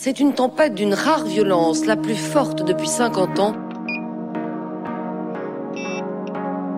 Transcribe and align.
C'est 0.00 0.20
une 0.20 0.32
tempête 0.32 0.76
d'une 0.76 0.94
rare 0.94 1.24
violence, 1.24 1.84
la 1.84 1.96
plus 1.96 2.14
forte 2.14 2.64
depuis 2.64 2.86
50 2.86 3.40
ans. 3.40 3.56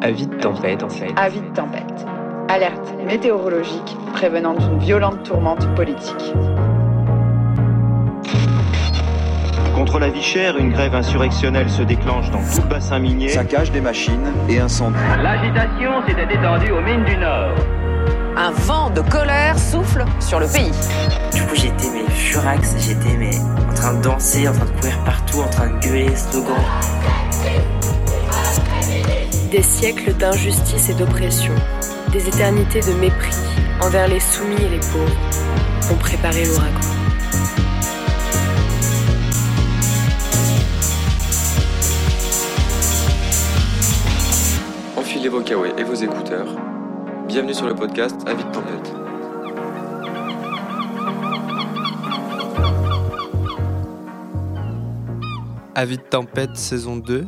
Avis 0.01 0.27
de 0.27 0.37
tempête, 0.37 0.83
en 0.83 0.89
fait. 0.89 1.13
Avis 1.17 1.43
de 1.43 1.55
tempête. 1.55 2.07
Alerte 2.49 2.95
météorologique 3.07 3.95
prévenant 4.15 4.55
d'une 4.55 4.79
violente 4.79 5.23
tourmente 5.23 5.69
politique. 5.75 6.33
Contre 9.75 9.99
la 9.99 10.09
vie 10.09 10.23
chère, 10.23 10.57
une 10.57 10.73
grève 10.73 10.95
insurrectionnelle 10.95 11.69
se 11.69 11.83
déclenche 11.83 12.31
dans 12.31 12.39
tout 12.39 12.63
le 12.63 12.69
bassin 12.69 13.01
minier. 13.01 13.29
Saccage 13.29 13.71
des 13.71 13.83
machines 13.83 14.33
et 14.49 14.61
incendie. 14.61 14.97
L'agitation 15.23 16.07
s'était 16.09 16.35
étendue 16.35 16.71
aux 16.71 16.81
mines 16.81 17.05
du 17.05 17.19
Nord. 17.19 17.55
Un 18.39 18.53
vent 18.53 18.89
de 18.89 19.03
colère 19.03 19.59
souffle 19.59 20.07
sur 20.21 20.41
le 20.41 20.47
pays. 20.47 20.73
Du 21.33 21.43
coup, 21.43 21.55
j'étais 21.55 21.89
mais 21.93 22.11
furax, 22.11 22.75
j'étais 22.79 23.17
mais 23.17 23.39
en 23.71 23.75
train 23.75 23.95
de 23.95 24.03
danser, 24.03 24.49
en 24.49 24.53
train 24.53 24.65
de 24.65 24.71
courir 24.71 25.05
partout, 25.05 25.41
en 25.41 25.49
train 25.49 25.69
de 25.69 25.79
gueuler 25.79 26.17
slogans. 26.17 26.55
Des 29.51 29.63
siècles 29.63 30.13
d'injustice 30.15 30.91
et 30.91 30.95
d'oppression, 30.95 31.55
des 32.13 32.27
éternités 32.29 32.81
de 32.81 32.93
mépris 33.01 33.37
envers 33.81 34.09
les 34.09 34.21
soumis 34.21 34.57
et 34.57 34.69
les 34.69 34.79
pauvres 34.79 35.93
ont 35.93 35.97
préparé 35.97 36.45
l'ouragan. 36.45 36.81
Enfilez 44.97 45.29
vos 45.29 45.41
kawaii 45.41 45.73
et 45.79 45.85
vos 45.85 45.95
écouteurs. 45.95 46.49
Bienvenue 47.27 47.55
sur 47.55 47.67
le 47.67 47.75
podcast 47.75 48.17
Avis 48.27 48.45
de 48.45 48.51
tempête. 48.51 49.00
Avis 55.83 55.97
tempête 55.97 56.59
saison 56.59 56.99
2, 56.99 57.27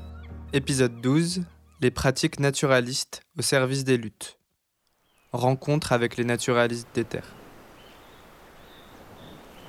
épisode 0.53 1.01
12, 1.01 1.41
les 1.81 1.91
pratiques 1.91 2.39
naturalistes 2.39 3.23
au 3.39 3.41
service 3.41 3.83
des 3.83 3.97
luttes. 3.97 4.37
Rencontre 5.33 5.93
avec 5.93 6.19
les 6.19 6.25
naturalistes 6.25 6.89
des 6.95 7.05
terres. 7.05 7.35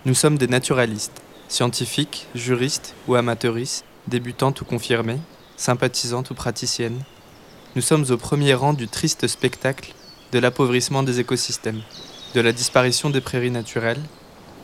Nous 0.03 0.13
sommes 0.13 0.37
des 0.37 0.49
naturalistes, 0.49 1.21
scientifiques, 1.47 2.27
juristes 2.35 2.93
ou 3.07 3.15
amateuristes, 3.15 3.85
débutantes 4.09 4.59
ou 4.59 4.65
confirmées, 4.65 5.21
sympathisantes 5.55 6.31
ou 6.31 6.33
praticiennes. 6.33 7.05
Nous 7.77 7.81
sommes 7.81 8.03
au 8.09 8.17
premier 8.17 8.53
rang 8.53 8.73
du 8.73 8.89
triste 8.89 9.27
spectacle 9.27 9.93
de 10.33 10.39
l'appauvrissement 10.39 11.03
des 11.03 11.21
écosystèmes, 11.21 11.83
de 12.35 12.41
la 12.41 12.51
disparition 12.51 13.09
des 13.09 13.21
prairies 13.21 13.49
naturelles, 13.49 14.03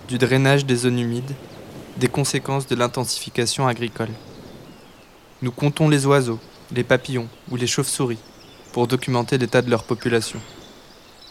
du 0.10 0.18
drainage 0.18 0.66
des 0.66 0.76
zones 0.76 1.00
humides, 1.00 1.36
des 2.00 2.08
conséquences 2.08 2.66
de 2.66 2.76
l'intensification 2.76 3.68
agricole. 3.68 4.10
Nous 5.42 5.52
comptons 5.52 5.90
les 5.90 6.06
oiseaux, 6.06 6.40
les 6.72 6.84
papillons 6.84 7.28
ou 7.52 7.58
les 7.58 7.68
chauves-souris 7.68 8.18
pour 8.72 8.88
documenter 8.88 9.38
l'état 9.38 9.62
de 9.62 9.70
leur 9.70 9.84
population. 9.84 10.40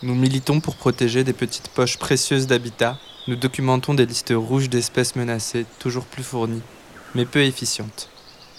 Nous 0.03 0.15
militons 0.15 0.61
pour 0.61 0.77
protéger 0.77 1.25
des 1.25 1.33
petites 1.33 1.69
poches 1.69 1.99
précieuses 1.99 2.47
d'habitat, 2.47 2.99
nous 3.27 3.37
documentons 3.37 3.95
des 3.95 4.07
listes 4.07 4.35
rouges 4.37 4.69
d'espèces 4.69 5.17
menacées 5.17 5.67
toujours 5.79 6.05
plus 6.05 6.23
fournies, 6.23 6.63
mais 7.15 7.25
peu 7.25 7.43
efficientes. 7.43 8.11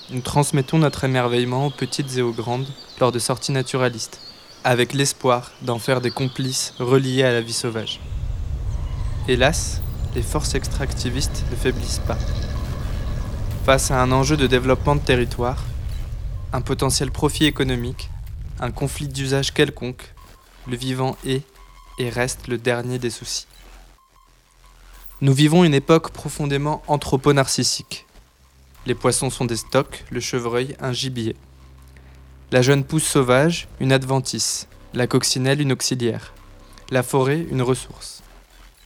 Nous 0.10 0.22
transmettons 0.22 0.80
notre 0.80 1.04
émerveillement 1.04 1.68
aux 1.68 1.72
petites 1.72 2.18
et 2.18 2.22
aux 2.22 2.34
grandes 2.34 2.68
lors 3.00 3.12
de 3.12 3.20
sorties 3.20 3.52
naturalistes, 3.52 4.20
avec 4.64 4.94
l'espoir 4.94 5.52
d'en 5.62 5.80
faire 5.80 6.02
des 6.02 6.12
complices 6.12 6.74
reliés 6.80 7.24
à 7.24 7.32
la 7.32 7.42
vie 7.42 7.54
sauvage. 7.54 8.00
Hélas, 9.28 9.82
les 10.16 10.22
forces 10.22 10.56
extractivistes 10.56 11.44
ne 11.52 11.56
faiblissent 11.56 12.02
pas. 12.08 12.18
Face 13.66 13.92
à 13.92 14.02
un 14.02 14.12
enjeu 14.12 14.38
de 14.38 14.48
développement 14.48 14.96
de 14.96 15.02
territoire, 15.02 15.64
un 16.54 16.62
potentiel 16.62 17.12
profit 17.12 17.46
économique, 17.46 18.10
un 18.60 18.72
conflit 18.72 19.08
d'usage 19.08 19.54
quelconque, 19.54 20.14
le 20.68 20.76
vivant 20.76 21.18
est 21.26 21.44
et 22.00 22.10
reste 22.10 22.48
le 22.48 22.58
dernier 22.58 22.98
des 22.98 23.10
soucis. 23.10 23.48
Nous 25.22 25.34
vivons 25.34 25.64
une 25.64 25.74
époque 25.74 26.12
profondément 26.12 26.82
anthropo-narcissique. 26.88 28.06
Les 28.86 28.96
poissons 28.96 29.30
sont 29.30 29.46
des 29.46 29.58
stocks, 29.58 30.06
le 30.10 30.22
chevreuil 30.22 30.76
un 30.80 30.94
gibier. 30.94 31.36
La 32.52 32.62
jeune 32.62 32.84
pousse 32.84 33.04
sauvage, 33.04 33.68
une 33.80 33.92
adventice. 33.92 34.68
La 34.94 35.06
coccinelle, 35.06 35.62
une 35.62 35.74
auxiliaire. 35.74 36.34
La 36.90 37.04
forêt, 37.04 37.46
une 37.52 37.62
ressource. 37.62 38.19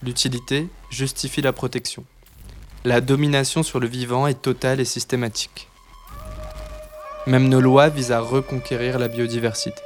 L'utilité 0.04 0.68
justifie 0.90 1.42
la 1.42 1.54
protection. 1.54 2.04
La 2.84 3.02
domination 3.02 3.64
sur 3.64 3.80
le 3.80 3.88
vivant 3.88 4.28
est 4.28 4.42
totale 4.42 4.80
et 4.80 4.86
systématique. 4.86 5.70
Même 7.26 7.48
nos 7.48 7.62
lois 7.62 7.90
visent 7.90 8.12
à 8.12 8.20
reconquérir 8.20 9.00
la 9.00 9.08
biodiversité. 9.08 9.82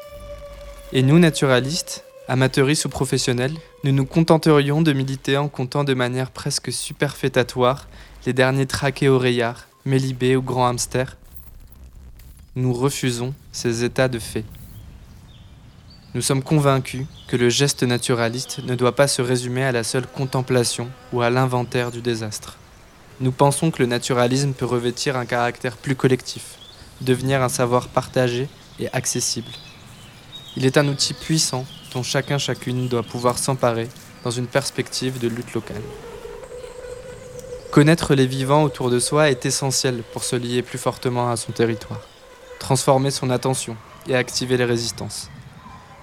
Et 0.94 1.04
nous, 1.04 1.20
naturalistes, 1.20 2.04
amateuristes 2.28 2.86
ou 2.86 2.90
professionnels, 2.90 3.56
nous 3.84 3.92
nous 3.92 4.06
contenterions 4.06 4.82
de 4.82 4.94
militer 4.94 5.38
en 5.38 5.48
comptant 5.48 5.84
de 5.84 5.94
manière 5.94 6.32
presque 6.32 6.72
superfétatoire 6.72 7.88
les 8.26 8.34
derniers 8.34 8.66
traqués 8.66 9.10
oreillards, 9.10 9.68
mélibés 9.86 10.36
ou 10.36 10.42
grands 10.42 10.68
hamsters 10.68 11.16
nous 12.58 12.74
refusons 12.74 13.36
ces 13.52 13.84
états 13.84 14.08
de 14.08 14.18
fait. 14.18 14.44
Nous 16.18 16.24
sommes 16.24 16.42
convaincus 16.42 17.06
que 17.28 17.38
le 17.38 17.48
geste 17.48 17.84
naturaliste 17.84 18.64
ne 18.64 18.74
doit 18.74 18.96
pas 18.96 19.08
se 19.08 19.22
résumer 19.22 19.64
à 19.64 19.72
la 19.72 19.84
seule 19.84 20.08
contemplation 20.08 20.90
ou 21.14 21.22
à 21.22 21.30
l'inventaire 21.30 21.92
du 21.92 22.02
désastre. 22.02 22.58
Nous 23.20 23.32
pensons 23.32 23.70
que 23.70 23.84
le 23.84 23.86
naturalisme 23.86 24.54
peut 24.54 24.66
revêtir 24.66 25.16
un 25.16 25.28
caractère 25.28 25.78
plus 25.78 25.96
collectif, 25.96 26.56
devenir 27.02 27.44
un 27.44 27.50
savoir 27.50 27.88
partagé 27.90 28.50
et 28.80 28.92
accessible. 28.94 29.52
Il 30.56 30.66
est 30.66 30.80
un 30.80 30.88
outil 30.88 31.14
puissant 31.14 31.68
dont 31.94 32.02
chacun 32.02 32.40
chacune 32.40 32.88
doit 32.88 33.04
pouvoir 33.04 33.38
s'emparer 33.38 33.88
dans 34.24 34.32
une 34.32 34.48
perspective 34.48 35.20
de 35.20 35.28
lutte 35.28 35.54
locale. 35.54 35.84
Connaître 37.70 38.16
les 38.16 38.26
vivants 38.26 38.64
autour 38.64 38.90
de 38.90 38.98
soi 38.98 39.30
est 39.30 39.46
essentiel 39.46 40.02
pour 40.14 40.24
se 40.24 40.36
lier 40.36 40.64
plus 40.64 40.80
fortement 40.80 41.30
à 41.30 41.38
son 41.38 41.52
territoire 41.52 42.02
transformer 42.58 43.12
son 43.12 43.30
attention 43.30 43.78
et 44.10 44.16
activer 44.16 44.58
les 44.58 44.66
résistances. 44.66 45.30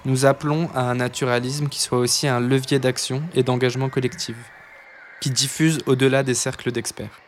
Nous 0.05 0.27
appelons 0.27 0.69
à 0.75 0.81
un 0.81 0.95
naturalisme 0.95 1.67
qui 1.67 1.81
soit 1.81 1.97
aussi 1.97 2.27
un 2.27 2.39
levier 2.39 2.77
d'action 2.77 3.23
et 3.33 3.41
d'engagement 3.41 3.89
collectif, 3.89 4.35
qui 5.19 5.31
diffuse 5.31 5.79
au-delà 5.87 6.21
des 6.21 6.35
cercles 6.35 6.71
d'experts. 6.71 7.21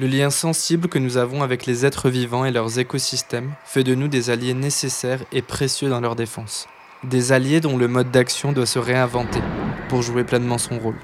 Le 0.00 0.08
lien 0.08 0.30
sensible 0.30 0.88
que 0.88 0.98
nous 0.98 1.18
avons 1.18 1.44
avec 1.44 1.66
les 1.66 1.86
êtres 1.86 2.10
vivants 2.10 2.44
et 2.44 2.50
leurs 2.50 2.80
écosystèmes 2.80 3.52
fait 3.64 3.84
de 3.84 3.94
nous 3.94 4.08
des 4.08 4.30
alliés 4.30 4.54
nécessaires 4.54 5.20
et 5.30 5.40
précieux 5.42 5.88
dans 5.88 6.00
leur 6.00 6.16
défense. 6.16 6.66
Des 7.04 7.30
alliés 7.30 7.60
dont 7.60 7.76
le 7.76 7.86
mode 7.86 8.10
d'action 8.10 8.50
doit 8.50 8.66
se 8.66 8.80
réinventer 8.80 9.40
pour 9.88 10.02
jouer 10.02 10.24
pleinement 10.24 10.58
son 10.58 10.80
rôle. 10.80 10.98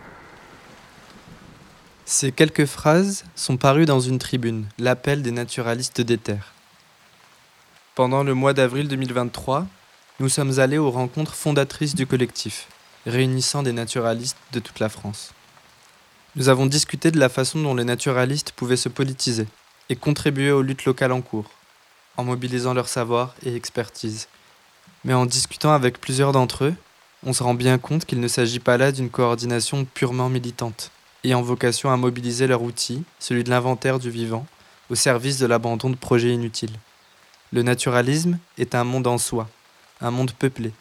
Ces 2.05 2.33
quelques 2.33 2.65
phrases 2.65 3.25
sont 3.37 3.59
parues 3.59 3.87
dans 3.87 4.01
une 4.01 4.19
tribune, 4.19 4.67
l'appel 4.79 5.23
des 5.23 5.31
naturalistes 5.31 6.01
des 6.01 6.19
terres. 6.19 6.53
Pendant 7.95 8.25
le 8.25 8.35
mois 8.35 8.55
d'avril 8.55 8.89
2023, 8.89 9.67
nous 10.21 10.29
sommes 10.29 10.59
allés 10.59 10.79
aux 10.79 10.91
rencontres 10.91 11.35
fondatrices 11.35 11.95
du 11.95 12.05
collectif, 12.05 12.67
réunissant 13.07 13.63
des 13.63 13.73
naturalistes 13.73 14.37
de 14.53 14.59
toute 14.59 14.81
la 14.81 14.89
France. 14.89 15.33
Nous 16.35 16.49
avons 16.49 16.67
discuté 16.67 17.13
de 17.13 17.21
la 17.21 17.29
façon 17.29 17.63
dont 17.63 17.77
les 17.77 17.85
naturalistes 17.85 18.51
pouvaient 18.51 18.77
se 18.77 18.89
politiser 18.89 19.47
et 19.89 19.95
contribuer 19.95 20.51
aux 20.51 20.63
luttes 20.63 20.87
locales 20.87 21.13
en 21.13 21.21
cours, 21.21 21.49
en 22.17 22.25
mobilisant 22.25 22.75
leur 22.75 22.89
savoir 22.89 23.37
et 23.45 23.55
expertise. 23.55 24.27
Mais 25.05 25.15
en 25.15 25.25
discutant 25.25 25.73
avec 25.73 26.01
plusieurs 26.01 26.33
d'entre 26.33 26.65
eux, 26.65 26.75
on 27.25 27.33
se 27.33 27.45
rend 27.45 27.55
bien 27.55 27.79
compte 27.79 28.05
qu'il 28.05 28.19
ne 28.19 28.29
s'agit 28.29 28.61
pas 28.61 28.77
là 28.77 28.91
d'une 28.91 29.11
coordination 29.11 29.85
purement 29.85 30.29
militante, 30.29 30.91
ayant 31.23 31.43
vocation 31.43 31.93
à 31.93 31.97
mobiliser 31.97 32.49
leur 32.49 32.63
outil, 32.63 33.05
celui 33.21 33.45
de 33.45 33.51
l'inventaire 33.51 34.01
du 34.01 34.11
vivant, 34.11 34.47
au 34.91 34.97
service 34.97 35.39
de 35.39 35.47
l'abandon 35.47 35.91
de 35.91 35.97
projets 35.97 36.33
inutiles. 36.33 36.77
Le 37.53 37.63
naturalisme 37.63 38.39
est 38.59 38.75
un 38.75 38.85
monde 38.85 39.07
en 39.07 39.19
soi, 39.19 39.49
un 40.01 40.11
monde 40.11 40.33
peuplé. 40.33 40.73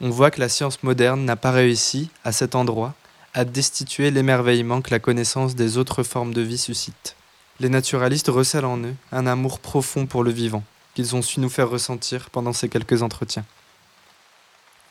On 0.00 0.10
voit 0.10 0.30
que 0.30 0.40
la 0.40 0.48
science 0.48 0.82
moderne 0.82 1.24
n'a 1.24 1.36
pas 1.36 1.50
réussi, 1.50 2.10
à 2.24 2.32
cet 2.32 2.54
endroit, 2.54 2.94
à 3.34 3.44
destituer 3.44 4.10
l'émerveillement 4.10 4.82
que 4.82 4.90
la 4.90 4.98
connaissance 4.98 5.54
des 5.54 5.78
autres 5.78 6.02
formes 6.02 6.34
de 6.34 6.40
vie 6.40 6.58
suscite. 6.58 7.16
Les 7.60 7.68
naturalistes 7.68 8.28
recèlent 8.28 8.64
en 8.64 8.78
eux 8.78 8.94
un 9.12 9.26
amour 9.26 9.60
profond 9.60 10.06
pour 10.06 10.24
le 10.24 10.30
vivant, 10.30 10.64
qu'ils 10.94 11.14
ont 11.14 11.22
su 11.22 11.40
nous 11.40 11.50
faire 11.50 11.68
ressentir 11.68 12.30
pendant 12.30 12.52
ces 12.52 12.68
quelques 12.68 13.02
entretiens. 13.02 13.44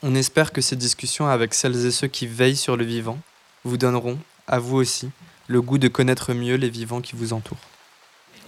On 0.04 0.16
espère 0.16 0.54
que 0.54 0.62
ces 0.62 0.76
discussions 0.76 1.28
avec 1.28 1.54
celles 1.54 1.86
et 1.86 1.92
ceux 1.92 2.08
qui 2.08 2.28
veillent 2.28 2.56
sur 2.56 2.78
le 2.78 2.86
vivant 2.86 3.18
vous 3.66 3.78
donneront, 3.78 4.18
à 4.48 4.60
vous 4.60 4.78
aussi, 4.78 5.10
le 5.48 5.62
goût 5.62 5.78
de 5.78 5.88
connaître 5.88 6.34
mieux 6.34 6.56
les 6.56 6.70
vivants 6.70 7.02
qui 7.02 7.16
vous 7.16 7.34
entourent. 7.34 7.58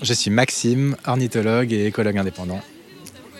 Je 0.01 0.13
suis 0.13 0.31
Maxime, 0.31 0.95
ornithologue 1.05 1.73
et 1.73 1.87
écologue 1.87 2.17
indépendant 2.17 2.61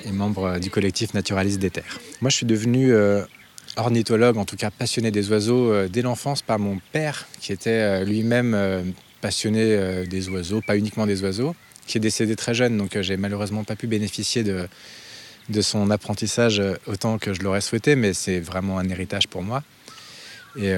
et 0.06 0.12
membre 0.12 0.60
du 0.60 0.70
collectif 0.70 1.14
Naturaliste 1.14 1.60
des 1.60 1.70
Terres. 1.70 2.00
Moi, 2.22 2.30
je 2.30 2.36
suis 2.36 2.46
devenu 2.46 2.94
euh, 2.94 3.24
ornithologue, 3.76 4.38
en 4.38 4.46
tout 4.46 4.56
cas 4.56 4.72
passionné 4.72 5.12
des 5.12 5.32
oiseaux, 5.32 5.72
euh, 5.72 5.88
dès 5.88 6.02
l'enfance 6.02 6.42
par 6.42 6.60
mon 6.60 6.80
père, 6.92 7.28
qui 7.40 7.52
était 7.52 7.70
euh, 7.70 8.04
lui-même 8.04 8.94
passionné 9.22 10.08
des 10.08 10.30
oiseaux, 10.30 10.62
pas 10.62 10.76
uniquement 10.78 11.06
des 11.06 11.22
oiseaux, 11.22 11.56
qui 11.86 11.98
est 11.98 12.02
décédé 12.02 12.36
très 12.36 12.56
jeune, 12.56 12.78
donc 12.78 13.00
j'ai 13.02 13.18
malheureusement 13.18 13.64
pas 13.64 13.76
pu 13.76 13.86
bénéficier 13.86 14.44
de, 14.44 14.68
de 15.50 15.62
son 15.62 15.92
apprentissage 15.92 16.60
autant 16.88 17.20
que 17.20 17.32
je 17.34 17.42
l'aurais 17.44 17.62
souhaité, 17.62 17.96
mais 17.96 18.14
c'est 18.14 18.40
vraiment 18.40 18.80
un 18.80 18.90
héritage 18.90 19.28
pour 19.28 19.44
moi. 19.44 19.62
Et, 20.58 20.74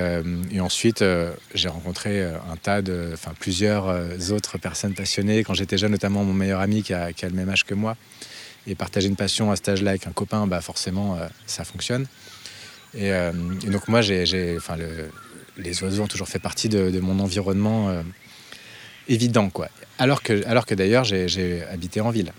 ensuite, 0.59 1.05
j'ai 1.55 1.69
rencontré 1.69 2.21
un 2.21 2.57
tas 2.61 2.81
de, 2.81 3.11
enfin 3.13 3.31
plusieurs 3.39 3.87
autres 4.31 4.57
personnes 4.57 4.93
passionnées. 4.93 5.45
Quand 5.45 5.53
j'étais 5.53 5.77
jeune, 5.77 5.91
notamment 5.91 6.25
mon 6.25 6.33
meilleur 6.33 6.59
ami 6.59 6.83
qui 6.83 6.93
a, 6.93 7.11
le 7.21 7.29
même 7.29 7.49
âge 7.49 7.63
que 7.63 7.73
moi. 7.73 7.95
Et 8.65 8.75
partager 8.75 9.07
une 9.07 9.15
passion 9.15 9.51
à 9.51 9.55
cet 9.55 9.69
âge-là 9.69 9.91
avec 9.91 10.07
un 10.07 10.11
copain, 10.11 10.47
bah 10.47 10.61
forcément, 10.61 11.17
ça 11.45 11.65
fonctionne. 11.65 12.07
Et, 12.95 13.11
donc 13.67 13.89
moi, 13.89 14.01
les 15.57 15.83
oiseaux 15.83 16.03
ont 16.03 16.07
toujours 16.07 16.27
fait 16.27 16.39
partie 16.39 16.69
de, 16.69 16.99
mon 16.99 17.19
environnement 17.19 17.89
euh, 17.89 18.01
évident, 19.07 19.49
quoi. 19.49 19.69
Alors 19.97 20.23
que, 20.23 20.45
alors 20.47 20.65
que 20.65 20.75
d'ailleurs, 20.75 21.03
j'ai 21.03 21.63
habité 21.69 22.01
en 22.01 22.09
ville. 22.09 22.33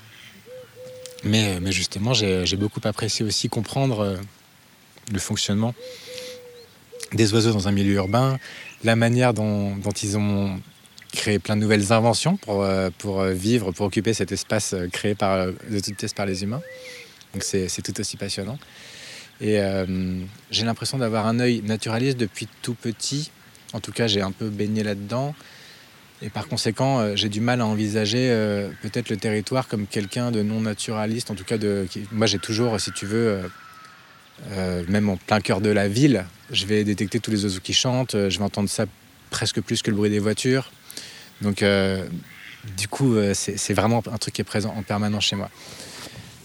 Mais, 1.25 1.73
justement, 1.73 2.13
j'ai 2.13 2.57
beaucoup 2.57 2.81
apprécié 2.85 3.25
aussi 3.25 3.49
comprendre 3.49 4.01
euh, 4.01 4.17
le 5.13 5.19
fonctionnement 5.19 5.75
des 7.13 7.33
oiseaux 7.33 7.53
dans 7.53 7.69
un 7.69 7.73
milieu 7.73 7.95
urbain, 7.95 8.39
la 8.83 8.97
manière 8.97 9.33
dont, 9.35 9.79
ils 10.03 10.19
ont 10.19 10.61
créé 11.15 11.39
plein 11.39 11.57
de 11.57 11.63
nouvelles 11.63 11.93
inventions 11.93 12.37
pour, 12.37 12.63
euh, 12.63 12.91
pour 12.99 13.23
vivre, 13.25 13.73
pour 13.73 13.87
occuper 13.87 14.13
cet 14.13 14.33
espace 14.33 14.75
créé 14.93 15.15
par, 15.15 15.47
de 15.47 15.81
toute 15.81 15.97
pièce 15.97 16.15
par 16.15 16.27
les 16.27 16.43
humains. 16.43 16.63
Donc 17.33 17.43
c'est 17.43 17.83
tout 17.83 17.99
aussi 18.01 18.17
passionnant. 18.17 18.59
Et 19.41 19.59
euh, 19.59 19.85
j'ai 20.51 20.65
l'impression 20.65 20.99
d'avoir 20.99 21.27
un 21.27 21.41
œil 21.41 21.63
naturaliste 21.63 22.17
depuis 22.17 22.49
tout 22.63 22.75
petit. 22.75 23.31
En 23.73 23.81
tout 23.81 23.93
cas, 23.93 24.07
j'ai 24.07 24.21
un 24.21 24.31
peu 24.31 24.49
baigné 24.49 24.83
là-dedans. 24.83 25.35
Et 26.23 26.31
par 26.31 26.47
conséquent, 26.47 27.01
euh, 27.01 27.17
j'ai 27.17 27.29
du 27.29 27.41
mal 27.41 27.61
à 27.61 27.67
envisager 27.67 28.31
euh, 28.31 28.71
peut-être 28.83 29.11
le 29.11 29.17
territoire 29.17 29.67
comme 29.67 29.87
quelqu'un 29.87 30.31
de 30.31 30.43
non 30.43 30.61
naturaliste. 30.61 31.31
En 31.31 31.35
tout 31.35 31.45
cas, 31.45 31.59
de, 31.59 31.87
moi, 32.13 32.27
j'ai 32.27 32.39
toujours, 32.39 32.79
si 32.81 32.93
tu 32.93 33.07
veux, 33.07 33.41
même 34.89 35.09
en 35.09 35.17
plein 35.17 35.41
cœur 35.41 35.61
de 35.61 35.71
la 35.71 35.89
ville, 35.89 36.25
je 36.51 36.67
vais 36.67 36.85
détecter 36.85 37.19
tous 37.19 37.31
les 37.31 37.45
oiseaux 37.45 37.61
qui 37.61 37.73
chantent. 37.73 38.13
je 38.13 38.39
vais 38.39 38.45
entendre 38.45 38.69
ça 38.69 38.87
presque 39.31 39.61
plus 39.61 39.83
que 39.83 39.91
le 39.91 39.97
bruit 39.97 40.11
des 40.11 40.21
voitures. 40.21 40.71
Donc, 41.41 41.65
du 42.77 42.89
coup, 42.89 43.17
c'est 43.35 43.75
vraiment 43.75 44.03
un 44.11 44.19
truc 44.19 44.35
qui 44.35 44.41
est 44.41 44.45
présent 44.45 44.75
en 44.77 44.83
permanence 44.83 45.25
chez 45.25 45.37
moi. 45.37 45.51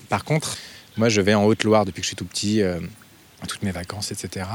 Par 0.09 0.23
contre, 0.23 0.57
moi, 0.97 1.07
je 1.07 1.21
vais 1.21 1.33
en 1.33 1.45
Haute-Loire 1.45 1.85
depuis 1.85 2.01
que 2.01 2.05
je 2.05 2.09
suis 2.09 2.15
tout 2.15 2.25
petit, 2.25 2.61
euh, 2.61 2.79
toutes 3.47 3.63
mes 3.63 3.71
vacances, 3.71 4.11
etc. 4.11 4.45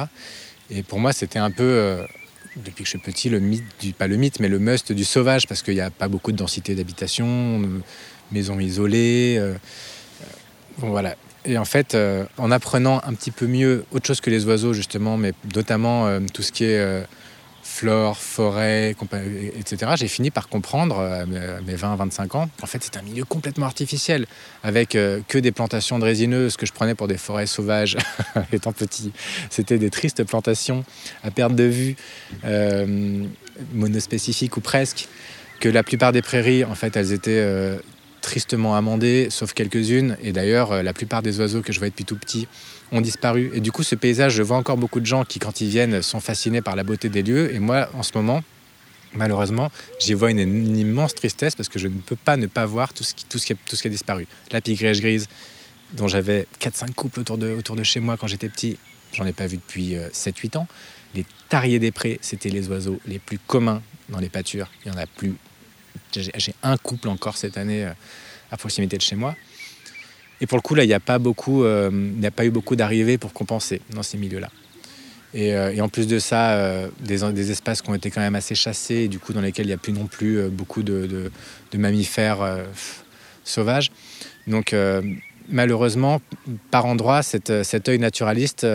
Et 0.68 0.82
pour 0.82 0.98
moi, 0.98 1.12
c'était 1.12 1.38
un 1.38 1.50
peu, 1.50 1.62
euh, 1.62 2.04
depuis 2.56 2.84
que 2.84 2.84
je 2.84 2.90
suis 2.90 2.98
petit, 2.98 3.30
le 3.30 3.40
mythe, 3.40 3.64
du, 3.80 3.92
pas 3.92 4.08
le 4.08 4.16
mythe, 4.16 4.40
mais 4.40 4.48
le 4.48 4.58
must 4.58 4.92
du 4.92 5.04
sauvage, 5.04 5.46
parce 5.46 5.62
qu'il 5.62 5.74
n'y 5.74 5.80
a 5.80 5.90
pas 5.90 6.08
beaucoup 6.08 6.32
de 6.32 6.36
densité 6.36 6.74
d'habitation, 6.74 7.62
maisons 8.30 8.58
isolées. 8.58 9.36
Euh, 9.38 9.54
voilà. 10.76 11.14
Et 11.46 11.56
en 11.56 11.64
fait, 11.64 11.96
en 12.38 12.50
apprenant 12.50 13.00
un 13.04 13.14
petit 13.14 13.30
peu 13.30 13.46
mieux 13.46 13.84
autre 13.92 14.06
chose 14.06 14.20
que 14.20 14.30
les 14.30 14.46
oiseaux, 14.46 14.72
justement, 14.72 15.16
mais 15.16 15.32
notamment 15.54 16.18
tout 16.32 16.42
ce 16.42 16.52
qui 16.52 16.64
est 16.64 17.04
flore, 17.64 18.18
forêt, 18.18 18.94
etc., 19.58 19.92
j'ai 19.96 20.06
fini 20.06 20.30
par 20.30 20.48
comprendre 20.48 21.00
à 21.00 21.24
mes 21.24 21.74
20-25 21.74 22.36
ans 22.36 22.50
qu'en 22.60 22.66
fait 22.66 22.84
c'est 22.84 22.98
un 22.98 23.02
milieu 23.02 23.24
complètement 23.24 23.64
artificiel, 23.64 24.26
avec 24.62 24.94
euh, 24.94 25.20
que 25.26 25.38
des 25.38 25.50
plantations 25.50 25.98
de 25.98 26.04
résineuses 26.04 26.58
que 26.58 26.66
je 26.66 26.72
prenais 26.72 26.94
pour 26.94 27.08
des 27.08 27.16
forêts 27.16 27.46
sauvages 27.46 27.96
étant 28.52 28.72
petit. 28.72 29.12
C'était 29.48 29.78
des 29.78 29.88
tristes 29.88 30.24
plantations 30.24 30.84
à 31.22 31.30
perte 31.30 31.54
de 31.54 31.64
vue, 31.64 31.96
euh, 32.44 33.24
monospécifiques 33.72 34.58
ou 34.58 34.60
presque, 34.60 35.08
que 35.58 35.70
la 35.70 35.82
plupart 35.82 36.12
des 36.12 36.22
prairies, 36.22 36.64
en 36.64 36.74
fait, 36.74 36.96
elles 36.96 37.12
étaient 37.12 37.30
euh, 37.30 37.78
tristement 38.20 38.76
amendées, 38.76 39.28
sauf 39.30 39.54
quelques-unes. 39.54 40.18
Et 40.22 40.32
d'ailleurs, 40.32 40.82
la 40.82 40.92
plupart 40.92 41.22
des 41.22 41.40
oiseaux 41.40 41.62
que 41.62 41.72
je 41.72 41.78
voyais 41.78 41.90
depuis 41.90 42.04
tout 42.04 42.16
petit 42.16 42.46
ont 42.92 43.00
disparu. 43.00 43.50
Et 43.54 43.60
du 43.60 43.72
coup, 43.72 43.82
ce 43.82 43.94
paysage, 43.94 44.34
je 44.34 44.42
vois 44.42 44.56
encore 44.56 44.76
beaucoup 44.76 45.00
de 45.00 45.06
gens 45.06 45.24
qui, 45.24 45.38
quand 45.38 45.60
ils 45.60 45.68
viennent, 45.68 46.02
sont 46.02 46.20
fascinés 46.20 46.62
par 46.62 46.76
la 46.76 46.84
beauté 46.84 47.08
des 47.08 47.22
lieux. 47.22 47.54
Et 47.54 47.58
moi, 47.58 47.88
en 47.94 48.02
ce 48.02 48.12
moment, 48.14 48.42
malheureusement, 49.14 49.70
j'y 50.00 50.14
vois 50.14 50.30
une, 50.30 50.76
immense 50.76 51.14
tristesse 51.14 51.54
parce 51.54 51.68
que 51.68 51.78
je 51.78 51.88
ne 51.88 51.98
peux 51.98 52.16
pas 52.16 52.36
ne 52.36 52.46
pas 52.46 52.66
voir 52.66 52.92
tout 52.92 53.04
ce 53.04 53.14
qui, 53.14 53.24
tout 53.24 53.38
ce 53.38 53.46
qui, 53.46 53.52
a, 53.52 53.56
tout 53.66 53.76
ce 53.76 53.82
qui 53.82 53.88
a 53.88 53.90
disparu. 53.90 54.26
La 54.52 54.60
pigrèche 54.60 55.00
grise, 55.00 55.28
dont 55.92 56.08
j'avais 56.08 56.46
4-5 56.60 56.92
couples 56.92 57.20
autour 57.20 57.38
de, 57.38 57.50
autour 57.52 57.76
de 57.76 57.82
chez 57.82 58.00
moi 58.00 58.16
quand 58.16 58.26
j'étais 58.26 58.48
petit, 58.48 58.78
j'en 59.12 59.26
ai 59.26 59.32
pas 59.32 59.46
vu 59.46 59.56
depuis 59.56 59.94
7-8 59.94 60.56
euh, 60.56 60.60
ans. 60.60 60.68
Les 61.14 61.24
tariers 61.48 61.78
des 61.78 61.92
prés, 61.92 62.18
c'était 62.22 62.50
les 62.50 62.68
oiseaux 62.68 63.00
les 63.06 63.18
plus 63.18 63.38
communs 63.38 63.82
dans 64.08 64.18
les 64.18 64.28
pâtures. 64.28 64.68
Il 64.84 64.92
y 64.92 64.94
en 64.94 64.98
a 64.98 65.06
plus. 65.06 65.34
J'ai 66.12 66.54
un 66.62 66.76
couple 66.76 67.08
encore 67.08 67.36
cette 67.36 67.56
année 67.56 67.84
euh, 67.84 67.92
à 68.50 68.56
proximité 68.56 68.96
de 68.96 69.02
chez 69.02 69.16
moi. 69.16 69.34
Et 70.40 70.46
pour 70.46 70.58
le 70.58 70.62
coup, 70.62 70.74
là, 70.74 70.84
il 70.84 70.88
n'y 70.88 70.94
a, 70.94 71.00
pas 71.00 71.18
euh, 71.18 71.90
eu 72.42 72.50
beaucoup 72.50 72.76
d'arrivées 72.76 73.18
pour 73.18 73.32
compenser 73.32 73.80
dans 73.90 74.02
ces 74.02 74.18
milieux-là. 74.18 74.50
Et, 75.32 75.54
euh, 75.54 75.82
en 75.82 75.88
plus 75.88 76.06
de 76.06 76.18
ça, 76.18 76.52
euh, 76.52 76.88
des, 77.00 77.50
espaces 77.50 77.82
qui 77.82 77.90
ont 77.90 77.94
été 77.94 78.10
quand 78.10 78.20
même 78.20 78.34
assez 78.34 78.54
chassés, 78.54 78.94
et 78.94 79.08
du 79.08 79.18
coup, 79.18 79.32
dans 79.32 79.40
lesquels 79.40 79.66
il 79.66 79.68
n'y 79.70 79.74
a 79.74 79.78
plus 79.78 79.92
non 79.92 80.06
plus 80.06 80.48
beaucoup 80.48 80.82
de, 80.82 81.30
mammifères 81.74 82.64
sauvages. 83.44 83.90
Donc, 84.46 84.74
malheureusement, 85.48 86.20
par 86.70 86.86
endroits, 86.86 87.22
cet 87.22 87.88
œil 87.88 87.98
naturaliste, 87.98 88.66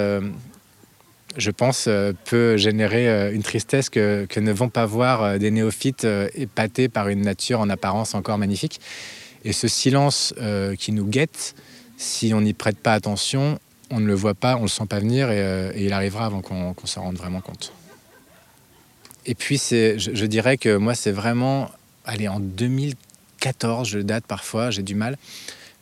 je 1.37 1.51
pense, 1.51 1.87
peut 2.25 2.57
générer 2.57 3.33
une 3.33 3.43
tristesse 3.43 3.89
que, 3.89 4.27
ne 4.37 4.51
vont 4.51 4.69
pas 4.69 4.85
voir 4.85 5.39
des 5.39 5.51
néophytes 5.51 6.07
épatés 6.35 6.89
par 6.89 7.07
une 7.07 7.21
nature 7.21 7.61
en 7.61 7.69
apparence 7.69 8.15
encore 8.15 8.37
magnifique. 8.37 8.81
Et 9.45 9.53
ce 9.53 9.67
silence 9.67 10.33
euh, 10.39 10.75
qui 10.75 10.91
nous 10.91 11.05
guette, 11.05 11.55
si 11.97 12.33
on 12.33 12.41
n'y 12.41 12.53
prête 12.53 12.77
pas 12.77 12.93
attention, 12.93 13.59
on 13.89 13.99
ne 13.99 14.05
le 14.05 14.13
voit 14.13 14.33
pas, 14.33 14.55
on 14.55 14.59
ne 14.59 14.63
le 14.63 14.69
sent 14.69 14.85
pas 14.87 14.99
venir 14.99 15.31
et, 15.31 15.39
euh, 15.39 15.71
il 15.75 15.93
arrivera 15.93 16.25
avant 16.25 16.41
qu'on 16.41 16.75
s'en 16.85 17.03
rende 17.03 17.15
vraiment 17.15 17.41
compte. 17.41 17.73
Et 19.25 19.35
puis, 19.35 19.57
je, 19.57 19.97
je 19.97 20.25
dirais 20.25 20.57
que 20.57 20.75
moi, 20.75 20.95
c'est 20.95 21.11
vraiment, 21.11 21.71
allez, 22.05 22.27
en 22.27 22.39
2014, 22.39 23.87
je 23.87 23.99
date 23.99 24.25
parfois, 24.25 24.71
j'ai 24.71 24.83
du 24.83 24.95
mal, 24.95 25.17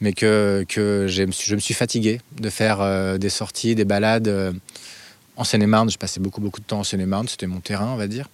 mais 0.02 0.14
que, 0.14 0.66
que 0.68 1.08
je 1.08 1.24
me 1.24 1.60
suis 1.60 1.74
fatigué 1.74 2.22
de 2.40 2.50
faire 2.50 2.82
euh, 2.82 3.18
des 3.18 3.30
sorties, 3.30 3.76
des 3.76 3.86
balades. 3.86 4.32
en 5.36 5.44
Seine-et-Marne, 5.44 5.90
je 5.90 5.98
passais 5.98 6.20
beaucoup, 6.20 6.42
beaucoup 6.42 6.60
de 6.60 6.66
temps 6.66 6.80
en 6.80 6.84
Seine-et-Marne, 6.84 7.28
c'était 7.28 7.48
mon 7.48 7.60
terrain, 7.60 7.94
on 7.94 7.98
va 7.98 8.08
dire. 8.08 8.28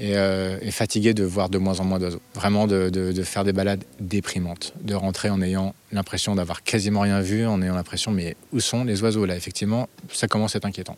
Euh, 0.00 0.58
et, 0.62 0.70
fatigué 0.70 1.12
de 1.12 1.24
voir 1.24 1.50
de 1.50 1.58
moins 1.58 1.78
en 1.80 1.84
moins 1.84 1.98
d'oiseaux. 1.98 2.22
Vraiment 2.34 2.66
de, 2.66 3.12
faire 3.22 3.44
des 3.44 3.52
balades 3.52 3.84
déprimantes, 3.98 4.72
de 4.80 4.94
rentrer 4.94 5.28
en 5.28 5.42
ayant 5.42 5.74
l'impression 5.92 6.34
d'avoir 6.34 6.62
quasiment 6.62 7.00
rien 7.00 7.20
vu, 7.20 7.46
en 7.46 7.60
ayant 7.60 7.74
l'impression 7.74 8.10
mais 8.10 8.34
où 8.52 8.60
sont 8.60 8.84
les 8.84 9.02
oiseaux 9.02 9.26
là? 9.26 9.36
Effectivement, 9.36 9.88
ça 10.10 10.26
commence 10.26 10.54
à 10.54 10.58
être 10.58 10.64
inquiétant. 10.64 10.96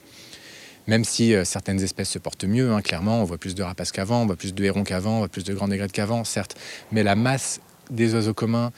Même 0.86 1.04
si 1.04 1.34
euh, 1.34 1.44
certaines 1.44 1.80
espèces 1.82 2.10
se 2.10 2.18
portent 2.18 2.44
mieux, 2.44 2.72
hein, 2.72 2.80
clairement, 2.80 3.20
on 3.20 3.24
voit 3.24 3.38
plus 3.38 3.56
de 3.56 3.62
rapaces 3.62 3.90
qu'avant, 3.90 4.22
on 4.22 4.26
voit 4.26 4.36
plus 4.36 4.54
de 4.54 4.64
hérons 4.64 4.84
qu'avant, 4.84 5.16
on 5.16 5.18
voit 5.18 5.28
plus 5.28 5.44
de 5.44 5.54
grandes 5.54 5.72
aigrettes 5.72 5.92
qu'avant, 5.92 6.22
certes, 6.22 6.56
mais 6.92 7.02
la 7.02 7.16
masse 7.16 7.60
des 7.90 8.14
oiseaux 8.14 8.34
communs, 8.34 8.72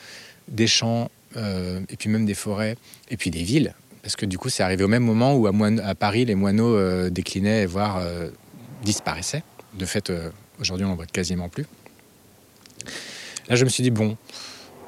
des 0.49 0.67
champs, 0.67 1.11
euh, 1.37 1.81
et 1.91 1.97
puis 1.97 2.09
même 2.09 2.25
des 2.25 2.35
forêts, 2.35 2.77
et 3.11 3.19
puis 3.19 3.31
des 3.31 3.43
villes, 3.43 3.75
parce 4.03 4.17
que 4.17 4.27
du 4.27 4.39
coup 4.39 4.49
c'est 4.49 4.63
arrivé 4.63 4.85
au 4.85 4.89
même 4.89 5.05
moment 5.05 5.35
où 5.35 5.47
à, 5.47 5.95
Paris 5.95 6.25
les 6.25 6.35
moineaux 6.35 7.09
déclinaient, 7.11 7.65
voire 7.65 8.03
disparaissaient. 8.83 9.43
De 9.79 9.87
fait, 9.87 10.11
euh, 10.11 10.31
aujourd'hui, 10.61 10.87
on 10.87 10.91
n'en 10.91 10.95
voit 10.95 11.07
quasiment 11.07 11.49
plus. 11.49 11.67
Là, 13.49 13.57
je 13.57 13.65
me 13.65 13.69
suis 13.69 13.83
dit, 13.83 13.91
bon, 13.91 14.17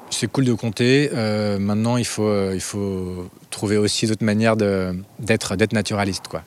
c'est 0.09 0.31
cool 0.31 0.45
de 0.45 0.53
compter. 0.53 1.09
Euh, 1.13 1.59
maintenant, 1.59 1.97
il 1.97 2.05
faut, 2.05 2.27
euh, 2.27 2.53
il 2.55 2.61
faut 2.61 3.29
trouver 3.49 3.77
aussi 3.77 4.07
d'autres 4.07 4.23
manières 4.23 4.55
d'être 4.55 5.55
naturaliste. 5.73 6.27
Quoi. 6.29 6.43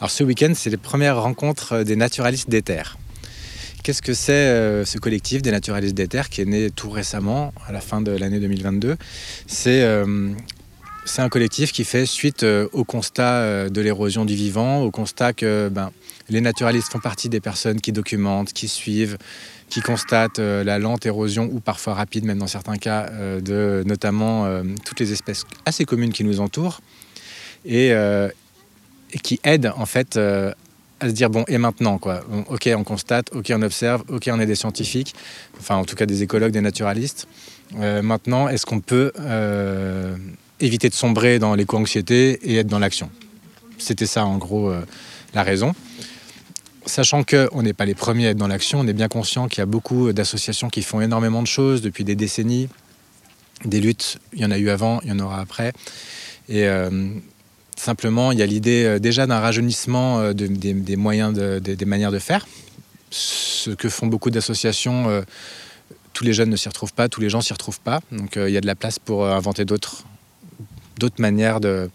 Alors, 0.00 0.10
ce 0.10 0.22
week-end, 0.22 0.52
c'est 0.54 0.70
les 0.70 0.76
premières 0.76 1.20
rencontres 1.20 1.82
des 1.82 1.96
naturalistes 1.96 2.50
d'éther. 2.50 2.98
Qu'est-ce 3.82 4.02
que 4.02 4.14
c'est 4.14 4.84
ce 4.84 4.98
collectif 4.98 5.42
des 5.42 5.52
naturalistes 5.52 5.94
d'éther 5.94 6.28
qui 6.28 6.40
est 6.40 6.44
né 6.44 6.70
tout 6.72 6.90
récemment, 6.90 7.54
à 7.68 7.72
la 7.72 7.80
fin 7.80 8.00
de 8.00 8.10
l'année 8.10 8.40
2022 8.40 8.96
C'est 9.46 10.04
c'est 11.04 11.22
un 11.22 11.28
collectif 11.28 11.70
qui 11.70 11.84
fait 11.84 12.04
suite 12.04 12.44
au 12.72 12.82
constat 12.82 13.68
de 13.68 13.80
l'érosion 13.80 14.24
du 14.24 14.34
vivant, 14.34 14.80
au 14.80 14.90
constat 14.90 15.34
que 15.34 15.68
ben, 15.68 15.92
les 16.28 16.40
naturalistes 16.40 16.90
font 16.90 16.98
partie 16.98 17.28
des 17.28 17.40
personnes 17.40 17.80
qui 17.80 17.92
documentent, 17.92 18.52
qui 18.52 18.68
suivent, 18.68 19.16
qui 19.68 19.80
constatent 19.80 20.38
euh, 20.38 20.64
la 20.64 20.78
lente 20.78 21.06
érosion 21.06 21.48
ou 21.52 21.60
parfois 21.60 21.94
rapide, 21.94 22.24
même 22.24 22.38
dans 22.38 22.46
certains 22.46 22.76
cas, 22.76 23.08
euh, 23.10 23.40
de 23.40 23.82
notamment 23.86 24.46
euh, 24.46 24.62
toutes 24.84 25.00
les 25.00 25.12
espèces 25.12 25.44
assez 25.64 25.84
communes 25.84 26.12
qui 26.12 26.24
nous 26.24 26.40
entourent 26.40 26.80
et, 27.64 27.92
qui 29.22 29.40
aident 29.44 29.72
en 29.76 29.86
fait 29.86 30.16
à 30.16 31.08
se 31.08 31.12
dire 31.12 31.30
bon 31.30 31.44
et 31.48 31.58
maintenant 31.58 31.98
quoi? 31.98 32.22
Ok 32.48 32.68
on 32.76 32.84
constate 32.84 33.34
ok 33.34 33.52
on 33.54 33.62
observe 33.62 34.04
ok 34.08 34.28
on 34.32 34.38
est 34.38 34.46
des 34.46 34.54
scientifiques 34.54 35.14
enfin 35.58 35.76
en 35.76 35.84
tout 35.84 35.96
cas 35.96 36.06
des 36.06 36.22
écologues 36.22 36.52
des 36.52 36.60
naturalistes. 36.60 37.26
Maintenant 37.74 38.48
est-ce 38.48 38.66
qu'on 38.66 38.80
peut 38.80 39.10
éviter 40.60 40.88
de 40.88 40.94
sombrer 40.94 41.40
dans 41.40 41.56
l'éco-anxiété 41.56 42.38
et 42.42 42.56
être 42.58 42.68
dans 42.68 42.78
l'action? 42.78 43.10
C'était 43.78 44.06
ça 44.06 44.24
en 44.24 44.38
gros 44.38 44.72
la 45.34 45.42
raison 45.42 45.74
Sachant 46.86 47.24
qu'on 47.24 47.62
n'est 47.62 47.72
pas 47.72 47.84
les 47.84 47.96
premiers 47.96 48.28
à 48.28 48.30
être 48.30 48.36
dans 48.36 48.46
l'action, 48.46 48.80
on 48.80 48.86
est 48.86 48.92
bien 48.92 49.08
conscient 49.08 49.48
qu'il 49.48 49.58
y 49.58 49.62
a 49.62 49.66
beaucoup 49.66 50.12
d'associations 50.12 50.70
qui 50.70 50.82
font 50.82 51.00
énormément 51.00 51.42
de 51.42 51.48
choses 51.48 51.82
depuis 51.82 52.04
des 52.04 52.14
décennies. 52.14 52.68
Des 53.64 53.80
luttes, 53.80 54.18
il 54.32 54.40
y 54.40 54.44
en 54.44 54.52
a 54.52 54.58
eu 54.58 54.70
avant, 54.70 55.00
il 55.02 55.08
y 55.08 55.12
en 55.12 55.18
aura 55.18 55.40
après. 55.40 55.72
Et 56.48 56.68
euh, 56.68 57.10
simplement, 57.76 58.30
il 58.30 58.38
y 58.38 58.42
a 58.42 58.46
l'idée 58.46 58.84
euh, 58.84 58.98
déjà 59.00 59.26
d'un 59.26 59.40
rajeunissement 59.40 60.20
euh, 60.20 60.32
de, 60.32 60.46
des, 60.46 60.96
moyens, 60.96 61.34
de, 61.34 61.58
des, 61.58 61.84
manières 61.84 62.12
de 62.12 62.20
faire. 62.20 62.46
Ce 63.10 63.70
que 63.70 63.88
font 63.88 64.06
beaucoup 64.06 64.30
d'associations, 64.30 65.24
tous 66.12 66.24
les 66.24 66.32
jeunes 66.32 66.50
ne 66.50 66.56
s'y 66.56 66.68
retrouvent 66.68 66.92
pas, 66.92 67.08
tous 67.08 67.20
les 67.20 67.30
gens 67.30 67.40
s'y 67.40 67.52
retrouvent 67.52 67.80
pas. 67.80 68.00
Donc 68.12 68.36
il 68.36 68.50
y 68.50 68.56
a 68.56 68.60
de 68.60 68.66
la 68.66 68.74
place 68.74 68.98
pour 68.98 69.26
inventer 69.26 69.64
d'autres 69.64 70.04
manières 71.18 71.60
de, 71.60 71.88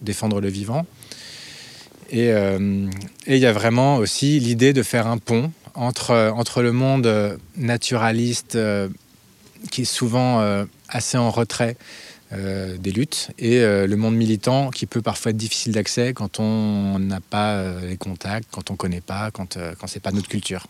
défendre 0.00 0.40
le 0.40 0.48
vivant. 0.48 0.86
Et, 2.10 2.32
euh, 2.32 2.88
et, 3.26 3.36
il 3.36 3.42
y 3.42 3.46
a 3.46 3.52
vraiment 3.52 3.96
aussi 3.96 4.40
l'idée 4.40 4.72
de 4.72 4.82
faire 4.82 5.06
un 5.06 5.18
pont 5.18 5.52
entre, 5.74 6.32
entre 6.34 6.62
le 6.62 6.72
monde 6.72 7.38
naturaliste 7.56 8.56
euh, 8.56 8.88
qui 9.70 9.82
est 9.82 9.84
souvent 9.84 10.40
euh, 10.40 10.64
assez 10.88 11.18
en 11.18 11.30
retrait 11.30 11.76
euh, 12.32 12.76
des 12.76 12.90
luttes 12.90 13.30
et 13.38 13.60
euh, 13.60 13.86
le 13.86 13.96
monde 13.96 14.14
militant 14.14 14.70
qui 14.70 14.86
peut 14.86 15.00
parfois 15.00 15.30
être 15.30 15.36
difficile 15.36 15.72
d'accès 15.72 16.12
quand 16.12 16.40
on 16.40 16.98
n'a 16.98 17.20
pas 17.20 17.80
les 17.80 17.96
contacts, 17.96 18.48
quand 18.50 18.70
on 18.70 18.74
ne 18.74 18.78
connaît 18.78 19.00
pas, 19.00 19.30
quand, 19.30 19.58
quand 19.78 19.86
ce 19.86 19.96
n'est 19.96 20.00
pas 20.00 20.12
notre 20.12 20.28
culture. 20.28 20.66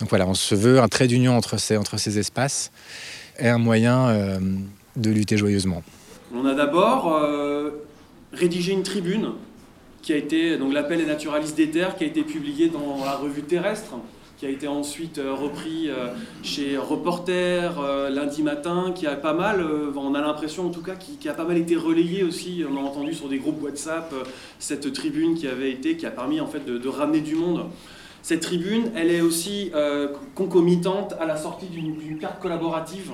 Donc 0.00 0.08
voilà, 0.08 0.26
on 0.26 0.34
se 0.34 0.54
veut 0.54 0.80
un 0.80 0.88
trait 0.88 1.06
d'union 1.06 1.36
entre 1.36 1.56
ces, 1.58 1.76
entre 1.76 1.98
ces 1.98 2.18
espaces 2.18 2.72
et 3.38 3.48
un 3.48 3.58
moyen 3.58 4.40
de 4.96 5.10
lutter 5.10 5.36
joyeusement. 5.36 5.84
On 6.34 6.44
a 6.46 6.54
d'abord 6.54 7.16
rédigé 8.32 8.72
une 8.72 8.82
tribune 8.82 9.34
qui 10.04 10.12
a 10.12 10.16
été, 10.16 10.58
donc 10.58 10.74
l'appel 10.74 10.98
des 10.98 11.06
naturalistes 11.06 11.56
des 11.56 11.70
terres, 11.70 11.96
qui 11.96 12.04
a 12.04 12.06
été 12.06 12.22
publié 12.22 12.68
dans 12.68 13.02
la 13.02 13.16
revue 13.16 13.40
Terrestre, 13.40 13.94
qui 14.36 14.44
a 14.44 14.50
été 14.50 14.68
ensuite 14.68 15.18
repris 15.18 15.88
chez 16.42 16.76
Reporter, 16.76 17.72
lundi 18.10 18.42
matin, 18.42 18.92
qui 18.94 19.06
a 19.06 19.16
pas 19.16 19.32
mal, 19.32 19.64
on 19.96 20.14
a 20.14 20.20
l'impression 20.20 20.66
en 20.66 20.68
tout 20.68 20.82
cas, 20.82 20.94
qui, 20.96 21.26
a 21.26 21.32
pas 21.32 21.44
mal 21.44 21.56
été 21.56 21.74
relayé 21.74 22.22
aussi, 22.22 22.62
on 22.70 22.76
a 22.76 22.80
entendu 22.80 23.14
sur 23.14 23.30
des 23.30 23.38
groupes 23.38 23.62
WhatsApp, 23.62 24.12
cette 24.58 24.92
tribune 24.92 25.36
qui 25.36 25.48
avait 25.48 25.70
été, 25.70 25.96
qui 25.96 26.04
a 26.04 26.10
permis 26.10 26.38
en 26.38 26.46
fait 26.46 26.66
de, 26.66 26.88
ramener 26.88 27.20
du 27.20 27.34
monde. 27.34 27.64
Cette 28.20 28.40
tribune, 28.40 28.90
elle 28.96 29.10
est 29.10 29.22
aussi 29.22 29.70
euh, 29.74 30.08
concomitante 30.34 31.14
à 31.18 31.24
la 31.24 31.36
sortie 31.38 31.66
d'une 31.66 32.18
carte 32.18 32.40
collaborative, 32.40 33.12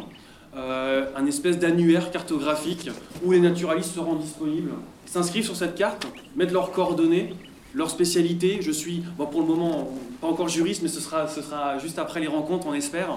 euh, 0.56 1.06
un 1.16 1.26
espèce 1.26 1.58
d'annuaire 1.58 2.10
cartographique 2.10 2.90
où 3.24 3.30
les 3.30 3.40
naturalistes 3.40 3.94
seront 3.94 4.16
disponibles 4.16 4.72
s'inscrivent 5.06 5.44
sur 5.44 5.56
cette 5.56 5.74
carte, 5.74 6.06
mettent 6.36 6.52
leurs 6.52 6.70
coordonnées, 6.72 7.34
leur 7.74 7.90
spécialité. 7.90 8.60
Je 8.62 8.70
suis, 8.70 9.02
bon, 9.16 9.26
pour 9.26 9.40
le 9.40 9.46
moment, 9.46 9.90
pas 10.20 10.28
encore 10.28 10.48
juriste, 10.48 10.82
mais 10.82 10.88
ce 10.88 11.00
sera, 11.00 11.26
ce 11.28 11.42
sera 11.42 11.78
juste 11.78 11.98
après 11.98 12.20
les 12.20 12.28
rencontres, 12.28 12.66
on 12.68 12.74
espère. 12.74 13.08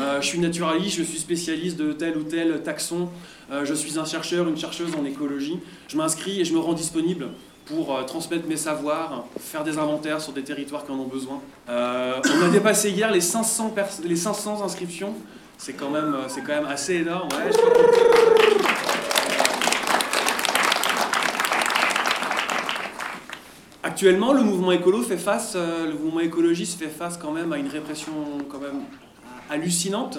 Euh, 0.00 0.20
je 0.20 0.26
suis 0.26 0.38
naturaliste, 0.38 0.96
je 0.96 1.02
suis 1.02 1.18
spécialiste 1.18 1.76
de 1.76 1.92
tel 1.92 2.16
ou 2.16 2.22
tel 2.22 2.62
taxon, 2.62 3.08
euh, 3.50 3.64
je 3.64 3.74
suis 3.74 3.98
un 3.98 4.04
chercheur, 4.04 4.48
une 4.48 4.56
chercheuse 4.56 4.90
en 4.96 5.04
écologie. 5.04 5.58
Je 5.88 5.96
m'inscris 5.96 6.40
et 6.40 6.44
je 6.44 6.52
me 6.52 6.58
rends 6.58 6.74
disponible 6.74 7.28
pour 7.66 8.04
transmettre 8.06 8.48
mes 8.48 8.56
savoirs, 8.56 9.26
faire 9.38 9.62
des 9.62 9.78
inventaires 9.78 10.20
sur 10.20 10.32
des 10.32 10.42
territoires 10.42 10.86
qui 10.86 10.90
en 10.90 10.98
ont 10.98 11.06
besoin. 11.06 11.40
On 11.68 11.72
a 11.72 12.48
dépassé 12.50 12.90
hier 12.90 13.10
les 13.10 13.20
500, 13.20 13.74
les 14.04 14.16
500 14.16 14.62
inscriptions. 14.62 15.14
C'est 15.60 15.72
quand, 15.72 15.90
même, 15.90 16.16
quand 16.46 16.54
même 16.54 16.66
assez 16.66 16.94
énorme. 16.94 17.28
Ouais, 17.32 17.50
Actuellement, 23.82 24.32
le 24.32 24.42
mouvement 24.44 24.70
écolo 24.70 25.02
fait 25.02 25.16
face, 25.16 25.54
euh, 25.56 25.86
le 25.86 25.94
mouvement 25.94 26.20
écologiste 26.20 26.78
fait 26.78 26.88
face 26.88 27.16
quand 27.16 27.32
même 27.32 27.52
à 27.52 27.58
une 27.58 27.66
répression 27.66 28.12
quand 28.48 28.60
même 28.60 28.82
hallucinante. 29.50 30.18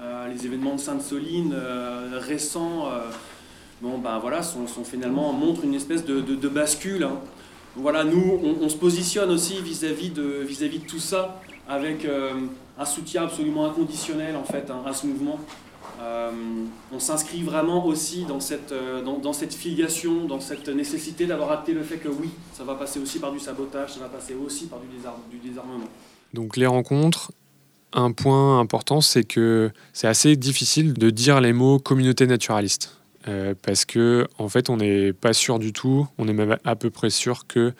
Euh, 0.00 0.26
les 0.26 0.44
événements 0.46 0.74
de 0.74 0.80
Sainte-Soline 0.80 1.54
euh, 1.56 2.18
récents, 2.20 2.88
bon 3.80 3.98
ben 3.98 4.18
voilà, 4.18 4.42
sont, 4.42 4.66
sont, 4.66 4.82
finalement 4.82 5.32
montrent 5.32 5.64
une 5.64 5.74
espèce 5.74 6.04
de, 6.04 6.20
de, 6.20 6.34
de 6.34 6.48
bascule. 6.48 7.04
Hein. 7.04 7.20
Voilà, 7.76 8.02
nous, 8.02 8.40
on, 8.42 8.64
on, 8.64 8.68
se 8.68 8.76
positionne 8.76 9.30
aussi 9.30 9.60
vis-à-vis 9.62 10.10
de, 10.10 10.42
vis-à-vis 10.42 10.80
de 10.80 10.86
tout 10.86 10.98
ça 10.98 11.40
avec 11.68 12.06
un 12.78 12.84
soutien 12.84 13.24
absolument 13.24 13.66
inconditionnel 13.66 14.36
en 14.36 14.44
fait 14.44 14.70
hein, 14.70 14.82
à 14.86 14.92
ce 14.92 15.06
mouvement. 15.06 15.38
Euh, 16.00 16.30
on 16.92 16.98
s'inscrit 16.98 17.42
vraiment 17.42 17.86
aussi 17.86 18.24
dans 18.24 18.40
cette, 18.40 18.72
euh, 18.72 19.02
dans, 19.02 19.32
cette 19.32 19.54
filiation, 19.54 20.26
dans 20.26 20.40
cette 20.40 20.68
nécessité 20.68 21.26
d'avoir 21.26 21.52
acté 21.52 21.72
le 21.72 21.82
fait 21.82 21.96
que 21.96 22.08
oui, 22.08 22.28
ça 22.52 22.64
va 22.64 22.74
passer 22.74 23.00
aussi 23.00 23.18
par 23.18 23.32
du 23.32 23.38
sabotage, 23.38 23.94
ça 23.94 24.00
va 24.00 24.08
passer 24.08 24.34
aussi 24.34 24.66
par 24.66 24.80
du 25.30 25.38
désarmement. 25.38 25.88
Donc 26.34 26.56
les 26.56 26.66
rencontres, 26.66 27.32
un 27.92 28.12
point 28.12 28.60
important, 28.60 29.00
c'est 29.00 29.24
que 29.24 29.70
c'est 29.94 30.08
assez 30.08 30.36
difficile 30.36 30.92
de 30.92 31.08
dire 31.08 31.40
les 31.40 31.52
mots 31.52 31.78
communauté 31.78 32.26
naturaliste. 32.26 32.98
Euh, 33.28 33.54
parce 33.60 33.84
que 33.84 34.28
en 34.38 34.48
fait, 34.48 34.70
on 34.70 34.76
n'est 34.76 35.12
pas 35.12 35.32
sûr 35.32 35.58
du 35.58 35.72
tout, 35.72 36.06
on 36.18 36.28
est 36.28 36.32
même 36.32 36.58
à 36.64 36.76
peu 36.76 36.90
près 36.90 37.10
sûr 37.10 37.46
que 37.46 37.72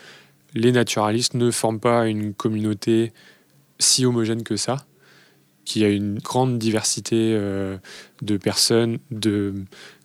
les 0.54 0.72
naturalistes 0.72 1.34
ne 1.34 1.50
forment 1.50 1.78
pas 1.78 2.06
une 2.06 2.34
communauté 2.34 3.12
si 3.78 4.06
homogène 4.06 4.42
que 4.42 4.56
ça 4.56 4.86
qui 5.66 5.84
a 5.84 5.88
une 5.88 6.18
grande 6.20 6.58
diversité 6.58 7.34
euh, 7.34 7.76
de 8.22 8.38
personnes, 8.38 8.98
de, 9.10 9.52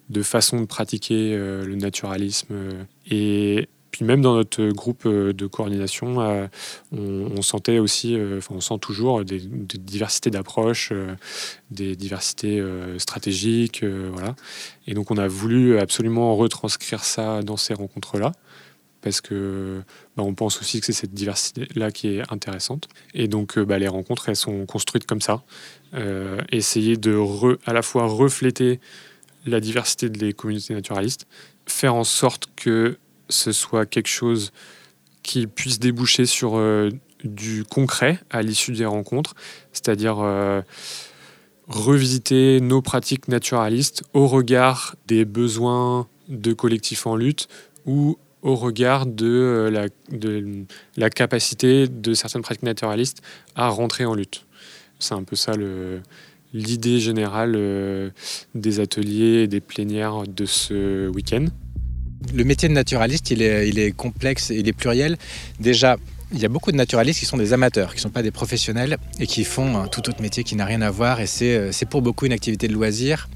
de 0.09 0.23
façons 0.23 0.59
de 0.59 0.65
pratiquer 0.65 1.33
euh, 1.33 1.63
le 1.63 1.75
naturalisme. 1.75 2.47
Euh, 2.51 2.83
et 3.09 3.69
puis 3.91 4.03
même 4.03 4.21
dans 4.21 4.35
notre 4.35 4.69
groupe 4.69 5.05
de 5.05 5.47
coordination, 5.47 6.17
on, 6.17 6.97
on, 6.97 7.41
sentait 7.41 7.77
aussi, 7.77 8.17
enfin 8.37 8.55
on 8.55 8.61
sent 8.61 8.79
toujours 8.79 9.25
des, 9.25 9.39
des 9.41 9.77
diversités 9.77 10.29
d'approches, 10.29 10.93
des 11.71 11.97
diversités 11.97 12.63
stratégiques, 12.99 13.83
voilà. 13.83 14.37
Et 14.87 14.93
donc 14.93 15.11
on 15.11 15.17
a 15.17 15.27
voulu 15.27 15.77
absolument 15.77 16.33
retranscrire 16.37 17.03
ça 17.03 17.41
dans 17.41 17.57
ces 17.57 17.73
rencontres-là 17.73 18.31
parce 19.01 19.21
que 19.21 19.81
bah, 20.15 20.23
on 20.23 20.33
pense 20.33 20.59
aussi 20.61 20.79
que 20.79 20.85
c'est 20.85 20.93
cette 20.93 21.13
diversité-là 21.13 21.91
qui 21.91 22.15
est 22.15 22.31
intéressante. 22.31 22.87
Et 23.13 23.27
donc 23.27 23.59
bah, 23.59 23.79
les 23.79 23.87
rencontres, 23.87 24.29
elles 24.29 24.35
sont 24.35 24.65
construites 24.65 25.05
comme 25.05 25.21
ça. 25.21 25.43
Euh, 25.93 26.39
essayer 26.51 26.95
de 26.97 27.17
à 27.65 27.73
la 27.73 27.81
fois 27.81 28.05
refléter 28.05 28.79
la 29.45 29.59
diversité 29.59 30.09
des 30.09 30.33
communautés 30.33 30.73
naturalistes, 30.73 31.27
faire 31.65 31.95
en 31.95 32.03
sorte 32.03 32.47
que 32.55 32.97
ce 33.29 33.51
soit 33.51 33.85
quelque 33.85 34.07
chose 34.07 34.51
qui 35.23 35.47
puisse 35.47 35.79
déboucher 35.79 36.25
sur 36.25 36.57
euh, 36.57 36.89
du 37.23 37.63
concret 37.63 38.19
à 38.29 38.41
l'issue 38.41 38.73
des 38.73 38.85
rencontres, 38.85 39.35
c'est-à-dire 39.73 40.19
euh, 40.19 40.61
revisiter 41.67 42.59
nos 42.61 42.81
pratiques 42.81 43.27
naturalistes 43.27 44.03
au 44.13 44.27
regard 44.27 44.95
des 45.07 45.25
besoins 45.25 46.07
de 46.27 46.53
collectifs 46.53 47.05
en 47.05 47.15
lutte 47.15 47.47
ou 47.85 48.17
au 48.41 48.55
regard 48.55 49.05
de 49.05 49.69
la, 49.71 49.87
de 50.11 50.65
la 50.97 51.09
capacité 51.09 51.87
de 51.87 52.13
certaines 52.13 52.41
pratiques 52.41 52.63
naturalistes 52.63 53.21
à 53.55 53.69
rentrer 53.69 54.05
en 54.05 54.15
lutte. 54.15 54.45
C'est 54.99 55.13
un 55.13 55.23
peu 55.23 55.35
ça 55.35 55.53
l'idée 56.53 56.99
générale 56.99 57.53
euh, 57.55 58.09
des 58.55 58.79
ateliers 58.79 59.43
et 59.43 59.47
des 59.47 59.61
plénières 59.61 60.23
de 60.27 60.45
ce 60.45 61.07
week-end. 61.09 61.45
Le 62.33 62.43
métier 62.43 62.69
de 62.69 62.73
naturaliste, 62.73 63.31
il 63.31 63.41
est, 63.41 63.67
il 63.69 63.79
est 63.79 63.91
complexe 63.91 64.51
et 64.51 64.57
il 64.57 64.67
est 64.67 64.73
pluriel. 64.73 65.17
Déjà, 65.59 65.97
il 66.33 66.39
y 66.39 66.45
a 66.45 66.49
beaucoup 66.49 66.71
de 66.71 66.77
naturalistes 66.77 67.19
qui 67.19 67.25
sont 67.25 67.37
des 67.37 67.53
amateurs, 67.53 67.91
qui 67.91 67.97
ne 67.97 68.01
sont 68.01 68.09
pas 68.09 68.23
des 68.23 68.31
professionnels 68.31 68.97
et 69.19 69.27
qui 69.27 69.43
font 69.43 69.77
un 69.77 69.87
tout 69.87 70.07
autre 70.09 70.21
métier 70.21 70.43
qui 70.43 70.55
n'a 70.55 70.65
rien 70.65 70.81
à 70.81 70.89
voir. 70.89 71.19
Et 71.19 71.27
c'est 71.27 71.55
euh, 71.55 71.71
pour 71.89 72.01
beaucoup 72.01 72.25
une 72.25 72.31
activité 72.31 72.67
de 72.67 72.73
loisir, 72.73 73.29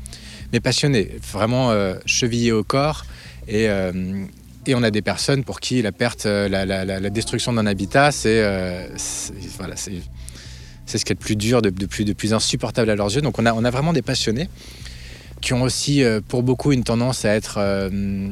mais 0.54 0.60
passionnée, 0.60 1.12
vraiment 1.32 1.72
euh, 1.72 1.96
chevillée 2.06 2.52
au 2.52 2.64
corps. 2.64 3.06
Et, 3.48 3.70
euh, 3.70 4.26
et, 4.65 4.75
on 4.75 4.84
a 4.84 4.91
des 4.91 5.01
personnes 5.01 5.43
pour 5.43 5.60
qui 5.60 5.81
la 5.81 5.91
perte, 5.91 6.25
la, 6.25 6.65
la, 6.65 7.10
destruction 7.10 7.53
d'un 7.53 7.65
habitat, 7.65 8.12
c'est 8.12 8.41
euh, 8.43 8.88
voilà, 9.57 9.75
c'est 9.75 10.98
ce 10.98 11.05
qui 11.05 11.12
est 11.12 11.15
le 11.15 11.24
plus 11.24 11.36
dur, 11.36 11.62
de, 11.62 11.69
plus, 11.69 12.34
insupportable 12.34 12.89
à 12.89 12.95
leurs 12.95 13.13
yeux. 13.13 13.22
Donc 13.22 13.39
on 13.39 13.45
a, 13.45 13.53
on 13.53 13.63
a 13.63 13.69
vraiment 13.69 13.93
des 13.93 14.01
passionnés 14.01 14.50
qui 15.41 15.53
ont 15.53 15.62
aussi, 15.62 16.03
euh, 16.03 16.22
pour 16.25 16.43
beaucoup, 16.43 16.72
une 16.72 16.84
tendance 16.84 17.25
à 17.25 17.36
être 17.36 17.55
euh, 17.60 18.29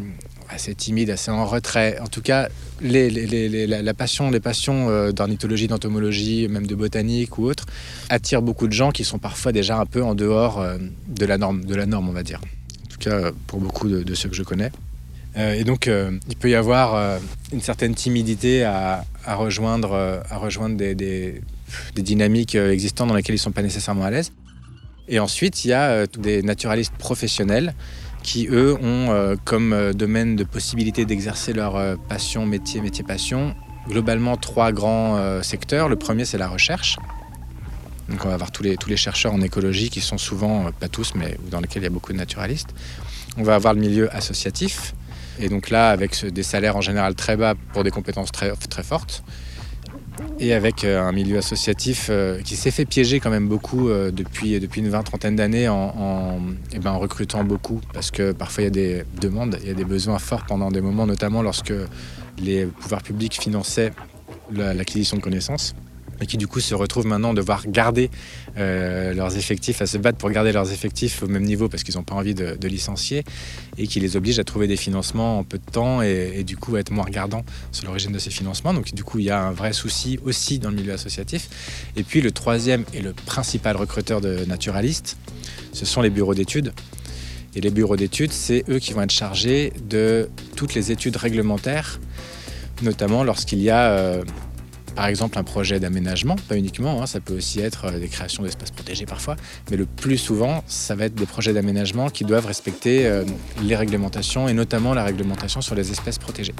assez 0.49 0.73
timides, 0.73 1.09
assez 1.09 1.31
en 1.31 1.45
retrait. 1.45 1.99
En 1.99 2.07
tout 2.07 2.21
cas, 2.21 2.49
les, 2.81 3.09
la, 3.67 3.93
passion, 3.93 4.31
les 4.31 4.39
passions 4.39 4.89
euh, 4.89 5.11
d'ornithologie, 5.11 5.67
d'entomologie, 5.67 6.47
même 6.47 6.67
de 6.67 6.75
botanique 6.75 7.37
ou 7.37 7.45
autre, 7.45 7.65
attirent 8.09 8.41
beaucoup 8.41 8.67
de 8.67 8.73
gens 8.73 8.91
qui 8.91 9.03
sont 9.03 9.19
parfois 9.19 9.51
déjà 9.51 9.77
un 9.77 9.85
peu 9.85 10.03
en 10.03 10.15
dehors 10.15 10.59
euh, 10.59 10.77
de, 11.07 11.25
la 11.25 11.37
norme, 11.37 11.65
de 11.65 11.75
la 11.75 11.85
norme, 11.85 12.09
on 12.09 12.13
va 12.13 12.23
dire. 12.23 12.39
En 12.39 12.89
tout 12.89 12.97
cas, 12.97 13.31
pour 13.47 13.59
beaucoup 13.59 13.89
de 13.89 14.15
ceux 14.15 14.29
que 14.29 14.35
je 14.35 14.43
connais. 14.43 14.71
Euh, 15.37 15.53
et 15.53 15.63
donc, 15.63 15.87
il 15.87 16.35
peut 16.37 16.49
y 16.49 16.55
avoir 16.55 17.19
une 17.51 17.61
certaine 17.61 17.95
timidité 17.95 18.63
à, 18.63 19.03
rejoindre, 19.25 20.21
à 20.29 20.37
rejoindre 20.37 20.77
des, 20.77 21.41
dynamiques 21.95 22.55
existantes 22.55 23.09
dans 23.09 23.15
lesquelles 23.15 23.35
ils 23.35 23.39
ne 23.39 23.43
sont 23.43 23.51
pas 23.51 23.63
nécessairement 23.63 24.05
à 24.05 24.11
l'aise. 24.11 24.31
Et 25.07 25.19
ensuite, 25.19 25.65
il 25.65 25.69
y 25.69 25.73
a 25.73 26.05
des 26.07 26.43
naturalistes 26.43 26.93
professionnels 26.97 27.73
qui, 28.21 28.47
eux, 28.49 28.77
ont 28.81 29.35
comme 29.43 29.91
domaine 29.93 30.35
de 30.35 30.43
possibilité 30.43 31.05
d'exercer 31.05 31.51
leur 31.53 31.97
passion, 32.07 32.45
métier, 32.45 32.79
métier, 32.79 33.03
passion, 33.03 33.55
globalement 33.87 34.37
trois 34.37 34.71
grands 34.71 35.17
euh, 35.17 35.41
secteurs. 35.41 35.89
Le 35.89 35.95
premier, 35.95 36.25
c'est 36.25 36.37
la 36.37 36.47
recherche. 36.47 36.97
Donc 38.09 38.25
on 38.25 38.27
va 38.27 38.33
avoir 38.33 38.51
tous 38.51 38.63
les, 38.63 38.97
chercheurs 38.97 39.33
en 39.33 39.41
écologie 39.41 39.89
qui 39.89 40.01
sont 40.01 40.17
souvent, 40.17 40.67
euh, 40.67 40.71
pas 40.71 40.89
tous, 40.89 41.15
mais 41.15 41.37
dans 41.49 41.61
lesquels 41.61 41.81
il 41.81 41.85
y 41.85 41.87
a 41.87 41.91
beaucoup 41.91 42.13
de 42.13 42.17
naturalistes. 42.17 42.73
On 43.37 43.43
va 43.43 43.55
avoir 43.55 43.73
le 43.73 43.79
milieu 43.79 44.13
associatif. 44.15 44.93
Et 45.39 45.49
donc 45.49 45.69
là, 45.69 45.89
avec 45.89 46.25
des 46.25 46.43
salaires 46.43 46.75
en 46.75 46.81
général 46.81 47.15
très 47.15 47.35
bas 47.37 47.55
pour 47.73 47.83
des 47.83 47.91
compétences 47.91 48.31
très, 48.31 48.53
fortes. 48.83 49.23
Et 50.39 50.53
avec 50.53 50.83
euh, 50.83 51.01
un 51.01 51.11
milieu 51.11 51.37
associatif 51.37 52.11
qui 52.43 52.55
s'est 52.55 52.71
fait 52.71 52.85
piéger 52.85 53.19
quand 53.19 53.29
même 53.29 53.47
beaucoup 53.47 53.89
depuis, 53.89 54.59
depuis 54.59 54.81
une 54.81 54.89
vingt, 54.89 55.03
trentaine 55.03 55.35
d'années 55.35 55.67
en, 55.67 56.39
eh 56.71 56.79
ben, 56.79 56.91
en, 56.91 56.99
recrutant 56.99 57.43
beaucoup. 57.43 57.81
Parce 57.93 58.11
que 58.11 58.31
parfois 58.31 58.63
il 58.63 58.65
y 58.65 58.67
a 58.67 58.71
des 58.71 59.03
demandes, 59.19 59.57
il 59.61 59.67
y 59.67 59.71
a 59.71 59.75
des 59.75 59.85
besoins 59.85 60.19
forts 60.19 60.45
pendant 60.45 60.71
des 60.71 60.81
moments, 60.81 61.07
notamment 61.07 61.41
lorsque 61.41 61.73
les 62.37 62.65
pouvoirs 62.65 63.01
publics 63.01 63.39
finançaient 63.41 63.91
l'acquisition 64.51 65.17
de 65.17 65.21
connaissances 65.21 65.73
qui 66.25 66.37
du 66.37 66.47
coup 66.47 66.59
se 66.59 66.75
retrouvent 66.75 67.05
maintenant 67.05 67.33
devoir 67.33 67.67
garder 67.67 68.09
euh, 68.57 69.13
leurs 69.13 69.37
effectifs, 69.37 69.81
à 69.81 69.85
se 69.85 69.97
battre 69.97 70.17
pour 70.17 70.29
garder 70.29 70.51
leurs 70.51 70.71
effectifs 70.71 71.23
au 71.23 71.27
même 71.27 71.43
niveau 71.43 71.69
parce 71.69 71.83
qu'ils 71.83 71.95
n'ont 71.95 72.03
pas 72.03 72.15
envie 72.15 72.33
de, 72.33 72.67
licencier 72.67 73.23
et 73.77 73.87
qui 73.87 73.99
les 73.99 74.15
oblige 74.15 74.39
à 74.39 74.43
trouver 74.43 74.67
des 74.67 74.77
financements 74.77 75.39
en 75.39 75.43
peu 75.43 75.57
de 75.57 75.71
temps 75.71 76.01
et, 76.01 76.43
du 76.43 76.57
coup 76.57 76.75
à 76.75 76.79
être 76.79 76.91
moins 76.91 77.03
regardants 77.03 77.43
sur 77.71 77.85
l'origine 77.85 78.11
de 78.11 78.19
ces 78.19 78.29
financements. 78.29 78.73
Donc 78.73 78.93
du 78.93 79.03
coup 79.03 79.19
il 79.19 79.25
y 79.25 79.29
a 79.29 79.41
un 79.41 79.51
vrai 79.51 79.73
souci 79.73 80.17
aussi 80.23 80.59
dans 80.59 80.69
le 80.69 80.75
milieu 80.75 80.93
associatif. 80.93 81.49
Et 81.95 82.03
puis 82.03 82.21
le 82.21 82.31
troisième 82.31 82.85
et 82.93 83.01
le 83.01 83.13
principal 83.13 83.75
recruteur 83.75 84.21
de 84.21 84.45
naturalistes, 84.45 85.17
ce 85.73 85.85
sont 85.85 86.01
les 86.01 86.09
bureaux 86.09 86.33
d'études. 86.33 86.73
Et 87.55 87.61
les 87.61 87.69
bureaux 87.69 87.97
d'études, 87.97 88.31
c'est 88.31 88.63
eux 88.69 88.79
qui 88.79 88.93
vont 88.93 89.03
être 89.03 89.11
chargés 89.11 89.73
de 89.87 90.29
toutes 90.55 90.73
les 90.73 90.91
études 90.91 91.17
réglementaires 91.17 91.99
notamment 92.81 93.23
lorsqu'il 93.23 93.61
y 93.61 93.69
a 93.69 93.91
euh, 93.91 94.23
par 94.95 95.07
exemple 95.07 95.37
un 95.37 95.43
projet 95.43 95.79
d'aménagement, 95.79 96.35
pas 96.47 96.57
uniquement, 96.57 97.01
hein, 97.01 97.07
ça 97.07 97.19
peut 97.19 97.35
aussi 97.35 97.59
être 97.59 97.85
euh, 97.85 97.99
des 97.99 98.07
créations 98.07 98.43
d'espaces 98.43 98.71
protégés 98.71 99.05
parfois, 99.05 99.35
mais 99.69 99.77
le 99.77 99.85
plus 99.85 100.17
souvent, 100.17 100.63
ça 100.67 100.95
va 100.95 101.05
être 101.05 101.15
des 101.15 101.25
projets 101.25 101.53
d'aménagement 101.53 102.09
qui 102.09 102.23
doivent 102.23 102.45
respecter 102.45 103.05
euh, 103.05 103.23
les 103.63 103.75
réglementations 103.75 104.47
et 104.47 104.53
notamment 104.53 104.93
la 104.93 105.03
réglementation 105.03 105.61
sur 105.61 105.75
les 105.75 105.91
espèces 105.91 106.19
protégées. 106.19 106.55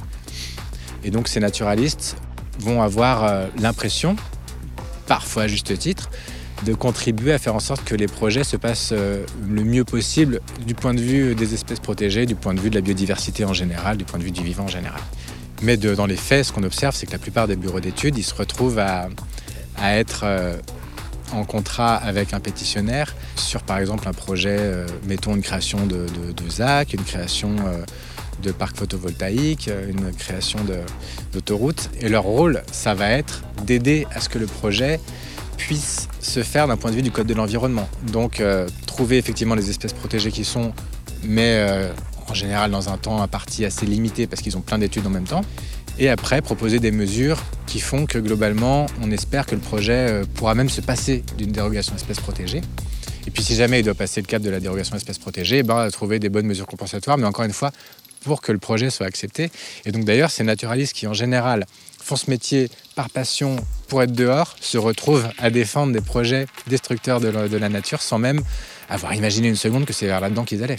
Et 1.03 1.11
donc 1.11 1.27
ces 1.27 1.39
naturalistes 1.39 2.15
vont 2.59 2.81
avoir 2.81 3.47
l'impression, 3.59 4.15
parfois 5.07 5.43
à 5.43 5.47
juste 5.47 5.77
titre, 5.77 6.09
de 6.65 6.73
contribuer 6.73 7.33
à 7.33 7.39
faire 7.39 7.55
en 7.55 7.59
sorte 7.59 7.83
que 7.83 7.95
les 7.95 8.07
projets 8.07 8.43
se 8.45 8.55
passent 8.55 8.93
le 8.93 9.63
mieux 9.63 9.83
possible 9.83 10.39
du 10.65 10.75
point 10.75 10.93
de 10.93 11.01
vue 11.01 11.35
des 11.35 11.53
espèces 11.53 11.81
protégées, 11.81 12.25
du 12.25 12.35
point 12.35 12.53
de 12.53 12.61
vue 12.61 12.69
de 12.69 12.75
la 12.75 12.81
biodiversité 12.81 13.43
en 13.43 13.53
général, 13.53 13.97
du 13.97 14.05
point 14.05 14.17
de 14.17 14.23
vue 14.23 14.31
du 14.31 14.43
vivant 14.43 14.63
en 14.63 14.69
général. 14.69 15.01
Mais 15.63 15.77
dans 15.77 16.05
les 16.05 16.17
faits, 16.17 16.47
ce 16.47 16.51
qu'on 16.51 16.63
observe, 16.63 16.93
c'est 16.93 17.05
que 17.05 17.13
la 17.13 17.19
plupart 17.19 17.47
des 17.47 17.55
bureaux 17.55 17.79
d'études, 17.79 18.17
ils 18.17 18.23
se 18.23 18.35
retrouvent 18.35 18.79
à, 18.79 19.07
être 19.81 20.21
euh, 20.25 20.57
en 21.31 21.45
contrat 21.45 21.95
avec 21.95 22.33
un 22.33 22.41
pétitionnaire 22.41 23.15
sur, 23.37 23.63
par 23.63 23.77
exemple, 23.77 24.05
un 24.09 24.13
projet, 24.13 24.57
euh, 24.59 24.85
mettons 25.05 25.35
une 25.35 25.41
création 25.41 25.85
de, 25.87 26.05
ZAC, 26.49 26.93
une 26.93 27.03
création 27.03 27.55
euh, 27.65 27.81
de 28.41 28.51
parc 28.51 28.75
photovoltaïque, 28.75 29.69
une 29.87 30.11
création 30.11 30.59
d'autoroute. 31.31 31.89
Et 32.01 32.09
leur 32.09 32.23
rôle, 32.23 32.61
ça 32.73 32.93
va 32.93 33.11
être 33.11 33.41
d'aider 33.63 34.05
à 34.13 34.19
ce 34.19 34.27
que 34.27 34.39
le 34.39 34.47
projet 34.47 34.99
puisse 35.55 36.09
se 36.19 36.43
faire 36.43 36.67
d'un 36.67 36.75
point 36.75 36.91
de 36.91 36.97
vue 36.97 37.03
du 37.03 37.11
code 37.11 37.27
de 37.27 37.33
l'environnement. 37.33 37.87
Donc, 38.11 38.43
trouver 38.85 39.17
effectivement 39.17 39.55
les 39.55 39.69
espèces 39.69 39.93
protégées 39.93 40.31
qui 40.31 40.43
sont, 40.43 40.73
mais 41.23 41.65
en 42.33 42.35
général 42.35 42.71
dans 42.71 42.89
un 42.89 42.97
temps 42.97 43.21
imparti 43.21 43.63
assez 43.63 43.85
limité 43.85 44.25
parce 44.25 44.41
qu'ils 44.41 44.57
ont 44.57 44.61
plein 44.61 44.79
d'études 44.79 45.05
en 45.05 45.11
même 45.11 45.27
temps. 45.27 45.41
Et 45.99 46.09
après, 46.09 46.41
proposer 46.41 46.79
des 46.79 46.91
mesures 46.91 47.39
qui 47.67 47.79
font 47.79 48.07
que 48.07 48.17
globalement, 48.17 48.87
on 49.03 49.11
espère 49.11 49.45
que 49.45 49.53
le 49.53 49.61
projet 49.61 50.09
euh, 50.09 50.23
pourra 50.33 50.55
même 50.55 50.69
se 50.69 50.81
passer 50.81 51.23
d'une 51.37 51.51
dérogation 51.51 51.93
espèce 51.95 52.19
protégée. 52.19 52.61
Et 53.27 53.31
puis 53.31 53.43
si 53.43 53.53
jamais 53.53 53.81
il 53.81 53.83
doit 53.83 53.93
passer 53.93 54.19
le 54.19 54.25
cap 54.25 54.41
de 54.41 54.49
la 54.49 54.59
dérogation 54.59 54.95
espèce 54.95 55.19
protégée, 55.19 55.59
eh 55.59 55.63
ben, 55.63 55.87
trouver 55.91 56.17
des 56.17 56.29
bonnes 56.29 56.47
mesures 56.47 56.65
compensatoires, 56.65 57.19
mais 57.19 57.27
encore 57.27 57.45
une 57.45 57.53
fois, 57.53 57.71
pour 58.23 58.41
que 58.41 58.51
le 58.51 58.57
projet 58.57 58.89
soit 58.89 59.05
accepté. 59.05 59.51
Et 59.85 59.91
donc 59.91 60.03
d'ailleurs, 60.03 60.31
ces 60.31 60.43
naturalistes 60.43 60.93
qui 60.93 61.05
en 61.05 61.13
général 61.13 61.67
font 62.01 62.15
ce 62.15 62.31
métier 62.31 62.71
par 62.95 63.11
passion 63.11 63.57
pour 63.87 64.01
être 64.01 64.13
dehors, 64.13 64.55
se 64.59 64.79
retrouvent 64.79 65.29
à 65.37 65.51
défendre 65.51 65.93
des 65.93 66.01
projets 66.01 66.47
destructeurs 66.65 67.19
de 67.19 67.27
la, 67.27 67.47
de 67.47 67.57
la 67.57 67.69
nature 67.69 68.01
sans 68.01 68.17
même 68.17 68.41
avoir 68.89 69.13
imaginé 69.13 69.49
une 69.49 69.55
seconde 69.55 69.85
que 69.85 69.93
c'est 69.93 70.07
vers 70.07 70.19
là-dedans 70.19 70.43
qu'ils 70.43 70.63
allaient. 70.63 70.77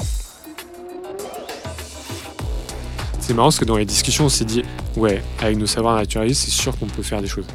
C'est 3.27 3.33
marrant 3.33 3.47
parce 3.47 3.59
que 3.59 3.65
dans 3.65 3.79
les 3.79 3.87
discussions, 3.87 4.27
on 4.27 4.29
s'est 4.29 4.45
dit, 4.45 4.63
ouais, 4.99 5.23
avec 5.41 5.57
nos 5.57 5.65
savoirs 5.65 5.97
naturalistes, 5.97 6.43
c'est 6.45 6.51
sûr 6.51 6.77
qu'on 6.77 6.89
peut 6.89 7.03
faire 7.03 7.23
des 7.23 7.27
choses. 7.27 7.47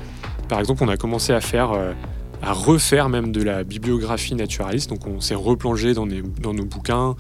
Par 0.47 0.59
exemple, 0.59 0.83
on 0.83 0.87
a 0.87 0.97
commencé 0.97 1.31
à 1.31 1.41
faire, 1.41 1.73
euh, 1.73 1.93
à 2.41 2.53
refaire 2.53 3.07
même 3.07 3.31
de 3.31 3.43
la 3.43 3.63
bibliographie 3.63 4.33
naturaliste. 4.33 4.89
Donc, 4.89 5.05
on 5.05 5.21
s'est 5.21 5.35
replongé 5.35 5.93
dans, 5.93 6.07
nos 6.07 6.65
bouquins, 6.65 7.15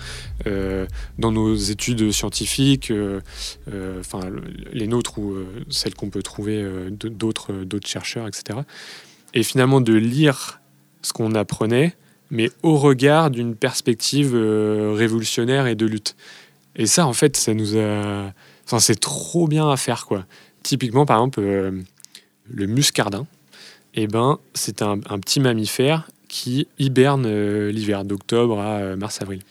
euh, 0.47 0.87
dans 1.19 1.31
nos 1.31 1.53
études 1.53 2.11
scientifiques, 2.11 2.89
euh, 2.89 3.19
enfin 3.99 4.21
les 4.73 4.87
nôtres 4.87 5.19
ou 5.19 5.35
celles 5.69 5.93
qu'on 5.93 6.09
peut 6.09 6.23
trouver 6.23 6.67
d'autres 6.89 7.53
d'autres 7.53 7.87
chercheurs, 7.87 8.27
etc. 8.27 8.61
Et 9.35 9.43
finalement, 9.43 9.79
de 9.79 9.93
lire 9.93 10.59
ce 11.03 11.13
qu'on 11.13 11.35
apprenait, 11.35 11.95
mais 12.31 12.49
au 12.63 12.77
regard 12.77 13.29
d'une 13.29 13.55
perspective 13.55 14.33
révolutionnaire 14.33 15.67
et 15.67 15.75
de 15.75 15.85
lutte. 15.85 16.15
Et 16.79 16.85
ça, 16.85 17.05
en 17.05 17.13
fait, 17.13 17.35
ça 17.35 17.53
nous 17.53 17.77
a. 17.77 18.33
Enfin, 18.65 18.79
c'est 18.79 18.99
trop 18.99 19.47
bien 19.47 19.69
à 19.69 19.75
faire, 19.75 20.05
quoi. 20.05 20.25
Typiquement, 20.63 21.05
par 21.05 21.17
exemple, 21.17 21.41
euh, 21.41 21.71
le 22.49 22.67
muscardin, 22.67 23.27
eh 23.95 24.07
ben, 24.07 24.39
c'est 24.53 24.81
un, 24.81 24.97
petit 24.97 25.41
mammifère 25.41 26.09
qui 26.29 26.67
hiberne 26.79 27.25
euh, 27.25 27.69
l'hiver, 27.71 28.05
d'octobre 28.05 28.59
à 28.59 28.77
euh, 28.77 28.95
mars-avril. 28.95 29.41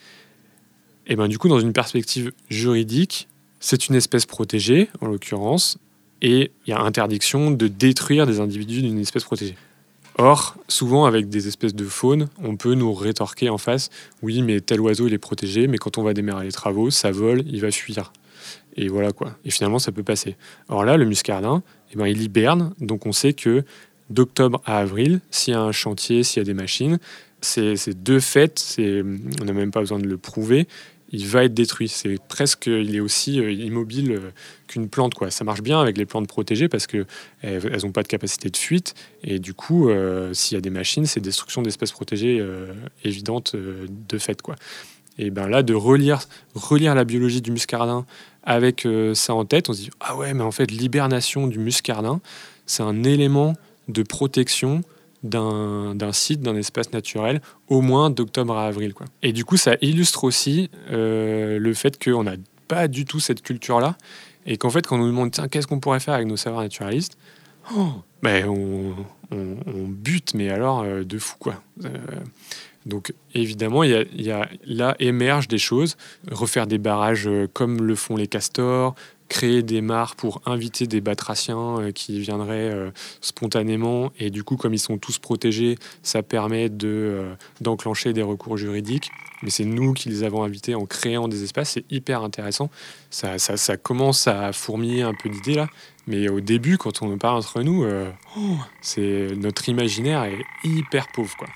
Et 1.05 1.15
ben, 1.15 1.27
du 1.27 1.37
coup, 1.37 1.49
dans 1.49 1.59
une 1.59 1.71
perspective 1.71 2.31
juridique, 2.49 3.27
c'est 3.59 3.89
une 3.89 3.95
espèce 3.95 4.25
protégée, 4.25 4.89
en 4.99 5.07
l'occurrence, 5.07 5.77
et 6.23 6.51
il 6.65 6.69
y 6.71 6.73
a 6.73 6.79
interdiction 6.79 7.51
de 7.51 7.67
détruire 7.67 8.25
des 8.25 8.39
individus 8.39 8.81
d'une 8.81 8.99
espèce 8.99 9.23
protégée. 9.23 9.55
Or, 10.21 10.57
souvent 10.67 11.05
avec 11.05 11.29
des 11.29 11.47
espèces 11.47 11.73
de 11.73 11.85
faune, 11.85 12.27
on 12.43 12.57
peut 12.57 12.73
nous 12.73 12.93
rétorquer 12.93 13.47
en 13.47 13.57
face, 13.57 13.89
oui, 14.21 14.41
mais 14.41 14.59
tel 14.59 14.81
oiseau 14.81 15.07
il 15.07 15.13
est 15.13 15.17
protégé, 15.17 15.67
mais 15.67 15.77
quand 15.77 15.97
on 15.97 16.03
va 16.03 16.13
démarrer 16.13 16.45
les 16.45 16.51
travaux, 16.51 16.89
ça 16.89 17.09
vole, 17.09 17.41
il 17.47 17.61
va 17.61 17.71
fuir. 17.71 18.11
Et 18.75 18.89
voilà 18.89 19.13
quoi. 19.13 19.37
Et 19.45 19.49
finalement, 19.49 19.79
ça 19.79 19.93
peut 19.93 20.03
passer. 20.03 20.35
Or 20.67 20.83
là, 20.83 20.97
le 20.97 21.05
muscardin, 21.05 21.63
eh 21.93 21.95
ben, 21.95 22.05
il 22.05 22.21
hiberne, 22.21 22.73
donc 22.81 23.05
on 23.05 23.13
sait 23.13 23.31
que 23.31 23.63
d'octobre 24.09 24.61
à 24.65 24.79
avril, 24.79 25.21
s'il 25.31 25.53
y 25.53 25.55
a 25.55 25.61
un 25.61 25.71
chantier, 25.71 26.23
s'il 26.23 26.41
y 26.41 26.43
a 26.43 26.45
des 26.45 26.53
machines, 26.53 26.99
c'est 27.39 28.03
deux 28.03 28.19
faits, 28.19 28.75
on 28.77 29.45
n'a 29.45 29.53
même 29.53 29.71
pas 29.71 29.79
besoin 29.79 29.99
de 29.99 30.07
le 30.07 30.17
prouver, 30.17 30.67
il 31.11 31.27
va 31.27 31.43
être 31.43 31.53
détruit. 31.53 31.87
C'est 31.87 32.17
presque, 32.27 32.67
il 32.67 32.95
est 32.95 32.99
aussi 32.99 33.39
euh, 33.39 33.51
immobile 33.51 34.11
euh, 34.11 34.31
qu'une 34.67 34.89
plante. 34.89 35.13
Quoi. 35.13 35.31
Ça 35.31 35.43
marche 35.43 35.61
bien 35.61 35.81
avec 35.81 35.97
les 35.97 36.05
plantes 36.05 36.27
protégées 36.27 36.69
parce 36.69 36.87
qu'elles 36.87 37.05
n'ont 37.83 37.91
pas 37.91 38.03
de 38.03 38.07
capacité 38.07 38.49
de 38.49 38.57
fuite. 38.57 38.93
Et 39.23 39.39
du 39.39 39.53
coup, 39.53 39.89
euh, 39.89 40.33
s'il 40.33 40.55
y 40.55 40.57
a 40.57 40.61
des 40.61 40.69
machines, 40.69 41.05
c'est 41.05 41.19
destruction 41.19 41.61
d'espèces 41.61 41.91
protégées 41.91 42.45
évidente 43.03 43.55
de 43.55 44.17
fait. 44.17 44.41
Quoi. 44.41 44.55
Et 45.17 45.31
ben 45.31 45.47
là, 45.47 45.63
de 45.63 45.73
relire, 45.73 46.21
relire 46.53 46.95
la 46.95 47.03
biologie 47.03 47.41
du 47.41 47.51
muscardin 47.51 48.05
avec 48.43 48.87
ça 49.13 49.33
en 49.33 49.45
tête, 49.45 49.69
on 49.69 49.73
se 49.73 49.81
dit 49.81 49.89
Ah 49.99 50.15
ouais, 50.15 50.33
mais 50.33 50.43
en 50.43 50.51
fait, 50.51 50.71
l'hibernation 50.71 51.47
du 51.47 51.59
muscardin, 51.59 52.21
c'est 52.65 52.83
un 52.83 53.03
élément 53.03 53.55
de 53.87 54.03
protection 54.03 54.81
d'un 55.23 56.11
site, 56.11 56.41
d'un 56.41 56.55
espace 56.55 56.91
naturel, 56.93 57.41
au 57.67 57.81
moins 57.81 58.09
d'octobre 58.09 58.57
à 58.57 58.67
avril. 58.67 58.93
Quoi. 58.93 59.07
Et 59.21 59.33
du 59.33 59.45
coup, 59.45 59.57
ça 59.57 59.75
illustre 59.81 60.23
aussi 60.23 60.69
euh, 60.91 61.59
le 61.59 61.73
fait 61.73 62.01
qu'on 62.01 62.23
n'a 62.23 62.35
pas 62.67 62.87
du 62.87 63.05
tout 63.05 63.19
cette 63.19 63.41
culture-là, 63.41 63.97
et 64.45 64.57
qu'en 64.57 64.69
fait, 64.69 64.85
quand 64.87 64.95
on 64.95 64.99
nous 64.99 65.07
demande, 65.07 65.31
tiens, 65.31 65.47
qu'est-ce 65.47 65.67
qu'on 65.67 65.79
pourrait 65.79 65.99
faire 65.99 66.13
avec 66.13 66.27
nos 66.27 66.37
savoirs 66.37 66.63
naturalistes 66.63 67.17
oh, 67.75 67.89
ben, 68.23 68.47
on, 68.47 68.95
bute, 69.87 70.33
mais 70.33 70.49
alors 70.49 70.81
euh, 70.81 71.03
de 71.03 71.19
fou, 71.19 71.35
quoi. 71.39 71.61
Euh, 71.83 71.89
donc 72.85 73.13
évidemment, 73.35 73.83
il 73.83 74.07
y, 74.15 74.31
a, 74.31 74.49
là 74.65 74.95
émergent 74.99 75.47
des 75.47 75.57
choses, 75.57 75.97
refaire 76.31 76.65
des 76.65 76.77
barrages 76.77 77.29
comme 77.53 77.83
le 77.83 77.93
font 77.93 78.15
les 78.15 78.25
castors, 78.25 78.95
créer 79.29 79.61
des 79.61 79.81
mares 79.81 80.15
pour 80.15 80.41
inviter 80.45 80.87
des 80.87 80.99
batraciens 80.99 81.79
euh, 81.79 81.91
qui 81.91 82.19
viendraient 82.19 82.69
euh, 82.71 82.91
spontanément. 83.21 84.11
Et 84.19 84.31
du 84.31 84.43
coup, 84.43 84.57
comme 84.57 84.73
ils 84.73 84.79
sont 84.79 84.97
tous 84.97 85.19
protégés, 85.19 85.77
ça 86.03 86.23
permet 86.23 86.69
euh, 86.83 87.33
d'enclencher 87.61 88.11
des 88.11 88.23
recours 88.23 88.57
juridiques. 88.57 89.11
Mais 89.43 89.51
c'est 89.51 89.63
nous 89.63 89.93
qui 89.93 90.09
les 90.09 90.23
avons 90.23 90.43
invités 90.43 90.75
en 90.75 90.85
créant 90.85 91.29
des 91.29 91.43
espaces. 91.43 91.71
C'est 91.71 91.85
hyper 91.89 92.23
intéressant. 92.23 92.69
Ça, 93.09 93.37
ça, 93.37 93.55
ça 93.55 93.77
commence 93.77 94.27
à 94.27 94.51
fourmiller 94.51 95.03
un 95.03 95.13
peu 95.13 95.29
d'idées 95.29 95.55
là. 95.55 95.69
Mais 96.07 96.27
au 96.27 96.41
début, 96.41 96.77
quand 96.77 97.03
on 97.03 97.17
parle 97.17 97.37
entre 97.37 97.61
nous, 97.61 97.85
oh, 98.35 98.57
c'est 98.81 99.27
notre 99.37 99.69
imaginaire 99.69 100.23
est 100.23 100.41
hyper 100.63 101.07
pauvre. 101.13 101.37
Quoi. 101.37 101.47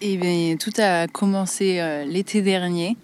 Eh 0.00 0.16
bien, 0.16 0.56
tout 0.56 0.72
a 0.78 1.06
commencé 1.08 2.04
l'été 2.06 2.40
dernier 2.40 2.96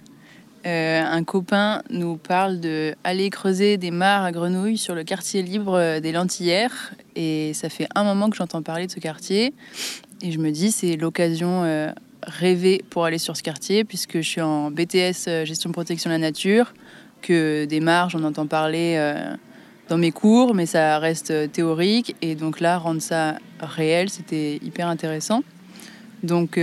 euh, 0.66 1.04
un 1.04 1.22
copain 1.24 1.82
nous 1.90 2.16
parle 2.16 2.58
de 2.60 2.94
aller 3.04 3.30
creuser 3.30 3.76
des 3.76 3.90
mares 3.90 4.24
à 4.24 4.32
Grenouille 4.32 4.76
sur 4.76 4.94
le 4.94 5.04
quartier 5.04 5.42
libre 5.42 5.74
euh, 5.74 6.00
des 6.00 6.10
Lentillères. 6.10 6.92
Et 7.14 7.52
ça 7.54 7.68
fait 7.68 7.86
un 7.94 8.02
moment 8.02 8.28
que 8.28 8.36
j'entends 8.36 8.62
parler 8.62 8.86
de 8.86 8.92
ce 8.92 8.98
quartier. 8.98 9.54
Et 10.22 10.32
je 10.32 10.38
me 10.38 10.50
dis, 10.50 10.72
c'est 10.72 10.96
l'occasion 10.96 11.62
euh, 11.64 11.92
rêvée 12.24 12.84
pour 12.90 13.04
aller 13.04 13.18
sur 13.18 13.36
ce 13.36 13.42
quartier, 13.42 13.84
puisque 13.84 14.16
je 14.16 14.28
suis 14.28 14.40
en 14.40 14.70
BTS 14.70 15.44
gestion 15.44 15.70
protection 15.70 16.10
de 16.10 16.14
la 16.14 16.18
nature, 16.18 16.74
que 17.22 17.64
des 17.64 17.80
mares, 17.80 18.10
j'en 18.10 18.24
entends 18.24 18.46
parler 18.46 19.00
dans 19.88 19.98
mes 19.98 20.10
cours, 20.10 20.54
mais 20.54 20.66
ça 20.66 20.98
reste 20.98 21.52
théorique. 21.52 22.16
Et 22.20 22.34
donc 22.34 22.58
là, 22.58 22.78
rendre 22.78 23.00
ça 23.00 23.38
réel, 23.60 24.10
c'était 24.10 24.56
hyper 24.56 24.88
intéressant. 24.88 25.42
Donc 26.24 26.58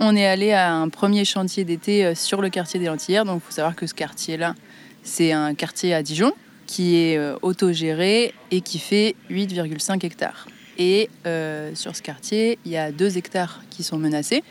on 0.00 0.16
est 0.16 0.26
allé 0.26 0.52
à 0.52 0.74
un 0.74 0.88
premier 0.88 1.24
chantier 1.24 1.64
d'été 1.64 2.04
euh, 2.04 2.14
sur 2.14 2.40
le 2.40 2.50
quartier 2.50 2.80
des 2.80 2.86
Lentillères. 2.86 3.24
Donc, 3.24 3.42
il 3.42 3.46
faut 3.46 3.52
savoir 3.52 3.76
que 3.76 3.86
ce 3.86 3.94
quartier-là, 3.94 4.54
c'est 5.02 5.32
un 5.32 5.54
quartier 5.54 5.94
à 5.94 6.02
Dijon 6.02 6.32
qui 6.66 6.96
est 6.96 7.18
euh, 7.18 7.36
autogéré 7.42 8.34
et 8.50 8.60
qui 8.60 8.78
fait 8.78 9.14
8,5 9.30 10.04
hectares. 10.04 10.46
Et 10.78 11.10
euh, 11.26 11.74
sur 11.74 11.94
ce 11.94 12.02
quartier, 12.02 12.58
il 12.64 12.72
y 12.72 12.76
a 12.76 12.90
2 12.90 13.18
hectares 13.18 13.62
qui 13.70 13.82
sont 13.82 13.98
menacés. 13.98 14.42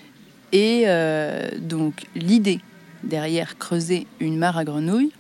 Et 0.56 0.86
donc, 1.58 2.06
l'idée 2.14 2.60
derrière 3.02 3.58
creuser 3.58 4.06
une 4.20 4.38
mare 4.38 4.56
à 4.56 4.64
grenouilles, 4.64 5.12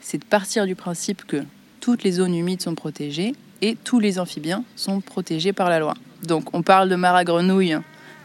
c'est 0.00 0.18
de 0.18 0.24
partir 0.24 0.66
du 0.66 0.74
principe 0.74 1.24
que 1.24 1.44
toutes 1.78 2.02
les 2.02 2.10
zones 2.10 2.34
humides 2.34 2.60
sont 2.60 2.74
protégées 2.74 3.36
et 3.60 3.76
tous 3.76 4.00
les 4.00 4.18
amphibiens 4.18 4.64
sont 4.74 5.00
protégés 5.00 5.52
par 5.52 5.70
la 5.70 5.78
loi. 5.78 5.94
Donc, 6.24 6.52
on 6.52 6.62
parle 6.62 6.88
de 6.88 6.96
mare 6.96 7.14
à 7.14 7.22
grenouilles 7.22 7.78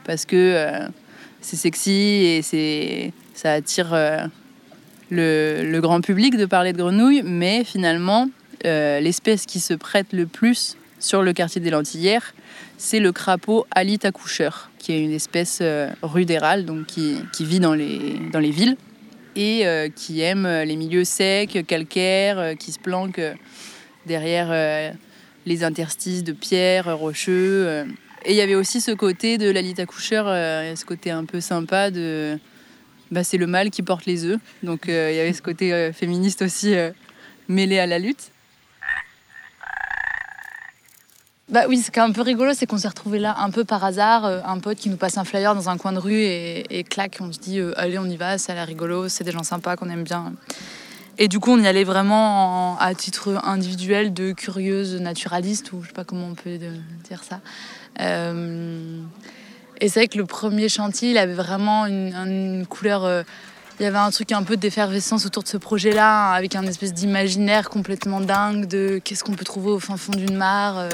parce 0.03 0.25
que 0.25 0.89
c'est 1.41 1.55
sexy 1.55 1.91
et 1.91 2.41
c'est 2.41 3.13
ça 3.33 3.53
attire 3.53 3.93
euh, 3.93 4.25
le, 5.11 5.79
grand 5.79 6.01
public 6.01 6.35
de 6.37 6.45
parler 6.45 6.73
de 6.73 6.77
grenouilles, 6.77 7.21
mais 7.23 7.63
finalement, 7.63 8.29
euh, 8.65 8.99
l'espèce 8.99 9.45
qui 9.45 9.59
se 9.59 9.73
prête 9.73 10.11
le 10.11 10.25
plus 10.25 10.75
sur 10.99 11.21
le 11.21 11.33
quartier 11.33 11.61
des 11.61 11.69
Lentillères, 11.69 12.33
c'est 12.77 12.99
le 12.99 13.11
crapaud 13.11 13.65
alite 13.71 14.05
accoucheur, 14.05 14.71
qui 14.79 14.93
est 14.93 15.03
une 15.03 15.11
espèce 15.11 15.59
euh, 15.61 15.89
rudérale, 16.01 16.65
donc 16.65 16.87
qui, 16.87 17.21
vit 17.39 17.59
dans 17.59 17.75
les, 17.75 18.19
dans 18.31 18.39
les 18.39 18.51
villes 18.51 18.75
et 19.35 19.67
qui 19.95 20.21
aime 20.21 20.47
les 20.47 20.75
milieux 20.75 21.03
secs, 21.03 21.63
calcaires, 21.67 22.57
qui 22.57 22.71
se 22.71 22.79
planque 22.79 23.21
derrière 24.07 24.95
les 25.45 25.63
interstices 25.63 26.23
de 26.23 26.31
pierres 26.31 26.97
rocheux. 26.97 27.85
Et 28.27 28.31
il 28.31 28.35
y 28.35 28.41
avait 28.41 28.55
aussi 28.55 28.81
ce 28.81 28.91
côté 28.91 29.37
de 29.37 29.49
Lalita 29.49 29.85
Coucheur, 29.85 30.25
euh, 30.27 30.75
ce 30.75 30.83
côté 30.83 31.11
un 31.11 31.23
peu 31.23 31.39
sympa 31.39 31.91
de. 31.91 32.37
Bah, 33.09 33.23
c'est 33.23 33.37
le 33.37 33.47
mâle 33.47 33.69
qui 33.69 33.83
porte 33.83 34.05
les 34.05 34.25
œufs. 34.25 34.37
Donc 34.63 34.89
euh, 34.89 35.09
il 35.13 35.15
y 35.15 35.19
avait 35.21 35.31
ce 35.31 35.41
côté 35.41 35.73
euh, 35.73 35.93
féministe 35.93 36.41
aussi 36.41 36.75
mêlé 37.47 37.79
à 37.79 37.87
la 37.87 37.99
lutte. 37.99 38.31
Bah 41.47 41.61
oui, 41.69 41.77
ce 41.77 41.89
qui 41.89 41.99
est 41.99 42.01
un 42.01 42.11
peu 42.11 42.21
rigolo, 42.21 42.51
c'est 42.53 42.65
qu'on 42.65 42.77
s'est 42.77 42.89
retrouvé 42.89 43.19
là 43.19 43.37
un 43.39 43.49
peu 43.49 43.63
par 43.63 43.85
hasard. 43.85 44.25
un 44.25 44.59
pote 44.59 44.77
qui 44.77 44.89
nous 44.89 44.97
passe 44.97 45.17
un 45.17 45.23
flyer 45.23 45.55
dans 45.55 45.69
un 45.69 45.77
coin 45.77 45.93
de 45.93 45.99
rue 45.99 46.19
et, 46.19 46.79
et 46.79 46.83
clac, 46.83 47.19
on 47.21 47.31
se 47.31 47.39
dit 47.39 47.61
allez, 47.77 47.97
on 47.97 48.07
y 48.07 48.17
va, 48.17 48.37
ça 48.37 48.51
a 48.51 48.55
l'air 48.55 48.67
rigolo, 48.67 49.07
c'est 49.07 49.23
des 49.23 49.31
gens 49.31 49.43
sympas 49.43 49.77
qu'on 49.77 49.89
aime 49.89 50.03
bien. 50.03 50.33
Et 51.19 51.29
du 51.29 51.39
coup, 51.39 51.51
on 51.51 51.59
y 51.59 51.65
allait 51.65 51.85
vraiment 51.85 52.77
à 52.77 52.93
titre 52.93 53.39
individuel 53.43 54.13
de 54.13 54.33
curieuse 54.33 54.99
naturaliste, 55.01 55.71
ou 55.71 55.81
je 55.81 55.87
sais 55.87 55.93
pas 55.93 56.03
comment 56.03 56.27
on 56.27 56.35
peut 56.35 56.59
dire 57.07 57.23
ça. 57.23 57.39
Euh, 57.99 59.01
et 59.79 59.89
c'est 59.89 59.99
vrai 60.01 60.07
que 60.07 60.17
le 60.17 60.25
premier 60.25 60.69
chantier, 60.69 61.11
il 61.11 61.17
avait 61.17 61.33
vraiment 61.33 61.85
une, 61.85 62.65
couleur. 62.67 63.05
Euh, 63.05 63.23
il 63.79 63.83
y 63.83 63.85
avait 63.85 63.97
un 63.97 64.09
truc 64.09 64.31
un 64.31 64.41
peu 64.41 64.57
d'effervescence 64.57 65.25
autour 65.25 65.43
de 65.43 65.47
ce 65.47 65.57
projet-là, 65.57 66.31
avec 66.31 66.55
un 66.55 66.63
espèce 66.63 66.93
d'imaginaire 66.93 67.69
complètement 67.69 68.21
dingue 68.21 68.65
de 68.65 68.99
qu'est-ce 69.03 69.23
qu'on 69.23 69.33
peut 69.33 69.45
trouver 69.45 69.69
au 69.69 69.79
fin 69.79 69.97
fond 69.97 70.13
d'une 70.13 70.35
mare. 70.35 70.89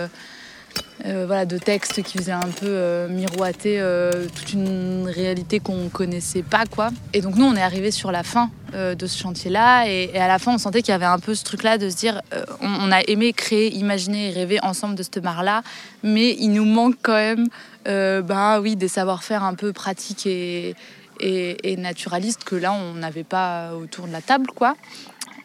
Euh, 1.05 1.25
voilà, 1.25 1.45
de 1.45 1.57
textes 1.57 2.01
qui 2.01 2.17
faisaient 2.17 2.31
un 2.31 2.47
peu 2.47 2.65
euh, 2.65 3.09
miroiter 3.09 3.77
euh, 3.77 4.25
toute 4.33 4.53
une 4.53 5.05
réalité 5.05 5.59
qu'on 5.59 5.89
connaissait 5.89 6.43
pas. 6.43 6.65
quoi. 6.65 6.91
Et 7.11 7.19
donc 7.19 7.35
nous, 7.35 7.43
on 7.43 7.55
est 7.57 7.61
arrivé 7.61 7.91
sur 7.91 8.11
la 8.11 8.23
fin 8.23 8.49
de 8.73 9.05
ce 9.05 9.19
chantier-là, 9.19 9.87
et, 9.87 10.19
à 10.19 10.27
la 10.27 10.39
fin, 10.39 10.55
on 10.55 10.57
sentait 10.57 10.81
qu'il 10.81 10.93
y 10.93 10.95
avait 10.95 11.05
un 11.05 11.19
peu 11.19 11.35
ce 11.35 11.43
truc-là 11.43 11.77
de 11.77 11.91
se 11.91 11.95
dire, 11.95 12.23
on, 12.59 12.91
a 12.91 13.01
aimé 13.01 13.31
créer, 13.31 13.71
imaginer 13.71 14.29
et 14.29 14.31
rêver 14.31 14.57
ensemble 14.63 14.95
de 14.95 15.03
cette 15.03 15.19
mare-là, 15.19 15.61
mais 16.01 16.35
il 16.39 16.53
nous 16.53 16.65
manque 16.65 16.95
quand 17.03 17.13
même 17.13 17.47
ben, 17.85 18.59
oui, 18.59 18.75
des 18.75 18.87
savoir-faire 18.87 19.43
un 19.43 19.53
peu 19.53 19.73
pratiques 19.73 20.25
et, 20.25 20.73
et, 21.19 21.77
naturalistes 21.77 22.45
que 22.45 22.55
là, 22.55 22.73
on 22.73 22.95
n'avait 22.95 23.23
pas 23.23 23.75
autour 23.75 24.07
de 24.07 24.11
la 24.11 24.21
table. 24.21 24.47
quoi. 24.55 24.75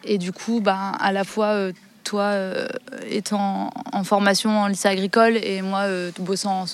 Et 0.05 0.17
du 0.17 0.33
coup, 0.33 0.63
ben, 0.63 0.93
à 0.99 1.13
la 1.13 1.25
fois 1.25 1.71
toi 2.09 2.23
euh, 2.23 2.67
étant 3.11 3.71
en 3.93 4.03
formation 4.03 4.63
en 4.63 4.67
lycée 4.67 4.89
agricole 4.89 5.37
et 5.37 5.61
moi 5.61 5.81
euh, 5.81 6.11
bossant 6.19 6.65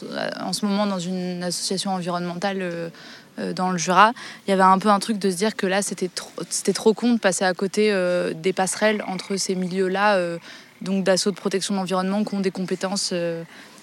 en, 0.41 0.53
ce 0.53 0.65
moment 0.65 0.87
dans 0.87 1.01
une 1.01 1.43
association 1.43 1.91
environnementale 1.91 2.59
euh, 2.61 3.53
dans 3.57 3.73
le 3.73 3.79
Jura, 3.79 4.13
il 4.47 4.51
y 4.51 4.53
avait 4.53 4.63
un 4.63 4.79
peu 4.79 4.91
un 4.91 5.01
truc 5.01 5.19
de 5.19 5.29
se 5.29 5.35
dire 5.35 5.57
que 5.57 5.67
là 5.67 5.83
c'était 5.83 6.07
trop, 6.07 6.31
trop 6.73 6.95
con 6.95 7.15
de 7.15 7.19
passer 7.19 7.45
à 7.45 7.53
côté 7.53 7.93
des 8.37 8.53
passerelles 8.53 9.03
entre 9.09 9.35
ces 9.35 9.57
milieux-là, 9.57 10.21
donc 10.83 11.03
d'assauts 11.03 11.33
de 11.33 11.37
protection 11.37 11.75
de 11.75 11.81
l'environnement 11.81 12.23
qui 12.23 12.33
ont 12.37 12.41
des 12.41 12.53
compétences 12.53 13.13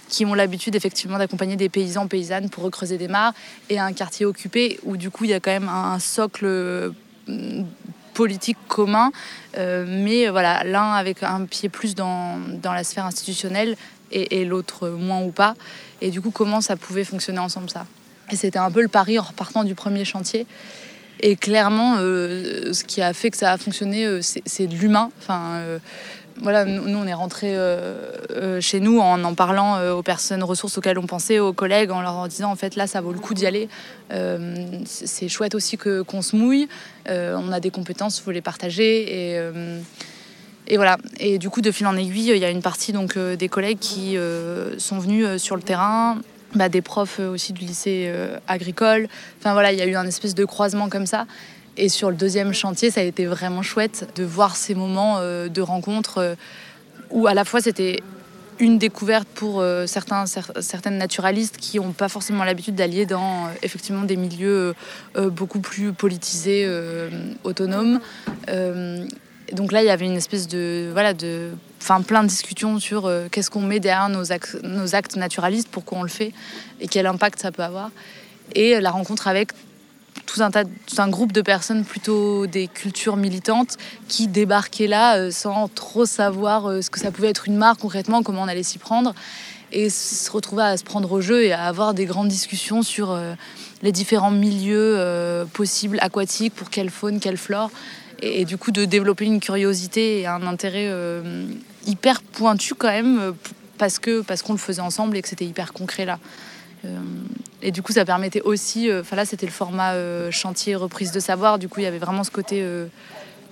qui 0.08 0.26
ont 0.26 0.34
l'habitude 0.34 0.74
effectivement 0.76 1.18
d'accompagner 1.18 1.58
des 1.58 1.68
paysans, 1.68 2.08
paysannes 2.08 2.50
pour 2.50 2.64
recreuser 2.64 2.98
des 2.98 3.10
mares, 3.10 3.34
et 3.70 3.78
un 3.78 3.92
quartier 3.92 4.26
occupé 4.26 4.80
où 4.84 4.96
du 4.96 5.10
coup 5.10 5.26
il 5.26 5.32
y 5.32 5.34
a 5.34 5.42
quand 5.42 5.52
même 5.52 5.68
un 5.68 6.00
socle 6.00 6.94
politique 8.22 8.58
commun, 8.68 9.12
euh, 9.58 9.84
mais 9.88 10.30
voilà, 10.30 10.64
l'un 10.64 10.94
avec 10.94 11.24
un 11.24 11.46
pied 11.46 11.70
plus 11.70 11.96
dans, 11.96 12.38
dans 12.62 12.72
la 12.72 12.84
sphère 12.84 13.08
institutionnelle 13.08 13.76
et, 14.12 14.46
l'autre 14.46 14.90
moins 14.90 15.24
ou 15.24 15.32
pas. 15.32 15.56
Et 16.02 16.12
du 16.12 16.22
coup, 16.22 16.30
comment 16.30 16.62
ça 16.62 16.76
pouvait 16.76 17.04
fonctionner 17.04 17.40
ensemble 17.40 17.72
ça? 17.72 17.88
Et 18.30 18.36
c'était 18.36 18.60
un 18.60 18.70
peu 18.70 18.84
le 18.84 18.90
pari 18.90 19.18
en 19.18 19.24
repartant 19.24 19.64
du 19.64 19.74
premier 19.74 20.06
chantier. 20.06 20.46
Et 21.20 21.36
clairement, 21.36 21.96
euh, 21.98 22.74
ce 22.74 22.84
qui 22.84 23.02
a 23.02 23.12
fait 23.14 23.32
que 23.32 23.38
ça 23.38 23.54
a 23.54 23.58
fonctionné, 23.58 24.06
euh, 24.06 24.20
c'est 24.22 24.68
de 24.68 24.76
l'humain. 24.76 25.10
Enfin, 25.18 25.80
voilà, 26.42 26.66
nous, 26.66 26.98
on 26.98 27.06
est 27.06 27.14
rentré 27.14 27.56
euh, 27.56 28.12
euh, 28.32 28.62
chez 28.62 28.80
nous 28.80 29.00
en 29.00 29.24
en 29.24 29.36
parlant 29.36 29.78
euh, 29.78 29.94
aux 29.94 30.02
personnes 30.02 30.44
ressources 30.44 30.78
auxquelles 30.78 30.98
on 30.98 31.06
pensait, 31.06 31.38
aux 31.38 31.54
collègues, 31.54 31.92
en 31.92 32.02
leur 32.02 32.28
disant 32.28 32.52
en 32.52 32.56
fait 32.56 32.76
là, 32.76 32.88
ça 32.88 33.00
vaut 33.00 33.14
le 33.14 33.20
coup 33.20 33.34
d'y 33.34 33.46
aller. 33.46 33.70
c'est 34.86 35.30
chouette 35.30 35.56
aussi 35.56 35.78
que 35.78 36.02
qu'on 36.02 36.22
se 36.22 36.36
mouille. 36.36 36.68
on 37.08 37.52
a 37.52 37.60
des 37.60 37.70
compétences, 37.70 38.18
il 38.18 38.24
faut 38.24 38.32
les 38.32 38.42
partager 38.42 39.36
et 39.36 39.42
et 40.68 40.78
voilà. 40.78 40.98
Et 41.20 41.38
du 41.38 41.50
coup, 41.50 41.62
de 41.62 41.72
fil 41.72 41.86
en 41.86 41.98
aiguille, 41.98 42.32
il 42.32 42.38
y 42.38 42.46
a 42.46 42.50
une 42.50 42.62
partie 42.62 42.94
donc 42.94 43.18
des 43.18 43.50
collègues 43.50 43.80
qui 43.80 44.18
sont 44.78 45.00
venus 45.00 45.38
sur 45.38 45.56
le 45.56 45.62
terrain, 45.62 46.18
bah, 46.56 46.70
des 46.70 46.82
profs 46.82 47.20
aussi 47.20 47.54
du 47.54 47.66
lycée 47.66 48.12
agricole. 48.48 49.08
Enfin 49.40 49.54
voilà, 49.54 49.72
il 49.72 49.78
y 49.78 49.82
a 49.82 49.86
eu 49.86 49.96
un 49.96 50.08
espèce 50.08 50.34
de 50.34 50.46
croisement 50.46 50.90
comme 50.90 51.06
ça. 51.06 51.28
Et 51.78 51.90
sur 51.90 52.10
le 52.10 52.16
deuxième 52.16 52.54
chantier, 52.54 52.92
ça 52.92 53.02
a 53.02 53.04
été 53.04 53.26
vraiment 53.26 53.62
chouette 53.62 54.10
de 54.16 54.24
voir 54.24 54.56
ces 54.56 54.76
moments 54.76 55.18
euh, 55.20 55.48
de 55.48 55.62
rencontre 55.62 56.18
euh, 56.18 56.36
où 57.10 57.28
à 57.28 57.34
la 57.34 57.46
fois 57.46 57.62
c'était 57.62 58.02
une 58.60 58.78
découverte 58.78 59.28
pour 59.34 59.62
euh, 59.62 59.88
certains, 59.88 60.26
certaines 60.26 60.98
naturalistes 60.98 61.58
qui 61.58 61.80
n'ont 61.80 61.94
pas 61.94 62.10
forcément 62.10 62.44
l'habitude 62.44 62.76
d'allier 62.76 63.06
dans 63.06 63.48
effectivement 63.64 64.04
des 64.04 64.18
milieux 64.18 64.76
beaucoup 65.16 65.60
plus 65.60 65.94
politisés, 65.94 66.70
autonomes. 67.44 68.00
donc 69.52 69.72
là, 69.72 69.82
il 69.82 69.88
y 69.88 69.90
avait 69.90 70.06
une 70.06 70.16
espèce 70.16 70.48
de 70.48 70.90
voilà 70.94 71.14
de, 71.14 71.50
enfin 71.82 72.02
plein 72.02 72.22
de 72.22 72.28
discussions 72.28 72.80
sur 72.80 73.12
qu'est-ce 73.32 73.50
qu'on 73.50 73.62
met 73.62 73.80
derrière 73.80 74.10
nos 74.10 74.32
actes, 74.32 74.58
nos 74.64 74.94
actes 74.94 75.16
naturalistes, 75.16 75.70
pourquoi 75.72 75.98
on 75.98 76.04
le 76.04 76.10
fait 76.10 76.32
et 76.80 76.88
quel 76.88 77.08
impact 77.08 77.40
ça 77.40 77.52
peut 77.52 77.64
avoir. 77.64 77.90
Et 78.54 78.80
la 78.80 78.92
rencontre 78.92 79.28
avec 79.28 79.54
tout 80.32 80.42
un, 80.42 80.52
tas, 80.52 80.64
un 80.98 81.10
groupe 81.10 81.32
de 81.32 81.42
personnes 81.42 81.84
plutôt 81.84 82.48
des 82.48 82.68
cultures 82.68 83.18
militantes 83.18 83.78
qui 84.08 84.28
débarquaient 84.28 84.88
là 84.88 85.18
euh, 85.18 85.32
sans 85.32 85.68
trop 85.68 86.06
savoir 86.06 86.68
euh, 86.68 86.82
ce 86.82 86.90
que 86.90 87.00
ça 87.00 87.12
pouvait 87.12 87.30
être 87.30 87.48
une 87.48 87.58
marque 87.58 87.82
concrètement, 87.82 88.24
comment 88.24 88.44
on 88.44 88.48
allait 88.48 88.64
s'y 88.64 88.78
prendre, 88.78 89.14
et 89.72 89.90
se 89.90 90.30
retrouver 90.32 90.64
à 90.64 90.78
se 90.78 90.84
prendre 90.84 91.12
au 91.12 91.22
jeu 91.22 91.44
et 91.44 91.52
à 91.52 91.66
avoir 91.66 91.94
des 91.94 92.06
grandes 92.06 92.28
discussions 92.28 92.82
sur 92.82 93.12
euh, 93.12 93.34
les 93.82 93.92
différents 93.92 94.32
milieux 94.32 95.46
possibles 95.54 95.98
aquatiques, 96.02 96.54
pour 96.54 96.70
quelle 96.70 96.92
faune, 96.92 97.20
quelle 97.20 97.38
flore, 97.38 97.72
et, 98.22 98.46
du 98.46 98.58
coup 98.58 98.72
de 98.72 98.86
développer 98.86 99.26
une 99.26 99.40
curiosité 99.40 100.20
et 100.20 100.28
un 100.28 100.46
intérêt 100.46 100.88
hyper 101.88 102.22
pointu 102.22 102.76
quand 102.76 102.90
même, 102.90 103.34
parce 103.80 103.98
que 103.98 104.22
parce 104.22 104.44
qu'on 104.44 104.52
le 104.52 104.60
faisait 104.60 104.82
ensemble 104.82 105.18
et 105.18 105.24
que 105.24 105.28
c'était 105.28 105.46
hyper 105.46 105.74
concret 105.74 106.06
là. 106.06 106.20
Euh, 107.62 107.68
et 107.68 107.72
du 107.72 107.82
coup, 107.82 107.94
ça 107.94 108.06
permettait 108.06 108.42
aussi, 108.42 108.90
euh, 108.90 109.02
enfin 109.02 109.16
là, 109.16 109.26
c'était 109.26 109.46
le 109.46 109.52
format 109.52 109.94
euh, 109.94 110.32
chantier 110.32 110.76
reprise 110.76 111.12
de 111.12 111.20
savoir. 111.20 111.60
Du 111.60 111.70
coup, 111.70 111.80
il 111.80 111.84
y 111.84 111.88
avait 111.88 112.00
vraiment 112.00 112.24
ce 112.24 112.32
côté 112.32 112.66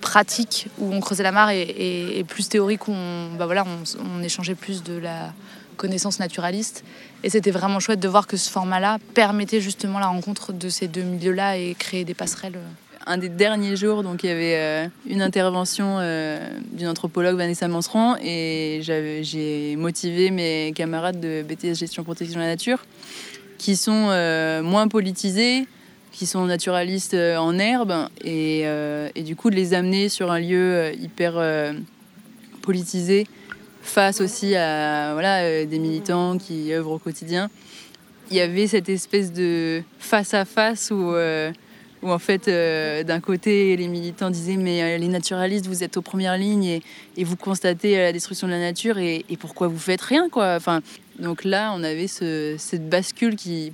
pratique 0.00 0.68
où 0.78 0.92
on 0.92 1.00
creusait 1.00 1.22
la 1.22 1.32
mare 1.32 1.50
et, 1.50 2.24
plus 2.26 2.48
théorique 2.48 2.88
où 2.88 2.92
on, 2.92 3.34
bah 3.38 3.46
voilà, 3.46 3.64
on, 3.64 4.22
échangeait 4.22 4.54
plus 4.54 4.82
de 4.82 4.96
la 4.96 5.32
connaissance 5.76 6.18
naturaliste. 6.18 6.84
Et 7.22 7.30
c'était 7.30 7.50
vraiment 7.50 7.80
chouette 7.80 8.00
de 8.00 8.08
voir 8.08 8.26
que 8.26 8.36
ce 8.36 8.50
format-là 8.50 8.98
permettait 9.14 9.60
justement 9.60 9.98
la 9.98 10.06
rencontre 10.06 10.52
de 10.52 10.68
ces 10.68 10.88
deux 10.88 11.02
milieux-là 11.02 11.58
et 11.58 11.74
créer 11.78 12.04
des 12.04 12.14
passerelles. 12.14 12.58
un 13.06 13.18
des 13.18 13.28
derniers 13.28 13.76
jours, 13.76 14.02
donc 14.02 14.24
il 14.24 14.28
y 14.28 14.32
avait 14.32 14.90
une 15.06 15.22
intervention 15.22 15.98
d'une 16.72 16.88
anthropologue, 16.88 17.36
Vanessa 17.36 17.68
Manseron, 17.68 18.16
et 18.22 18.80
j'ai 18.82 19.76
motivé 19.76 20.30
mes 20.30 20.72
camarades 20.74 21.20
de 21.20 21.42
BTS 21.42 21.74
Gestion 21.74 22.04
Protection 22.04 22.36
de 22.36 22.44
la 22.44 22.48
Nature, 22.48 22.84
qui 23.60 23.76
sont 23.76 24.08
moins 24.64 24.88
politisés, 24.88 25.66
qui 26.12 26.26
sont 26.26 26.46
naturalistes 26.46 27.14
en 27.14 27.58
herbe, 27.58 28.08
et, 28.24 28.62
et, 29.14 29.22
du 29.22 29.36
coup 29.36 29.50
de 29.50 29.56
les 29.56 29.74
amener 29.74 30.08
sur 30.08 30.30
un 30.30 30.40
lieu 30.40 30.92
hyper 30.98 31.34
politisé 32.62 33.26
face 33.82 34.20
aussi 34.20 34.56
à 34.56 35.12
voilà, 35.12 35.64
des 35.66 35.78
militants 35.78 36.38
qui 36.38 36.72
œuvrent 36.72 36.92
au 36.92 36.98
quotidien. 36.98 37.50
Il 38.30 38.36
y 38.36 38.40
avait 38.40 38.68
cette 38.68 38.88
espèce 38.88 39.32
de 39.32 39.82
face 39.98 40.34
à 40.34 40.44
face 40.44 40.92
où, 40.92 41.14
euh, 41.14 41.50
où 42.00 42.12
en 42.12 42.20
fait, 42.20 42.46
euh, 42.46 43.02
d'un 43.02 43.18
côté, 43.18 43.76
les 43.76 43.88
militants 43.88 44.30
disaient 44.30 44.56
Mais 44.56 44.82
euh, 44.82 44.98
les 44.98 45.08
naturalistes, 45.08 45.66
vous 45.66 45.82
êtes 45.82 45.96
aux 45.96 46.02
premières 46.02 46.38
lignes 46.38 46.64
et, 46.64 46.82
et 47.16 47.24
vous 47.24 47.34
constatez 47.34 47.96
la 47.96 48.12
destruction 48.12 48.46
de 48.46 48.52
la 48.52 48.60
nature 48.60 48.98
et, 48.98 49.24
et, 49.28 49.36
pourquoi 49.36 49.66
vous 49.66 49.78
faites 49.78 50.00
rien 50.00 50.28
quoi. 50.28 50.54
Enfin, 50.54 50.80
Donc 51.20 51.44
là, 51.44 51.72
on 51.76 51.82
avait 51.82 52.08
ce, 52.08 52.56
cette 52.58 52.88
bascule 52.88 53.36
qui 53.36 53.72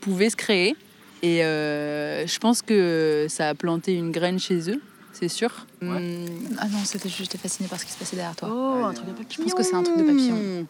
pouvait 0.00 0.30
se 0.30 0.36
créer. 0.36 0.76
Et 1.22 1.40
je 1.40 2.38
pense 2.38 2.62
que 2.62 3.26
ça 3.28 3.50
a 3.50 3.54
planté 3.54 3.94
une 3.94 4.10
graine 4.10 4.38
chez 4.38 4.70
eux, 4.70 4.80
c'est 5.12 5.28
sûr. 5.28 5.66
Hum. 5.82 6.24
Ah 6.58 6.66
non, 6.68 6.78
c'était 6.84 7.08
juste 7.08 7.36
fasciné 7.36 7.68
par 7.68 7.78
ce 7.78 7.84
qui 7.84 7.92
se 7.92 7.98
passait 7.98 8.16
derrière 8.16 8.36
toi. 8.36 8.48
Oh, 8.50 8.84
un 8.84 8.94
truc 8.94 9.06
de 9.06 9.12
papillon. 9.12 9.28
Je 9.36 9.42
pense 9.42 9.54
que 9.54 9.62
c'est 9.62 9.74
un 9.74 9.82
truc 9.82 9.98
de 9.98 10.04
papillon. 10.04 10.66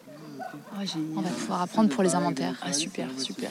Ah, 0.75 0.83
on 1.15 1.21
va 1.21 1.29
pouvoir 1.29 1.61
apprendre 1.61 1.89
pour 1.89 2.03
les 2.03 2.15
inventaires. 2.15 2.55
Ah, 2.61 2.73
super, 2.73 3.07
super. 3.17 3.49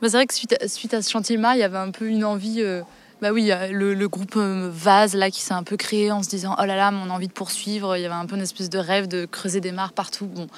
Bah, 0.00 0.08
c'est 0.08 0.16
vrai 0.16 0.26
que 0.26 0.34
suite 0.34 0.56
à, 0.60 0.68
suite 0.68 0.94
à 0.94 1.02
ce 1.02 1.10
chantier-là, 1.10 1.54
il 1.54 1.60
y 1.60 1.62
avait 1.62 1.78
un 1.78 1.90
peu 1.90 2.06
une 2.06 2.24
envie. 2.24 2.62
Euh, 2.62 2.82
bah 3.20 3.30
oui, 3.32 3.52
le, 3.70 3.94
le 3.94 4.08
groupe 4.08 4.34
euh, 4.36 4.68
Vase 4.72 5.14
là 5.14 5.30
qui 5.30 5.40
s'est 5.40 5.54
un 5.54 5.62
peu 5.62 5.76
créé 5.76 6.10
en 6.10 6.22
se 6.24 6.28
disant 6.28 6.56
oh 6.58 6.64
là 6.64 6.74
là, 6.76 6.90
mon 6.90 7.08
envie 7.10 7.28
de 7.28 7.32
poursuivre. 7.32 7.96
Il 7.96 8.02
y 8.02 8.04
avait 8.04 8.14
un 8.14 8.26
peu 8.26 8.36
une 8.36 8.42
espèce 8.42 8.68
de 8.68 8.78
rêve 8.78 9.06
de 9.06 9.26
creuser 9.26 9.60
des 9.60 9.70
mares 9.70 9.92
partout. 9.92 10.26
Bon, 10.26 10.48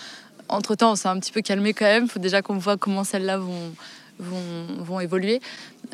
entre 0.49 0.75
temps, 0.75 0.93
on 0.93 0.97
s'est 0.97 1.09
un 1.09 1.19
petit 1.19 1.33
peu 1.33 1.41
calmé 1.41 1.73
quand 1.73 1.85
même. 1.85 2.05
Il 2.05 2.11
faut 2.11 2.19
déjà 2.19 2.43
qu'on 2.43 2.59
voit 2.59 2.77
comment 2.77 3.05
celles-là 3.05 3.39
vont 4.19 5.01
évoluer. 5.01 5.41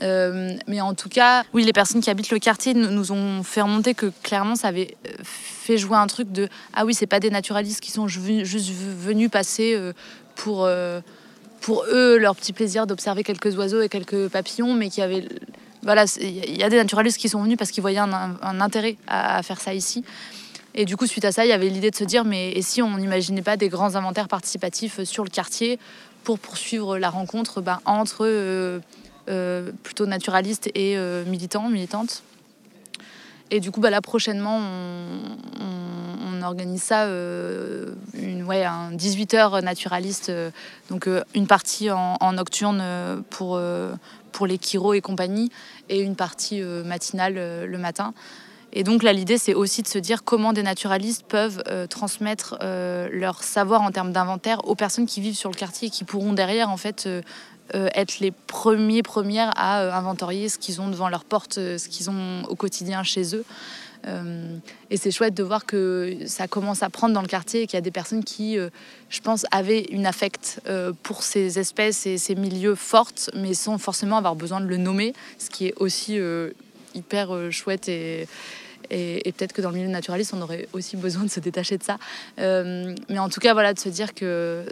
Euh, 0.02 0.56
mais 0.66 0.80
en 0.80 0.94
tout 0.94 1.08
cas, 1.08 1.44
oui, 1.52 1.64
les 1.64 1.72
personnes 1.72 2.00
qui 2.00 2.10
habitent 2.10 2.30
le 2.30 2.38
quartier 2.38 2.74
nous, 2.74 3.12
ont 3.12 3.42
fait 3.42 3.60
remonter 3.60 3.94
que 3.94 4.12
clairement 4.22 4.56
ça 4.56 4.68
avait 4.68 4.96
euh, 5.06 5.10
fait 5.22 5.76
jouer 5.76 5.96
un 5.96 6.06
truc 6.06 6.32
de 6.32 6.48
ah 6.72 6.84
oui, 6.84 6.94
c'est 6.94 7.06
pas 7.06 7.20
des 7.20 7.30
naturalistes 7.30 7.80
qui 7.80 7.90
sont 7.90 8.08
juste 8.08 8.70
venus 8.70 9.30
passer 9.30 9.74
euh, 9.74 9.92
pour, 10.36 10.68
pour 11.60 11.84
eux 11.92 12.16
leur 12.18 12.34
petit 12.34 12.54
plaisir 12.54 12.86
d'observer 12.86 13.24
quelques 13.24 13.54
oiseaux 13.56 13.82
et 13.82 13.88
quelques 13.88 14.28
papillons, 14.28 14.72
mais 14.74 14.88
qui 14.88 15.02
avaient 15.02 15.28
voilà, 15.82 16.04
il 16.20 16.58
y 16.58 16.62
a 16.62 16.68
des 16.68 16.76
naturalistes 16.76 17.18
qui 17.18 17.28
sont 17.28 17.42
venus 17.42 17.56
parce 17.56 17.70
qu'ils 17.70 17.80
voyaient 17.80 17.98
un, 17.98 18.60
intérêt 18.60 18.96
à, 19.06 19.42
faire 19.42 19.60
ça 19.60 19.72
ici. 19.72 20.04
Et 20.74 20.84
du 20.84 20.96
coup, 20.96 21.06
suite 21.06 21.24
à 21.24 21.32
ça, 21.32 21.44
il 21.44 21.48
y 21.48 21.52
avait 21.52 21.68
l'idée 21.68 21.90
de 21.90 21.96
se 21.96 22.04
dire, 22.04 22.24
mais 22.24 22.52
et 22.52 22.62
si 22.62 22.80
on 22.80 22.96
n'imaginait 22.96 23.42
pas 23.42 23.56
des 23.56 23.68
grands 23.68 23.96
inventaires 23.96 24.28
participatifs 24.28 25.02
sur 25.02 25.24
le 25.24 25.30
quartier 25.30 25.78
pour 26.22 26.38
poursuivre 26.38 26.98
la 26.98 27.10
rencontre 27.10 27.60
ben, 27.60 27.80
entre 27.84 28.20
euh, 28.22 28.78
euh, 29.28 29.72
plutôt 29.82 30.06
naturalistes 30.06 30.68
et 30.74 30.96
euh, 30.96 31.24
militants, 31.24 31.68
militantes. 31.68 32.22
Et 33.50 33.58
du 33.58 33.72
coup, 33.72 33.80
bah, 33.80 33.90
là, 33.90 34.00
prochainement, 34.00 34.60
on, 35.60 36.42
organise 36.42 36.82
ça, 36.82 37.06
ouais, 37.06 38.64
un 38.64 38.92
18h 38.92 39.62
naturaliste, 39.62 40.32
donc 40.88 41.06
une 41.34 41.46
partie 41.46 41.90
en, 41.90 42.32
nocturne 42.32 42.82
pour, 43.28 43.60
pour 44.32 44.46
les 44.46 44.56
Kiro 44.56 44.94
et 44.94 45.02
compagnie, 45.02 45.50
et 45.90 46.00
une 46.00 46.16
partie 46.16 46.62
matinale 46.62 47.66
le 47.66 47.78
matin. 47.78 48.14
Et 48.72 48.84
donc 48.84 49.02
là, 49.02 49.12
l'idée, 49.12 49.38
c'est 49.38 49.54
aussi 49.54 49.82
de 49.82 49.88
se 49.88 49.98
dire 49.98 50.22
comment 50.22 50.52
des 50.52 50.62
naturalistes 50.62 51.24
peuvent 51.26 51.62
euh, 51.68 51.86
transmettre 51.86 52.56
euh, 52.62 53.08
leur 53.12 53.42
savoir 53.42 53.82
en 53.82 53.90
termes 53.90 54.12
d'inventaire 54.12 54.66
aux 54.68 54.76
personnes 54.76 55.06
qui 55.06 55.20
vivent 55.20 55.36
sur 55.36 55.50
le 55.50 55.56
quartier 55.56 55.88
et 55.88 55.90
qui 55.90 56.04
pourront 56.04 56.32
derrière, 56.32 56.70
en 56.70 56.76
fait, 56.76 57.06
euh, 57.06 57.22
être 57.72 58.20
les 58.20 58.30
premiers, 58.30 59.02
premières 59.02 59.50
à 59.56 59.96
inventorier 59.96 60.48
ce 60.48 60.58
qu'ils 60.58 60.80
ont 60.80 60.88
devant 60.88 61.08
leur 61.08 61.24
porte, 61.24 61.54
ce 61.54 61.88
qu'ils 61.88 62.10
ont 62.10 62.44
au 62.48 62.54
quotidien 62.54 63.02
chez 63.02 63.36
eux. 63.36 63.44
et 64.90 64.96
c'est 64.96 65.10
chouette 65.12 65.34
de 65.34 65.42
voir 65.44 65.66
que 65.66 66.16
ça 66.26 66.48
commence 66.48 66.82
à 66.82 66.90
prendre 66.90 67.14
dans 67.14 67.22
le 67.22 67.28
quartier 67.28 67.62
et 67.62 67.66
qu'il 67.66 67.76
y 67.76 67.78
a 67.78 67.82
des 67.82 67.92
personnes 67.92 68.24
qui, 68.24 68.56
je 68.56 69.20
pense, 69.20 69.46
avaient 69.52 69.82
une 69.92 70.04
affect 70.04 70.60
pour 71.04 71.22
ces 71.22 71.60
espèces 71.60 72.06
et 72.06 72.18
ces 72.18 72.34
milieux 72.34 72.74
fortes, 72.74 73.30
mais 73.36 73.54
sans 73.54 73.78
forcément 73.78 74.16
avoir 74.16 74.34
besoin 74.34 74.60
de 74.60 74.66
le 74.66 74.76
nommer, 74.76 75.12
ce 75.38 75.48
qui 75.48 75.66
est 75.66 75.74
aussi 75.76 76.18
hyper 76.94 77.50
chouette 77.50 77.88
et, 77.88 78.26
et, 78.90 79.32
peut-être 79.32 79.52
que 79.52 79.62
dans 79.62 79.70
le 79.70 79.76
milieu 79.76 79.88
naturaliste, 79.88 80.34
on 80.34 80.42
aurait 80.42 80.68
aussi 80.72 80.96
besoin 80.96 81.22
de 81.22 81.30
se 81.30 81.40
détacher 81.40 81.78
de 81.78 81.82
ça. 81.82 81.98
Euh, 82.38 82.94
mais 83.08 83.18
en 83.18 83.28
tout 83.28 83.40
cas, 83.40 83.52
voilà, 83.52 83.72
de 83.72 83.78
se 83.78 83.88
dire 83.88 84.14
que 84.14 84.64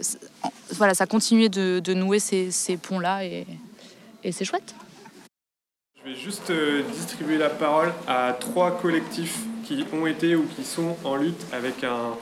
voilà, 0.71 0.93
ça 0.93 1.05
continue 1.05 1.49
de, 1.49 1.79
de 1.79 1.93
nouer 1.93 2.19
ces, 2.19 2.51
ces 2.51 2.77
ponts-là 2.77 3.25
et, 3.25 3.45
et 4.23 4.31
c'est 4.31 4.45
chouette. 4.45 4.75
Je 6.03 6.09
vais 6.09 6.15
juste 6.15 6.49
euh, 6.49 6.83
distribuer 6.93 7.37
la 7.37 7.49
parole 7.49 7.93
à 8.07 8.35
trois 8.39 8.79
collectifs 8.79 9.39
qui 9.65 9.85
ont 9.93 10.07
été 10.07 10.35
ou 10.35 10.45
qui 10.55 10.63
sont 10.63 10.95
en 11.03 11.15
lutte 11.15 11.45
avec 11.51 11.83
un, 11.83 12.13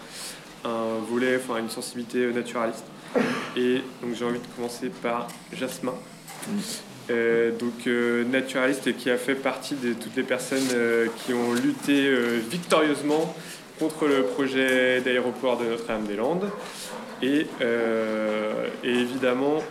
un 0.65 0.97
volet, 1.09 1.37
enfin 1.37 1.59
une 1.59 1.69
sensibilité 1.69 2.31
naturaliste. 2.31 2.85
Et 3.55 3.81
donc 4.01 4.15
j'ai 4.15 4.25
envie 4.25 4.39
de 4.39 4.47
commencer 4.55 4.89
par 4.89 5.27
Jasmin. 5.53 5.93
Euh, 7.09 7.51
donc 7.51 7.87
euh, 7.87 8.25
naturaliste 8.25 8.87
et 8.87 8.93
qui 8.93 9.09
a 9.09 9.17
fait 9.17 9.35
partie 9.35 9.75
de 9.75 9.93
toutes 9.93 10.15
les 10.17 10.23
personnes 10.23 10.67
euh, 10.73 11.07
qui 11.17 11.33
ont 11.33 11.53
lutté 11.53 12.09
victorieusement 12.49 13.33
contre 13.79 14.07
le 14.07 14.23
projet 14.23 15.01
d'aéroport 15.01 15.57
de 15.57 15.65
Notre-Dame-des-Landes. 15.65 16.49
Et, 17.21 17.47
évidemment, 18.83 19.63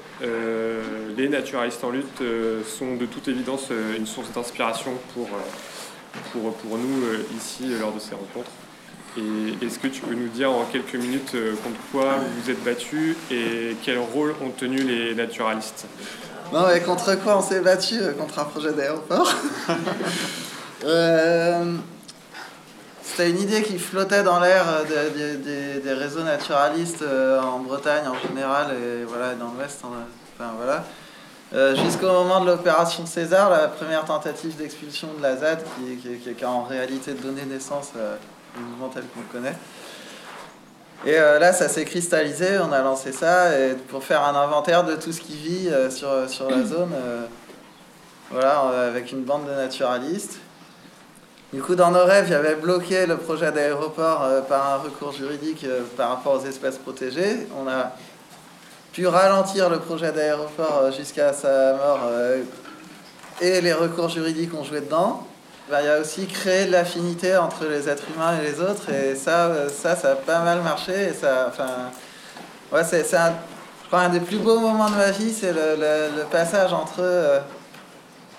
les 1.16 1.28
naturalistes 1.28 1.82
en 1.82 1.90
lutte 1.90 2.22
sont 2.64 2.94
de 2.94 3.06
toute 3.06 3.26
évidence 3.26 3.70
une 3.96 4.06
source 4.06 4.30
d'inspiration 4.30 4.92
pour, 5.12 5.28
pour, 6.32 6.78
nous 6.78 7.02
ici 7.36 7.64
lors 7.80 7.92
de 7.92 7.98
ces 7.98 8.14
rencontres. 8.14 8.50
Et 9.16 9.64
est-ce 9.64 9.80
que 9.80 9.88
tu 9.88 10.02
peux 10.02 10.14
nous 10.14 10.28
dire 10.28 10.52
en 10.52 10.64
quelques 10.66 10.94
minutes 10.94 11.36
contre 11.64 11.80
quoi 11.90 12.18
vous 12.18 12.42
vous 12.42 12.50
êtes 12.50 12.62
battu 12.62 13.16
et 13.32 13.74
quel 13.82 13.98
rôle 13.98 14.36
ont 14.40 14.50
tenu 14.50 14.78
les 14.78 15.16
naturalistes? 15.16 15.86
Non, 16.52 16.66
mais 16.68 16.80
contre 16.80 17.14
quoi 17.16 17.38
on 17.38 17.42
s'est 17.42 17.60
battu 17.60 17.98
euh, 18.00 18.12
Contre 18.12 18.38
un 18.38 18.44
projet 18.44 18.72
d'aéroport. 18.72 19.32
Euh, 20.84 21.74
c'était 23.02 23.30
une 23.30 23.40
idée 23.40 23.62
qui 23.62 23.78
flottait 23.78 24.22
dans 24.22 24.38
l'air 24.38 24.66
euh, 24.68 25.80
des, 25.82 25.92
réseaux 25.92 26.22
naturalistes 26.22 27.02
en 27.02 27.58
Bretagne 27.60 28.04
en 28.06 28.28
général 28.28 28.72
et 28.72 29.04
voilà, 29.04 29.34
dans 29.34 29.52
l'Ouest. 29.56 29.80
Enfin, 29.82 30.52
voilà. 30.58 31.74
Jusqu'au 31.82 32.12
moment 32.12 32.40
de 32.42 32.46
l'opération 32.46 33.06
César, 33.06 33.50
la 33.50 33.68
première 33.68 34.04
tentative 34.04 34.54
d'expulsion 34.56 35.08
de 35.16 35.22
la 35.22 35.38
ZAD, 35.38 35.64
qui, 36.02 36.44
a 36.44 36.48
en 36.48 36.64
réalité 36.64 37.14
donné 37.14 37.46
naissance 37.46 37.92
au 38.56 38.60
mouvement 38.60 38.90
tel 38.90 39.04
qu'on 39.06 39.20
le 39.20 39.32
connaît. 39.32 39.56
Et 41.04 41.18
euh, 41.18 41.38
là, 41.38 41.52
ça 41.52 41.68
s'est 41.68 41.84
cristallisé, 41.84 42.58
on 42.58 42.72
a 42.72 42.80
lancé 42.80 43.12
ça 43.12 43.50
pour 43.88 44.02
faire 44.02 44.24
un 44.24 44.34
inventaire 44.34 44.84
de 44.84 44.96
tout 44.96 45.12
ce 45.12 45.20
qui 45.20 45.36
vit 45.36 45.68
euh, 45.68 45.90
sur, 45.90 46.28
sur 46.28 46.50
la 46.50 46.64
zone, 46.64 46.92
euh, 46.94 47.26
voilà, 48.30 48.60
avec 48.88 49.12
une 49.12 49.22
bande 49.22 49.46
de 49.46 49.54
naturalistes. 49.54 50.38
Du 51.52 51.62
coup, 51.62 51.74
dans 51.74 51.90
nos 51.90 52.04
rêves, 52.04 52.24
il 52.28 52.32
y 52.32 52.34
avait 52.34 52.56
bloqué 52.56 53.06
le 53.06 53.16
projet 53.18 53.52
d'aéroport 53.52 54.26
par 54.48 54.74
un 54.74 54.76
recours 54.78 55.12
juridique 55.12 55.64
par 55.96 56.10
rapport 56.10 56.42
aux 56.42 56.44
espèces 56.44 56.76
protégées. 56.76 57.46
On 57.56 57.68
a 57.68 57.92
pu 58.92 59.06
ralentir 59.06 59.70
le 59.70 59.78
projet 59.78 60.10
d'aéroport 60.10 60.90
jusqu'à 60.90 61.32
sa 61.32 61.74
mort 61.74 62.00
et 63.40 63.60
les 63.60 63.72
recours 63.72 64.08
juridiques 64.08 64.52
ont 64.54 64.64
joué 64.64 64.80
dedans. 64.80 65.24
Bah, 65.68 65.78
il 65.82 65.86
y 65.86 65.88
a 65.88 65.98
aussi 65.98 66.26
créer 66.26 66.66
de 66.66 66.72
l'affinité 66.72 67.36
entre 67.36 67.64
les 67.64 67.88
êtres 67.88 68.04
humains 68.14 68.38
et 68.38 68.44
les 68.44 68.60
autres. 68.60 68.88
Et 68.90 69.16
ça, 69.16 69.68
ça, 69.68 69.96
ça 69.96 70.12
a 70.12 70.14
pas 70.14 70.40
mal 70.40 70.62
marché. 70.62 70.92
Et 71.10 71.12
ça, 71.12 71.46
enfin, 71.48 71.90
ouais, 72.72 72.84
c'est, 72.84 73.12
un, 73.16 73.32
un 73.92 74.08
des 74.08 74.20
plus 74.20 74.38
beaux 74.38 74.60
moments 74.60 74.88
de 74.88 74.94
ma 74.94 75.10
vie, 75.10 75.32
c'est 75.32 75.52
le, 75.52 75.76
le, 76.16 76.24
passage 76.30 76.72
entre 76.72 77.00
euh, 77.00 77.40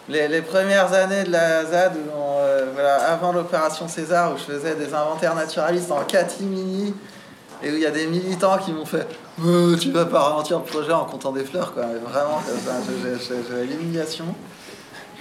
les, 0.08 0.30
les, 0.30 0.42
premières 0.42 0.94
années 0.94 1.26
de 1.26 1.32
la 1.32 1.66
ZAD, 1.66 1.98
où 1.98 2.40
euh, 2.40 2.68
voilà, 2.74 2.96
avant 3.12 3.34
l'opération 3.34 3.90
César, 3.90 4.34
où 4.34 4.38
je 4.38 4.44
faisais 4.44 4.76
des 4.76 4.94
inventaires 4.94 5.36
naturalistes 5.36 5.92
en 5.92 6.06
catimini, 6.06 6.94
et 7.62 7.72
où 7.72 7.74
il 7.74 7.82
y 7.82 7.86
a 7.86 7.92
des 7.92 8.08
militants 8.08 8.58
qui 8.58 8.72
m'ont 8.72 8.86
fait 8.86 9.08
Tu 9.82 9.92
vas 9.92 10.06
pas 10.06 10.22
ralentir 10.22 10.60
le 10.60 10.64
projet 10.64 10.94
en 10.94 11.04
comptant 11.04 11.34
des 11.34 11.44
fleurs, 11.44 11.74
quoi. 11.74 11.84
Mais 11.88 12.00
vraiment, 12.00 12.42
j'avais 13.50 13.66
l'humiliation. 13.66 14.34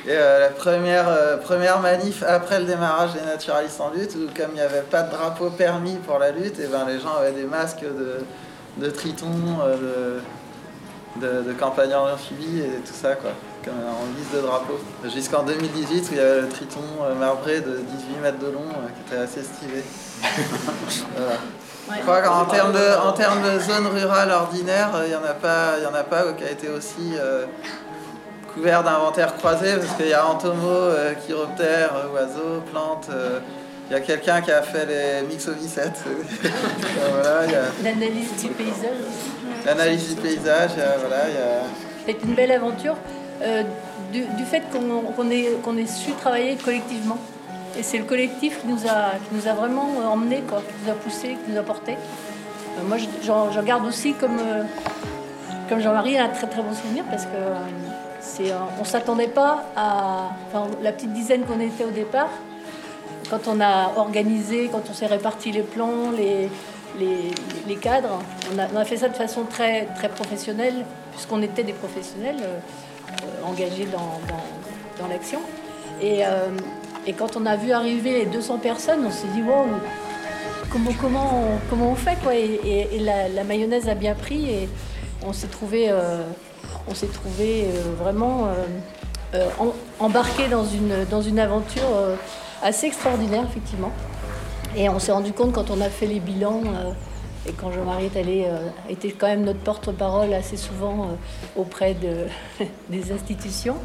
Et 0.07 0.11
euh, 0.13 0.39
la 0.39 0.49
première, 0.51 1.09
euh, 1.09 1.37
première 1.37 1.81
manif 1.81 2.23
après 2.23 2.61
le 2.61 2.67
démarrage 2.67 3.15
des 3.15 3.23
naturalistes 3.23 3.81
en 3.81 3.91
lutte, 3.91 4.15
où 4.15 4.27
comme 4.37 4.51
il 4.53 4.55
n'y 4.55 4.61
avait 4.61 4.83
pas 4.83 5.03
de 5.03 5.11
drapeau 5.11 5.51
permis 5.51 5.97
pour 5.97 6.21
la 6.21 6.31
lutte, 6.31 6.61
et 6.61 6.67
ben 6.69 6.85
les 6.87 7.01
gens 7.01 7.17
avaient 7.19 7.33
des 7.33 7.43
masques 7.45 7.81
de, 7.83 8.25
de 8.77 8.91
triton, 8.91 9.33
euh, 9.65 10.21
de, 11.17 11.43
de 11.49 11.53
campagne 11.55 11.93
en 11.95 12.09
amphibie 12.13 12.61
et 12.61 12.79
tout 12.87 12.95
ça, 12.95 13.17
quoi, 13.17 13.31
comme 13.65 13.75
en 13.75 14.07
guise 14.17 14.31
de 14.41 14.47
drapeau. 14.47 14.79
Jusqu'en 15.13 15.43
2018, 15.43 16.03
où 16.03 16.13
il 16.13 16.17
y 16.19 16.21
avait 16.21 16.43
le 16.43 16.49
triton 16.51 16.81
marbré 17.19 17.61
de 17.61 17.79
18 17.79 18.21
mètres 18.23 18.39
de 18.39 18.53
long, 18.53 18.63
qui 18.95 19.13
était 19.13 19.23
assez 19.23 19.43
stylé. 19.43 19.83
voilà. 21.17 21.97
Je 21.97 22.03
crois 22.03 22.21
qu'en 22.21 22.45
termes 22.45 22.73
de, 22.73 22.97
en 23.09 23.13
termes 23.13 23.43
de 23.43 23.59
zone 23.61 23.87
rurale 23.89 24.31
ordinaire, 24.31 24.91
il 25.05 25.09
n'y 25.09 25.15
en, 25.17 25.25
a 25.25 25.35
pas- 25.35 25.79
y 25.83 25.87
en 25.87 25.95
a 25.95 26.03
pas 26.05 26.33
qui 26.33 26.45
a 26.45 26.51
été 26.51 26.69
aussi 26.69 27.15
couvert 28.57 28.83
d'inventaires 28.83 29.37
croisés, 29.37 29.75
parce 29.79 29.93
qu'il 29.97 30.09
y 30.09 30.15
a 30.15 30.27
entomos, 30.27 30.67
euh, 30.67 31.13
chiroptères, 31.27 31.93
euh, 31.95 32.15
oiseaux, 32.15 32.61
plantes. 32.73 33.09
euh, 33.11 33.39
il 33.89 33.93
y 33.93 33.97
a 33.97 34.01
quelqu'un 34.01 34.41
qui 34.41 34.51
a 34.51 34.63
fait 34.63 34.85
les 34.87 35.27
mixovicètes. 35.29 36.03
voilà, 36.43 37.45
il 37.47 37.53
y 37.53 37.55
a 37.55 37.63
L'analyse 37.85 38.33
du 38.43 38.49
paysage 38.49 38.99
l'analyse 39.65 40.09
du 40.15 40.21
paysage, 40.21 40.71
voilà, 41.01 41.25
a... 41.25 41.65
C'est 42.07 42.23
une 42.25 42.35
belle 42.35 42.53
aventure 42.53 42.95
euh, 43.43 43.63
du, 44.13 44.23
du 44.23 44.45
fait 44.45 44.63
qu'on 44.73 45.31
ait, 45.31 45.87
su 45.87 46.13
travailler 46.13 46.57
collectivement. 46.57 47.19
Et 47.79 47.83
c'est 47.83 47.99
le 47.99 48.05
collectif 48.05 48.61
qui 48.61 48.67
nous 48.69 48.87
a, 48.89 49.13
qui 49.29 49.35
nous 49.35 49.47
a 49.49 49.53
vraiment 49.55 49.89
emmenés, 50.13 50.43
quoi, 50.49 50.59
qui 50.67 50.75
nous 50.85 50.91
a 50.91 50.95
poussés, 50.95 51.37
qui 51.45 51.51
nous 51.53 51.59
a 51.59 51.63
portés. 51.63 51.93
Euh, 51.95 52.83
moi, 52.89 52.97
je- 52.97 53.07
garde 53.63 53.87
aussi 53.87 54.15
comme, 54.15 54.39
euh, 54.39 54.63
comme 55.69 55.81
Jean-Marie 55.81 56.17
un 56.19 56.29
très 56.29 56.47
très 56.47 56.63
bon 56.63 56.75
souvenir 56.75 57.05
parce 57.11 57.25
que 57.25 57.29
on 58.81 58.85
s'attendait 58.85 59.29
pas 59.29 59.65
à 59.77 60.31
la 60.83 60.93
petite 60.93 61.13
dizaine 61.13 61.43
qu'on 61.43 61.61
était 61.61 61.85
au 61.85 61.91
départ. 61.91 62.31
Quand 63.31 63.49
on 63.49 63.61
a 63.61 63.93
organisé, 63.97 64.69
quand 64.71 64.83
on 64.89 64.95
s'est 64.95 65.07
réparti 65.07 65.51
les 65.51 65.63
plans, 65.63 66.13
les, 66.17 66.49
cadres, 67.77 68.21
on 68.55 68.77
a, 68.77 68.85
fait 68.85 68.97
ça 68.97 69.09
de 69.09 69.15
façon 69.15 69.45
très, 69.45 69.87
très 69.97 70.09
professionnelle, 70.09 70.85
puisqu'on 71.13 71.43
était 71.43 71.65
des 71.65 71.73
professionnels 71.73 72.37
euh, 72.41 73.47
engagés 73.49 73.87
dans, 73.87 75.09
l'action. 75.09 75.41
Et, 76.01 76.25
euh, 76.25 76.49
et 77.07 77.13
quand 77.13 77.37
on 77.37 77.47
a 77.47 77.57
vu 77.57 77.73
arriver 77.73 78.25
les 78.25 78.27
200 78.27 78.59
personnes, 78.59 79.05
on 79.05 79.11
s'est 79.11 79.29
dit, 79.35 79.43
wow, 79.43 79.67
comment, 80.71 81.59
comment, 81.69 81.91
on, 81.91 81.95
fait 81.95 82.17
quoi 82.23 82.35
Et, 82.35 83.01
la 83.01 83.45
mayonnaise 83.45 83.89
a 83.89 83.95
bien 83.95 84.15
pris 84.15 84.51
et 84.51 84.69
on 85.25 85.33
s'est 85.33 85.47
trouvé, 85.49 85.87
euh, 85.91 86.23
on 86.89 86.95
s'est 86.95 87.09
trouvé 87.09 87.65
euh, 87.65 87.95
vraiment 87.99 88.47
euh, 88.47 88.55
euh, 89.35 89.49
embarqué 89.99 90.49
dans 90.49 90.65
une, 90.65 91.39
aventure 91.39 91.83
assez 92.63 92.87
extraordinaire, 92.87 93.45
effectivement. 93.49 93.93
Et 94.77 94.89
on 94.89 94.99
s'est 94.99 95.13
rendu 95.13 95.33
compte 95.33 95.53
quand 95.53 95.71
on 95.71 95.81
a 95.81 95.89
fait 95.89 96.07
les 96.07 96.21
bilans 96.21 96.63
et 97.49 97.53
quand 97.53 97.73
Jean-Marie 97.73 98.07
est 98.07 98.19
allé, 98.19 98.47
était 98.89 99.11
quand 99.13 99.27
même 99.27 99.45
notre 99.45 99.61
porte-parole 99.61 100.33
assez 100.35 100.57
souvent 100.57 101.11
auprès 101.57 101.95
de, 101.95 102.27
des 102.91 103.13
institutions, 103.13 103.77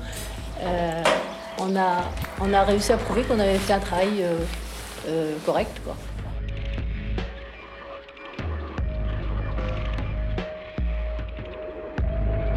on, 1.60 1.76
a, 1.76 2.64
réussi 2.64 2.92
à 2.92 2.98
prouver 2.98 3.24
qu'on 3.24 3.40
avait 3.40 3.58
fait 3.58 3.74
un 3.74 3.80
travail 3.80 4.26
correct. 5.46 5.80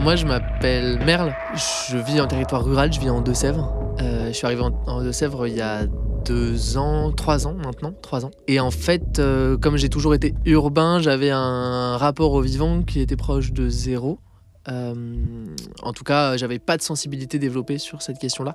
Moi, 0.04 0.16
je 0.16 0.26
m'appelle 0.26 1.02
Merle. 1.06 1.34
Je 1.88 1.96
vis 1.96 2.20
en 2.20 2.26
territoire 2.26 2.62
rural, 2.62 2.92
je 2.92 3.00
vis 3.00 3.08
en 3.08 3.22
Deux-Sèvres. 3.22 3.74
Euh, 4.02 4.26
je 4.28 4.32
suis 4.32 4.44
arrivé 4.44 4.60
en, 4.60 5.02
Deux-Sèvres 5.02 5.46
il 5.46 5.56
y 5.56 5.62
a 5.62 5.86
deux 6.26 6.76
ans, 6.76 7.10
trois 7.10 7.46
ans 7.46 7.54
maintenant, 7.54 7.94
trois 8.02 8.26
ans. 8.26 8.30
Et 8.46 8.60
en 8.60 8.70
fait, 8.70 9.18
euh, 9.18 9.56
comme 9.56 9.78
j'ai 9.78 9.88
toujours 9.88 10.14
été 10.14 10.34
urbain, 10.44 11.00
j'avais 11.00 11.30
un 11.30 11.96
rapport 11.96 12.34
au 12.34 12.42
vivant 12.42 12.82
qui 12.82 13.00
était 13.00 13.16
proche 13.16 13.52
de 13.52 13.70
zéro. 13.70 14.18
Euh, 14.68 14.94
en 15.82 15.94
tout 15.94 16.04
cas, 16.04 16.36
j'avais 16.36 16.58
pas 16.58 16.76
de 16.76 16.82
sensibilité 16.82 17.38
développée 17.38 17.78
sur 17.78 18.02
cette 18.02 18.18
question-là. 18.18 18.54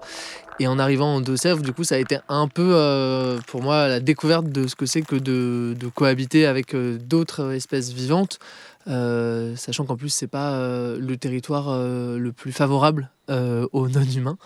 Et 0.60 0.68
en 0.68 0.78
arrivant 0.78 1.16
en 1.16 1.20
Deux-Sèvres, 1.20 1.64
du 1.64 1.74
coup, 1.74 1.84
ça 1.84 1.96
a 1.96 1.98
été 1.98 2.20
un 2.30 2.48
peu 2.48 3.40
pour 3.48 3.64
moi 3.64 3.88
la 3.88 4.00
découverte 4.00 4.46
de 4.46 4.68
ce 4.68 4.76
que 4.76 4.86
c'est 4.86 5.02
que 5.02 5.16
de, 5.16 5.76
cohabiter 5.96 6.46
avec 6.46 6.76
d'autres 6.76 7.54
espèces 7.54 7.92
vivantes. 7.92 8.38
Euh, 8.88 9.56
sachant 9.58 9.86
qu'en 9.86 9.98
plus 9.98 10.10
c'est 10.10 10.28
pas 10.28 10.54
euh, 10.54 10.98
le 11.00 11.18
territoire 11.18 11.68
euh, 11.70 12.18
le 12.18 12.32
plus 12.32 12.52
favorable 12.52 13.10
aux 13.74 13.88
non-humains. 13.90 14.38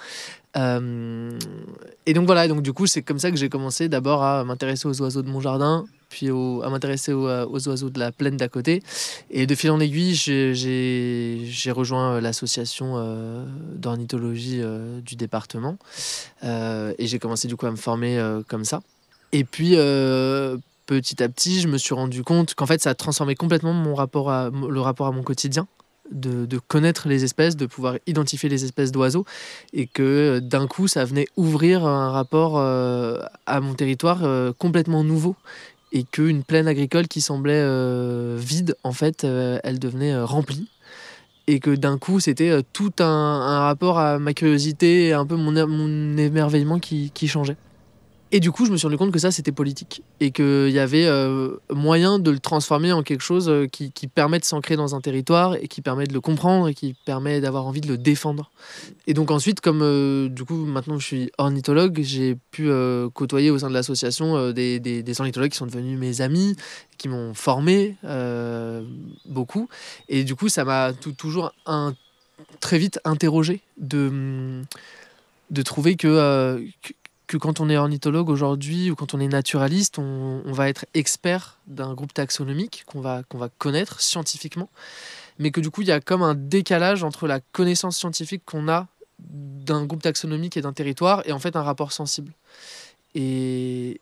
Et 2.05 2.13
donc 2.13 2.25
voilà, 2.25 2.47
donc 2.49 2.61
du 2.61 2.73
coup 2.73 2.85
c'est 2.85 3.01
comme 3.01 3.17
ça 3.17 3.31
que 3.31 3.37
j'ai 3.37 3.47
commencé 3.47 3.87
d'abord 3.87 4.23
à 4.23 4.43
m'intéresser 4.43 4.87
aux 4.89 5.01
oiseaux 5.01 5.21
de 5.21 5.29
mon 5.29 5.39
jardin, 5.39 5.85
puis 6.09 6.27
à 6.29 6.69
m'intéresser 6.69 7.13
aux, 7.13 7.29
aux 7.29 7.67
oiseaux 7.69 7.89
de 7.89 7.97
la 7.97 8.11
plaine 8.11 8.35
d'à 8.35 8.49
côté. 8.49 8.83
Et 9.31 9.47
de 9.47 9.55
fil 9.55 9.71
en 9.71 9.79
aiguille, 9.79 10.15
j'ai- 10.15 11.71
rejoint 11.71 12.19
l'association 12.19 13.45
d'ornithologie 13.75 14.61
du 15.05 15.15
département 15.15 15.77
et 16.43 17.07
j'ai 17.07 17.19
commencé 17.19 17.47
du 17.47 17.55
coup 17.55 17.67
à 17.67 17.71
me 17.71 17.77
former 17.77 18.21
comme 18.49 18.65
ça. 18.65 18.81
Et 19.31 19.45
puis 19.45 19.77
petit 20.85 21.21
à 21.23 21.29
petit, 21.29 21.61
je 21.61 21.67
me 21.67 21.77
suis 21.77 21.93
rendu 21.93 22.23
compte 22.23 22.55
qu'en 22.55 22.65
fait, 22.65 22.81
ça 22.81 22.91
a 22.91 22.95
transformé 22.95 23.35
complètement 23.35 23.73
mon 23.73 23.95
rapport 23.95 24.29
à, 24.31 24.49
le 24.49 24.79
rapport 24.79 25.07
à 25.07 25.11
mon 25.11 25.23
quotidien. 25.23 25.67
De, 26.11 26.45
de 26.45 26.59
connaître 26.59 27.07
les 27.07 27.23
espèces, 27.23 27.55
de 27.55 27.65
pouvoir 27.65 27.95
identifier 28.07 28.49
les 28.49 28.65
espèces 28.65 28.91
d'oiseaux, 28.91 29.25
et 29.71 29.87
que 29.87 30.03
euh, 30.03 30.39
d'un 30.41 30.67
coup, 30.67 30.89
ça 30.89 31.05
venait 31.05 31.27
ouvrir 31.37 31.85
un 31.87 32.11
rapport 32.11 32.57
euh, 32.57 33.19
à 33.45 33.61
mon 33.61 33.73
territoire 33.73 34.25
euh, 34.25 34.51
complètement 34.51 35.05
nouveau, 35.05 35.37
et 35.93 36.03
qu'une 36.03 36.43
plaine 36.43 36.67
agricole 36.67 37.07
qui 37.07 37.21
semblait 37.21 37.65
vide, 38.35 38.75
en 38.83 38.91
fait, 38.91 39.23
elle 39.23 39.79
devenait 39.79 40.19
remplie, 40.21 40.67
et 41.47 41.59
que 41.59 41.71
d'un 41.71 41.97
coup, 41.97 42.19
c'était 42.19 42.61
tout 42.73 42.91
un, 42.99 43.05
un 43.05 43.59
rapport 43.61 43.97
à 43.97 44.19
ma 44.19 44.33
curiosité 44.33 45.07
et 45.07 45.13
un 45.13 45.25
peu 45.25 45.37
mon, 45.37 45.53
mon 45.67 46.17
émerveillement 46.17 46.79
qui, 46.79 47.11
qui 47.11 47.29
changeait. 47.29 47.57
Et 48.35 48.39
du 48.39 48.51
coup, 48.51 48.65
je 48.65 48.71
me 48.71 48.77
suis 48.77 48.87
rendu 48.87 48.97
compte 48.97 49.11
que 49.11 49.19
ça, 49.19 49.29
c'était 49.29 49.51
politique. 49.51 50.01
Et 50.19 50.31
qu'il 50.31 50.71
y 50.71 50.79
avait 50.79 51.05
euh, 51.05 51.51
moyen 51.69 52.17
de 52.17 52.31
le 52.31 52.39
transformer 52.39 52.91
en 52.91 53.03
quelque 53.03 53.21
chose 53.21 53.47
euh, 53.47 53.67
qui, 53.67 53.91
permet 54.07 54.39
de 54.39 54.43
s'ancrer 54.43 54.75
dans 54.75 54.95
un 54.95 55.01
territoire 55.01 55.53
et 55.53 55.67
qui 55.67 55.83
permet 55.83 56.07
de 56.07 56.13
le 56.13 56.19
comprendre 56.19 56.67
et 56.67 56.73
qui 56.73 56.95
permet 57.05 57.41
d'avoir 57.41 57.67
envie 57.67 57.79
de 57.79 57.87
le 57.87 57.95
défendre. 57.95 58.49
Et 59.05 59.13
donc 59.13 59.29
ensuite, 59.29 59.61
comme 59.61 59.83
euh, 59.83 60.29
du 60.29 60.45
coup, 60.45 60.55
maintenant 60.55 60.97
je 60.97 61.05
suis 61.05 61.31
ornithologue, 61.37 61.99
j'ai 62.01 62.35
pu 62.49 62.71
euh, 62.71 63.07
côtoyer 63.11 63.51
au 63.51 63.59
sein 63.59 63.69
de 63.69 63.73
l'association 63.75 64.51
des, 64.51 65.03
ornithologues 65.19 65.51
qui 65.51 65.57
sont 65.57 65.67
devenus 65.67 65.99
mes 65.99 66.21
amis, 66.21 66.55
qui 66.97 67.09
m'ont 67.09 67.35
formé 67.35 67.97
beaucoup. 69.27 69.69
Et 70.09 70.23
du 70.23 70.33
coup, 70.33 70.49
ça 70.49 70.65
m'a 70.65 70.91
tou- 70.93 71.11
toujours 71.11 71.53
très 72.61 72.79
vite 72.79 72.99
interrogé 73.05 73.61
de, 73.77 74.63
de 75.51 75.61
trouver 75.61 75.95
que, 75.95 76.65
que 77.33 77.37
quand 77.39 77.59
on 77.59 77.67
est 77.67 77.77
ornithologue 77.77 78.29
aujourd'hui 78.29 78.91
ou 78.91 78.95
quand 78.95 79.15
on 79.15 79.19
est 79.19 79.27
naturaliste, 79.27 79.97
on, 79.97 80.41
va 80.45 80.69
être 80.69 80.85
expert 80.93 81.57
d'un 81.65 81.95
groupe 81.95 82.13
taxonomique 82.13 82.83
qu'on 82.85 83.01
va, 83.01 83.23
qu'on 83.23 83.39
va 83.39 83.49
connaître 83.49 84.01
scientifiquement, 84.01 84.69
mais 85.39 85.49
que 85.49 85.59
du 85.59 85.71
coup, 85.71 85.81
il 85.81 85.87
y 85.87 85.91
a 85.91 85.99
comme 85.99 86.21
un 86.21 86.35
décalage 86.35 87.03
entre 87.03 87.25
la 87.25 87.39
connaissance 87.39 87.97
scientifique 87.97 88.43
qu'on 88.45 88.69
a 88.69 88.85
d'un 89.17 89.85
groupe 89.85 90.03
taxonomique 90.03 90.57
et 90.57 90.61
d'un 90.61 90.73
territoire 90.73 91.23
et 91.25 91.31
en 91.31 91.39
fait 91.39 91.55
un 91.55 91.63
rapport 91.63 91.91
sensible. 91.91 92.33
Et, 93.15 93.99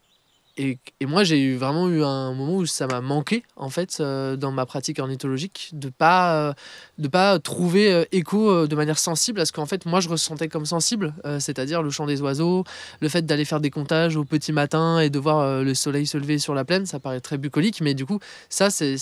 et, 0.57 0.77
et 0.99 1.05
moi, 1.05 1.23
j'ai 1.23 1.39
eu 1.39 1.55
vraiment 1.55 1.87
eu 1.89 2.03
un 2.03 2.33
moment 2.33 2.57
où 2.57 2.65
ça 2.65 2.85
m'a 2.87 3.01
manqué, 3.01 3.43
en 3.55 3.69
fait, 3.69 3.97
euh, 3.99 4.35
dans 4.35 4.51
ma 4.51 4.65
pratique 4.65 4.99
ornithologique, 4.99 5.69
de 5.73 5.89
pas, 5.89 6.49
euh, 6.49 6.53
de 6.97 7.07
pas 7.07 7.39
trouver 7.39 7.91
euh, 7.91 8.03
écho 8.11 8.67
de 8.67 8.75
manière 8.75 8.99
sensible 8.99 9.39
à 9.39 9.45
ce 9.45 9.51
qu'en 9.51 9.65
fait, 9.65 9.85
moi, 9.85 10.01
je 10.01 10.09
ressentais 10.09 10.49
comme 10.49 10.65
sensible, 10.65 11.13
c'est-à-dire 11.39 11.81
le 11.81 11.89
chant 11.89 12.05
des 12.05 12.21
oiseaux, 12.21 12.63
le 12.99 13.09
fait 13.09 13.25
d'aller 13.25 13.45
faire 13.45 13.59
des 13.59 13.69
comptages 13.69 14.15
au 14.15 14.25
petit 14.25 14.51
matin 14.51 14.99
et 14.99 15.09
de 15.09 15.19
voir 15.19 15.63
le 15.63 15.73
soleil 15.73 16.05
se 16.05 16.17
lever 16.17 16.37
sur 16.37 16.53
la 16.53 16.65
plaine, 16.65 16.85
ça 16.85 16.99
paraît 16.99 17.21
très 17.21 17.37
bucolique, 17.37 17.81
mais 17.81 17.93
du 17.93 18.05
coup, 18.05 18.19
ça, 18.49 18.69
c'est 18.69 18.97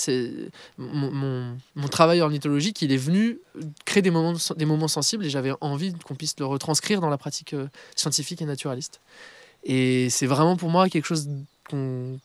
mon, 0.78 1.12
mon, 1.12 1.58
mon 1.76 1.88
travail 1.88 2.22
ornithologique, 2.22 2.82
il 2.82 2.92
est 2.92 2.98
venu 2.98 3.40
créer 3.86 4.02
des 4.02 4.12
moments, 4.12 4.34
des 4.56 4.66
moments 4.66 4.88
sensibles 4.88 5.26
et 5.26 5.30
j'avais 5.30 5.54
envie 5.62 5.94
qu'on 5.94 6.16
puisse 6.16 6.36
le 6.40 6.46
retranscrire 6.46 7.02
dans 7.02 7.10
la 7.10 7.18
pratique 7.18 7.56
scientifique 7.96 8.42
et 8.42 8.46
naturaliste. 8.46 9.02
Et 9.64 10.10
c'est 10.10 10.26
vraiment 10.26 10.56
pour 10.56 10.70
moi 10.70 10.90
quelque 10.90 11.06
chose 11.06 11.30
qu'on 11.70 12.20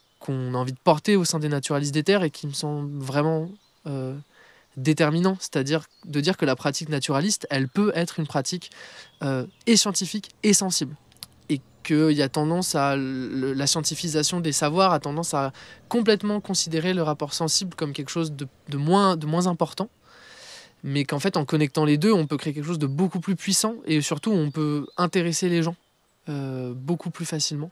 a 0.54 0.56
envie 0.56 0.72
de 0.72 0.78
porter 0.82 1.16
au 1.16 1.24
sein 1.24 1.38
des 1.38 1.48
naturalistes 1.48 1.94
des 1.94 2.02
terres 2.04 2.22
et 2.22 2.30
qui 2.30 2.46
me 2.46 2.52
semble 2.52 2.96
vraiment 3.02 3.50
euh, 3.86 4.14
déterminant. 4.76 5.36
C'est-à-dire 5.40 5.84
de 6.04 6.20
dire 6.20 6.36
que 6.36 6.44
la 6.44 6.56
pratique 6.56 6.88
naturaliste, 6.88 7.46
elle 7.50 7.68
peut 7.68 7.92
être 7.94 8.18
une 8.18 8.26
pratique 8.26 8.70
euh, 9.22 9.46
et 9.66 9.76
scientifique 9.76 10.30
et 10.42 10.52
sensible. 10.52 10.96
Et 11.48 11.60
qu'il 11.82 12.12
y 12.12 12.22
a 12.22 12.28
tendance 12.28 12.74
à. 12.74 12.96
la 12.96 13.66
scientifisation 13.66 14.40
des 14.40 14.52
savoirs 14.52 14.92
a 14.92 15.00
tendance 15.00 15.34
à 15.34 15.52
complètement 15.88 16.40
considérer 16.40 16.94
le 16.94 17.02
rapport 17.02 17.34
sensible 17.34 17.74
comme 17.74 17.92
quelque 17.92 18.10
chose 18.10 18.32
de, 18.32 18.76
moins, 18.76 19.46
important 19.46 19.88
mais 20.86 21.04
qu'en 21.04 21.18
fait 21.18 21.38
en 21.38 21.46
connectant 21.46 21.86
les 21.86 21.96
deux 21.96 22.12
on 22.12 22.26
peut 22.26 22.36
créer 22.36 22.52
quelque 22.52 22.66
chose 22.66 22.78
de 22.78 22.86
beaucoup 22.86 23.18
plus 23.18 23.36
puissant 23.36 23.76
et 23.86 24.02
surtout 24.02 24.32
on 24.32 24.50
peut 24.50 24.86
intéresser 24.98 25.48
les 25.48 25.62
gens 25.62 25.76
beaucoup 26.28 27.10
plus 27.10 27.26
facilement 27.26 27.70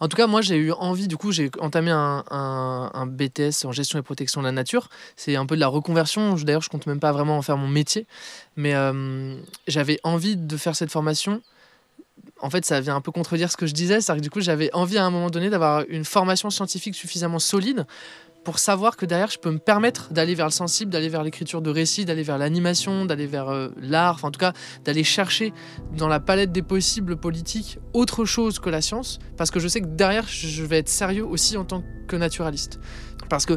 En 0.00 0.08
tout 0.08 0.16
cas, 0.16 0.26
moi, 0.26 0.40
j'ai 0.40 0.56
eu 0.56 0.72
envie, 0.72 1.08
du 1.08 1.16
coup, 1.16 1.32
j'ai 1.32 1.50
entamé 1.60 1.90
un, 1.90 3.06
BTS 3.06 3.64
en 3.64 3.72
gestion 3.72 3.98
et 3.98 4.02
protection 4.02 4.40
de 4.40 4.46
la 4.46 4.52
nature. 4.52 4.88
C'est 5.16 5.36
un 5.36 5.46
peu 5.46 5.54
de 5.54 5.60
la 5.60 5.68
reconversion. 5.68 6.34
D'ailleurs, 6.34 6.62
je 6.62 6.70
compte 6.70 6.86
même 6.86 7.00
pas 7.00 7.12
vraiment 7.12 7.36
en 7.36 7.42
faire 7.42 7.56
mon 7.56 7.68
métier. 7.68 8.06
Mais 8.56 8.74
euh, 8.74 9.36
j'avais 9.66 9.98
envie 10.02 10.36
de 10.36 10.56
faire 10.56 10.76
cette 10.76 10.90
formation. 10.90 11.42
En 12.40 12.50
fait, 12.50 12.64
ça 12.64 12.80
vient 12.80 12.96
un 12.96 13.00
peu 13.00 13.12
contredire 13.12 13.50
ce 13.50 13.56
que 13.56 13.66
je 13.66 13.74
disais. 13.74 14.00
C'est-à-dire 14.00 14.20
que 14.20 14.24
du 14.24 14.30
coup, 14.30 14.40
j'avais 14.40 14.72
envie 14.74 14.98
à 14.98 15.04
un 15.04 15.10
moment 15.10 15.30
donné 15.30 15.50
d'avoir 15.50 15.84
une 15.88 16.04
formation 16.04 16.50
scientifique 16.50 16.94
suffisamment 16.94 17.38
solide 17.38 17.86
pour 18.44 18.58
savoir 18.58 18.96
que 18.96 19.06
derrière, 19.06 19.30
je 19.30 19.38
peux 19.38 19.50
me 19.50 19.58
permettre 19.58 20.12
d'aller 20.12 20.34
vers 20.34 20.46
le 20.46 20.52
sensible, 20.52 20.90
d'aller 20.90 21.08
vers 21.08 21.22
l'écriture 21.22 21.62
de 21.62 21.70
récits, 21.70 22.04
d'aller 22.04 22.22
vers 22.22 22.38
l'animation, 22.38 23.04
d'aller 23.04 23.26
vers 23.26 23.48
euh, 23.48 23.68
l'art, 23.80 24.14
enfin 24.14 24.28
en 24.28 24.30
tout 24.30 24.40
cas 24.40 24.52
d'aller 24.84 25.04
chercher 25.04 25.52
dans 25.96 26.08
la 26.08 26.20
palette 26.20 26.52
des 26.52 26.62
possibles 26.62 27.16
politiques 27.16 27.78
autre 27.92 28.24
chose 28.24 28.58
que 28.58 28.70
la 28.70 28.80
science, 28.80 29.18
parce 29.36 29.50
que 29.50 29.60
je 29.60 29.68
sais 29.68 29.80
que 29.80 29.86
derrière, 29.86 30.26
je 30.28 30.64
vais 30.64 30.78
être 30.78 30.88
sérieux 30.88 31.24
aussi 31.24 31.56
en 31.56 31.64
tant 31.64 31.82
que 32.08 32.16
naturaliste. 32.16 32.80
Parce 33.28 33.46
que 33.46 33.56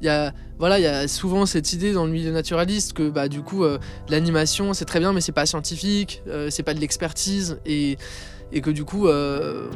il 0.00 0.06
y 0.06 0.08
a, 0.08 0.32
voilà, 0.58 0.78
y 0.78 0.86
a 0.86 1.08
souvent 1.08 1.46
cette 1.46 1.72
idée 1.72 1.92
dans 1.92 2.04
le 2.04 2.12
milieu 2.12 2.30
naturaliste 2.30 2.92
que 2.92 3.08
bah, 3.08 3.28
du 3.28 3.42
coup, 3.42 3.64
euh, 3.64 3.78
l'animation, 4.08 4.72
c'est 4.74 4.84
très 4.84 5.00
bien, 5.00 5.12
mais 5.12 5.20
c'est 5.20 5.32
pas 5.32 5.46
scientifique, 5.46 6.22
euh, 6.28 6.48
c'est 6.50 6.62
pas 6.62 6.74
de 6.74 6.80
l'expertise, 6.80 7.58
et 7.66 7.96
et 8.52 8.60
que 8.60 8.70
du 8.70 8.84
coup, 8.84 9.08
euh, 9.08 9.68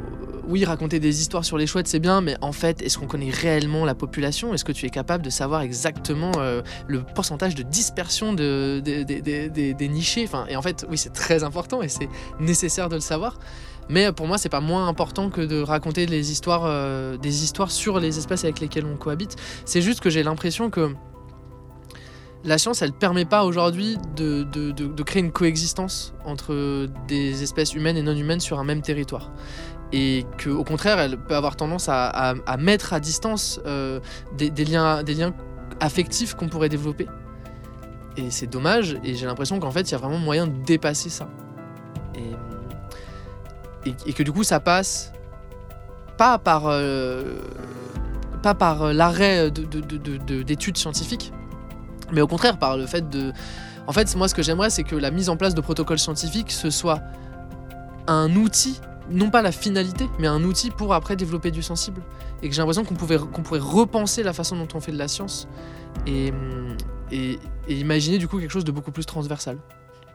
oui, 0.47 0.65
raconter 0.65 1.01
des 1.01 1.21
histoires 1.21 1.45
sur 1.45 1.59
les 1.59 1.67
chouettes, 1.67 1.89
c'est 1.89 1.99
bien, 1.99 2.21
mais 2.21 2.37
en 2.41 2.53
fait, 2.53 2.83
est-ce 2.83 2.99
qu'on 2.99 3.07
connaît 3.07 3.31
réellement 3.31 3.85
la 3.85 3.95
population? 3.95 4.55
Est-ce 4.55 4.65
que 4.65 4.73
tu 4.73 4.87
es 4.87 4.91
capable 4.91 5.25
de 5.25 5.31
savoir 5.31 5.63
exactement 5.63 6.33
euh, 6.39 6.63
le 6.87 7.03
pourcentage 7.03 7.55
de 7.55 7.63
dispersion 7.63 8.33
de, 8.33 8.81
des 8.81 9.89
nichés? 9.89 10.25
Enfin, 10.25 10.47
Et 10.49 10.57
en 10.57 10.63
fait, 10.63 10.87
oui, 10.91 10.99
c'est 10.99 11.13
très 11.13 11.45
important 11.45 11.83
et 11.83 11.89
c'est 11.89 12.09
nécessaire 12.39 12.89
de 12.89 12.95
le 12.95 13.01
savoir. 13.01 13.39
Mais 13.91 14.13
pour 14.13 14.29
moi, 14.29 14.39
c'est 14.39 14.49
pas 14.49 14.61
moins 14.61 14.87
important 14.87 15.31
que 15.31 15.41
de 15.41 15.61
raconter 15.61 16.07
euh, 16.09 17.17
des 17.17 17.43
histoires 17.43 17.71
sur 17.73 17.99
les 17.99 18.19
espèces 18.19 18.45
avec 18.45 18.61
lesquelles 18.61 18.87
on 18.87 18.97
cohabite. 18.97 19.37
C'est 19.65 19.83
juste 19.83 20.01
que 20.01 20.11
j'ai 20.11 20.23
l'impression 20.23 20.71
que 20.71 20.95
la 22.45 22.59
science, 22.59 22.81
elle 22.83 22.93
permet 22.93 23.25
pas 23.25 23.45
aujourd'hui 23.45 23.99
de, 24.17 24.45
de, 24.45 24.71
de, 24.71 25.03
créer 25.03 25.23
une 25.23 25.33
coexistence 25.33 26.15
entre 26.25 26.89
des 27.07 27.43
espèces 27.43 27.75
humaines 27.75 27.97
et 27.97 28.03
non 28.03 28.17
humaines 28.17 28.41
sur 28.41 28.59
un 28.59 28.65
même 28.65 28.81
territoire. 28.81 29.31
Et 29.93 30.25
qu'au 30.43 30.65
contraire, 30.65 30.99
elle 30.99 31.19
peut 31.19 31.35
avoir 31.35 31.57
tendance 31.57 31.89
à, 31.89 32.09
à, 32.09 32.57
mettre 32.57 32.93
à 32.95 33.01
distance 33.01 33.61
euh, 33.67 34.01
des, 34.39 34.65
liens, 34.65 35.03
des 35.03 35.15
liens 35.15 35.35
affectifs 35.81 36.35
qu'on 36.35 36.49
pourrait 36.49 36.69
développer. 36.69 37.07
Et 38.17 38.31
c'est 38.31 38.47
dommage, 38.47 38.97
et 39.05 39.15
j'ai 39.15 39.27
l'impression 39.27 39.61
qu'en 39.61 39.71
fait, 39.71 39.83
il 39.83 39.93
y 39.93 39.95
a 39.95 39.99
vraiment 39.99 40.19
moyen 40.19 40.47
de 40.47 40.65
dépasser 40.65 41.11
ça. 41.11 41.29
Et, 43.85 43.95
et, 44.07 44.13
que 44.13 44.23
du 44.23 44.33
coup, 44.33 44.45
ça 44.45 44.61
passe 44.61 45.13
pas 46.17 46.39
par, 46.39 46.65
euh, 46.67 47.39
pas 48.43 48.55
par 48.55 48.93
l'arrêt 48.93 49.51
d'études 49.51 50.77
scientifiques, 50.77 51.33
mais 52.13 52.21
au 52.21 52.27
contraire, 52.27 52.59
par 52.59 52.77
le 52.77 52.87
fait 52.87 53.09
de. 53.09 53.33
En 53.87 53.93
fait, 53.93 54.15
moi, 54.17 54.29
ce 54.29 54.35
que 54.35 54.43
j'aimerais, 54.43 54.71
c'est 54.71 54.85
que 54.85 54.95
la 54.95 55.11
mise 55.11 55.29
en 55.29 55.37
place 55.37 55.55
de 55.55 55.61
protocoles 55.61 55.99
scientifiques, 55.99 56.51
ce 56.53 56.71
soit 56.71 57.01
un 58.07 58.35
outil, 58.37 58.81
non 59.11 59.31
pas 59.31 59.43
la 59.43 59.53
finalité, 59.53 60.09
mais 60.19 60.27
un 60.27 60.43
outil 60.45 60.71
pour 60.71 60.95
après 60.95 61.17
développer 61.17 61.51
du 61.51 61.63
sensible. 61.63 62.03
Et 62.43 62.49
que 62.49 62.55
j'ai 62.55 62.61
l'impression 62.61 62.85
qu'on 62.85 62.95
pouvait, 62.95 63.19
qu'on 63.19 63.43
pourrait 63.43 63.61
repenser 63.61 64.23
la 64.23 64.33
façon 64.33 64.57
dont 64.57 64.69
on 64.75 64.81
fait 64.81 64.93
de 64.93 64.99
la 64.99 65.09
science 65.09 65.49
et, 66.07 66.33
imaginer 67.69 68.19
du 68.19 68.29
coup 68.29 68.39
quelque 68.39 68.51
chose 68.51 68.65
de 68.65 68.73
beaucoup 68.73 68.93
plus 68.93 69.07
transversal. 69.07 69.59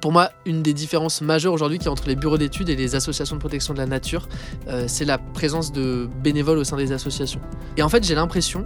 Pour 0.02 0.12
moi, 0.12 0.30
une 0.46 0.62
des 0.62 0.74
différences 0.74 1.22
majeures 1.22 1.54
aujourd'hui 1.54 1.80
qui 1.80 1.86
est 1.86 1.90
entre 1.90 2.08
les 2.08 2.16
bureaux 2.16 2.38
d'études 2.38 2.70
et 2.70 2.76
les 2.76 2.96
associations 2.96 3.36
de 3.36 3.40
protection 3.40 3.74
de 3.74 3.80
la 3.80 3.86
nature, 3.86 4.28
euh, 4.68 4.86
c'est 4.88 5.06
la 5.06 5.18
présence 5.18 5.72
de 5.72 6.08
bénévoles 6.24 6.58
au 6.58 6.64
sein 6.64 6.78
des 6.78 6.92
associations. 6.92 7.42
Et 7.76 7.82
en 7.82 7.90
fait, 7.90 8.04
j'ai 8.04 8.16
l'impression 8.16 8.66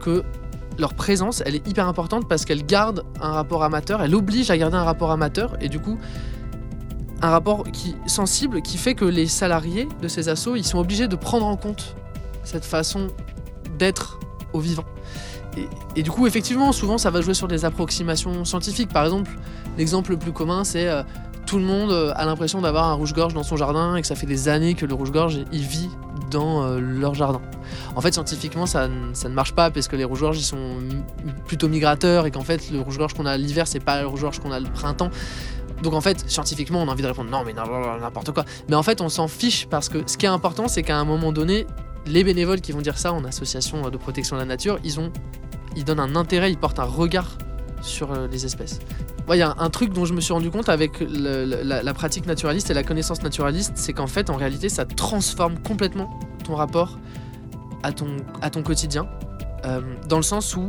que 0.00 0.24
leur 0.80 0.94
présence, 0.94 1.42
elle 1.46 1.54
est 1.54 1.66
hyper 1.68 1.86
importante 1.86 2.28
parce 2.28 2.44
qu'elle 2.44 2.64
garde 2.64 3.04
un 3.20 3.30
rapport 3.30 3.62
amateur, 3.62 4.02
elle 4.02 4.14
oblige 4.14 4.50
à 4.50 4.58
garder 4.58 4.76
un 4.76 4.84
rapport 4.84 5.10
amateur 5.10 5.56
et 5.60 5.68
du 5.68 5.78
coup 5.78 5.98
un 7.22 7.30
rapport 7.30 7.64
qui 7.70 7.94
sensible 8.06 8.62
qui 8.62 8.78
fait 8.78 8.94
que 8.94 9.04
les 9.04 9.26
salariés 9.26 9.88
de 10.00 10.08
ces 10.08 10.28
assos, 10.28 10.56
ils 10.56 10.64
sont 10.64 10.78
obligés 10.78 11.06
de 11.06 11.16
prendre 11.16 11.46
en 11.46 11.56
compte 11.56 11.94
cette 12.44 12.64
façon 12.64 13.08
d'être 13.78 14.18
au 14.52 14.60
vivant. 14.60 14.84
Et, 15.96 16.02
du 16.02 16.10
coup, 16.10 16.26
effectivement, 16.26 16.70
souvent, 16.72 16.96
ça 16.96 17.10
va 17.10 17.20
jouer 17.20 17.34
sur 17.34 17.48
des 17.48 17.64
approximations 17.64 18.44
scientifiques. 18.44 18.92
Par 18.92 19.04
exemple, 19.04 19.32
l'exemple 19.76 20.12
le 20.12 20.16
plus 20.16 20.32
commun, 20.32 20.62
c'est 20.62 20.88
euh, 20.88 21.02
tout 21.44 21.58
le 21.58 21.64
monde 21.64 21.90
euh, 21.90 22.12
a 22.14 22.24
l'impression 22.24 22.60
d'avoir 22.60 22.88
un 22.88 22.94
rouge-gorge 22.94 23.34
dans 23.34 23.42
son 23.42 23.56
jardin 23.56 23.96
et 23.96 24.00
que 24.00 24.06
ça 24.06 24.14
fait 24.14 24.26
des 24.26 24.48
années 24.48 24.74
que 24.74 24.86
le 24.86 24.94
rouge-gorge, 24.94 25.40
il 25.52 25.62
vit 25.62 25.90
dans 26.30 26.62
euh, 26.62 26.80
leur 26.80 27.14
jardin. 27.14 27.40
En 27.96 28.00
fait, 28.00 28.12
scientifiquement, 28.12 28.66
ça, 28.66 28.88
ça, 29.12 29.28
ne 29.28 29.34
marche 29.34 29.52
pas 29.52 29.70
parce 29.70 29.88
que 29.88 29.96
les 29.96 30.04
rouges-gorges, 30.04 30.38
ils 30.38 30.44
sont 30.44 30.78
plutôt 31.46 31.68
migrateurs 31.68 32.26
et 32.26 32.30
qu'en 32.30 32.42
fait, 32.42 32.70
le 32.70 32.80
rouge-gorge 32.80 33.14
qu'on 33.14 33.26
a 33.26 33.36
l'hiver, 33.36 33.66
c'est 33.66 33.80
pas 33.80 34.00
le 34.00 34.06
rouge-gorge 34.06 34.40
qu'on 34.40 34.52
a 34.52 34.60
le 34.60 34.68
printemps. 34.68 35.10
Donc 35.82 35.94
en 35.94 36.00
fait, 36.00 36.28
scientifiquement, 36.28 36.82
on 36.82 36.88
a 36.88 36.92
envie 36.92 37.02
de 37.02 37.08
répondre 37.08 37.30
non, 37.30 37.42
mais 37.44 37.52
n'importe 37.52 38.32
quoi. 38.32 38.44
Mais 38.68 38.76
en 38.76 38.82
fait, 38.82 39.00
on 39.00 39.08
s'en 39.08 39.28
fiche 39.28 39.66
parce 39.66 39.88
que 39.88 39.98
ce 40.06 40.16
qui 40.16 40.26
est 40.26 40.30
important, 40.30 40.68
c'est 40.68 40.82
qu'à 40.82 40.98
un 40.98 41.04
moment 41.04 41.32
donné, 41.32 41.66
les 42.06 42.24
bénévoles 42.24 42.60
qui 42.60 42.72
vont 42.72 42.80
dire 42.80 42.98
ça 42.98 43.12
en 43.12 43.24
association 43.24 43.88
de 43.88 43.96
protection 43.96 44.36
de 44.36 44.40
la 44.40 44.46
nature, 44.46 44.78
ils 44.84 45.00
ont, 45.00 45.10
ils 45.76 45.84
donnent 45.84 46.00
un 46.00 46.16
intérêt, 46.16 46.50
ils 46.50 46.58
portent 46.58 46.78
un 46.78 46.84
regard 46.84 47.38
sur 47.82 48.12
euh, 48.12 48.28
les 48.30 48.44
espèces. 48.44 48.78
Il 49.28 49.36
y 49.36 49.42
a 49.42 49.54
un 49.58 49.70
truc 49.70 49.92
dont 49.92 50.04
je 50.04 50.12
me 50.12 50.20
suis 50.20 50.32
rendu 50.32 50.50
compte 50.50 50.68
avec 50.68 51.00
la, 51.00 51.94
pratique 51.94 52.26
naturaliste 52.26 52.70
et 52.70 52.74
la 52.74 52.82
connaissance 52.82 53.22
naturaliste, 53.22 53.72
c'est 53.76 53.92
qu'en 53.92 54.06
fait, 54.06 54.28
en 54.28 54.36
réalité, 54.36 54.68
ça 54.68 54.84
transforme 54.84 55.58
complètement 55.58 56.18
ton 56.44 56.56
rapport 56.56 56.98
à 57.82 57.92
ton, 57.92 58.62
quotidien, 58.62 59.08
euh, 59.64 59.80
dans 60.08 60.16
le 60.16 60.22
sens 60.22 60.56
où 60.56 60.68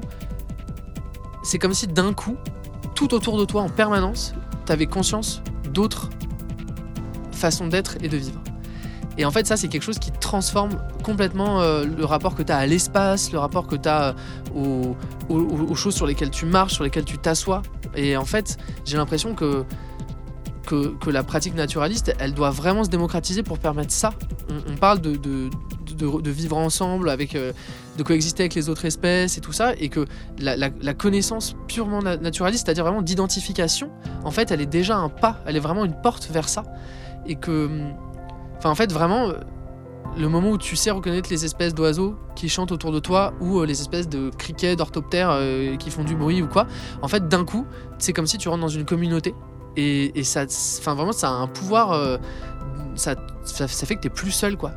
c'est 1.43 1.57
comme 1.57 1.73
si 1.73 1.87
d'un 1.87 2.13
coup, 2.13 2.37
tout 2.93 3.13
autour 3.13 3.39
de 3.39 3.45
toi, 3.45 3.63
en 3.63 3.69
permanence, 3.69 4.33
tu 4.65 4.71
avais 4.71 4.85
conscience 4.85 5.41
d'autres 5.69 6.09
façons 7.31 7.67
d'être 7.67 7.97
et 8.03 8.09
de 8.09 8.17
vivre. 8.17 8.39
Et 9.21 9.25
en 9.25 9.29
fait, 9.29 9.45
ça, 9.45 9.55
c'est 9.55 9.67
quelque 9.67 9.83
chose 9.83 9.99
qui 9.99 10.11
transforme 10.11 10.71
complètement 11.03 11.61
euh, 11.61 11.85
le 11.85 12.05
rapport 12.05 12.33
que 12.33 12.41
tu 12.41 12.51
as 12.51 12.57
à 12.57 12.65
l'espace, 12.65 13.31
le 13.31 13.37
rapport 13.37 13.67
que 13.67 13.75
tu 13.75 13.87
as 13.87 14.15
aux, 14.55 15.75
choses 15.75 15.93
sur 15.93 16.07
lesquelles 16.07 16.31
tu 16.31 16.47
marches, 16.47 16.73
sur 16.73 16.83
lesquelles 16.83 17.05
tu 17.05 17.19
t'assois. 17.19 17.61
Et 17.95 18.17
en 18.17 18.25
fait, 18.25 18.57
j'ai 18.83 18.97
l'impression 18.97 19.35
que, 19.35 19.63
que, 20.65 21.11
la 21.11 21.21
pratique 21.21 21.53
naturaliste, 21.53 22.15
elle 22.17 22.33
doit 22.33 22.49
vraiment 22.49 22.83
se 22.83 22.89
démocratiser 22.89 23.43
pour 23.43 23.59
permettre 23.59 23.91
ça. 23.91 24.09
On, 24.67 24.75
parle 24.77 24.99
de, 25.01 25.15
de, 25.17 26.31
vivre 26.31 26.57
ensemble, 26.57 27.07
avec, 27.07 27.35
euh, 27.35 27.53
de 27.99 28.01
coexister 28.01 28.41
avec 28.41 28.55
les 28.55 28.69
autres 28.69 28.85
espèces 28.85 29.37
et 29.37 29.41
tout 29.41 29.53
ça, 29.53 29.73
et 29.77 29.89
que 29.89 30.07
la, 30.39 30.57
la, 30.57 30.69
la 30.81 30.93
connaissance 30.95 31.55
purement 31.67 32.01
naturaliste, 32.01 32.65
c'est-à-dire 32.65 32.85
vraiment 32.85 33.03
d'identification, 33.03 33.91
en 34.23 34.31
fait, 34.31 34.49
elle 34.49 34.61
est 34.61 34.65
déjà 34.65 34.97
un 34.97 35.09
pas, 35.09 35.43
elle 35.45 35.57
est 35.57 35.61
vraiment 35.61 35.85
une 35.85 36.01
porte 36.01 36.27
vers 36.31 36.49
ça. 36.49 36.63
Et 37.27 37.35
que, 37.35 37.69
enfin, 38.61 38.69
en 38.69 38.75
fait, 38.75 38.91
vraiment 38.91 39.33
le 40.17 40.27
moment 40.27 40.51
où 40.51 40.57
tu 40.57 40.75
sais 40.75 40.91
reconnaître 40.91 41.29
les 41.29 41.45
espèces 41.45 41.73
d'oiseaux 41.73 42.15
qui 42.35 42.49
chantent 42.49 42.71
autour 42.71 42.91
de 42.91 42.99
toi 42.99 43.33
ou 43.39 43.59
euh, 43.59 43.65
les 43.65 43.79
espèces 43.79 44.09
de 44.09 44.29
criquets, 44.29 44.75
d'orthoptères 44.75 45.29
euh, 45.31 45.75
qui 45.77 45.89
font 45.89 46.03
du 46.03 46.15
bruit 46.15 46.41
ou 46.41 46.47
quoi, 46.47 46.67
en 47.01 47.07
fait, 47.07 47.27
d'un 47.27 47.45
coup, 47.45 47.65
c'est 47.97 48.13
comme 48.13 48.27
si 48.27 48.37
tu 48.37 48.49
rentres 48.49 48.61
dans 48.61 48.67
une 48.67 48.85
communauté 48.85 49.33
et, 49.77 50.19
et 50.19 50.23
ça, 50.23 50.45
enfin 50.79 50.95
vraiment, 50.95 51.13
ça 51.13 51.29
a 51.29 51.33
un 51.33 51.47
pouvoir, 51.47 51.91
euh, 51.93 52.17
ça, 52.95 53.15
ça, 53.43 53.67
fait 53.67 53.95
que 53.95 54.01
tu 54.01 54.07
es 54.07 54.09
plus 54.09 54.31
seul, 54.31 54.57
quoi. 54.57 54.71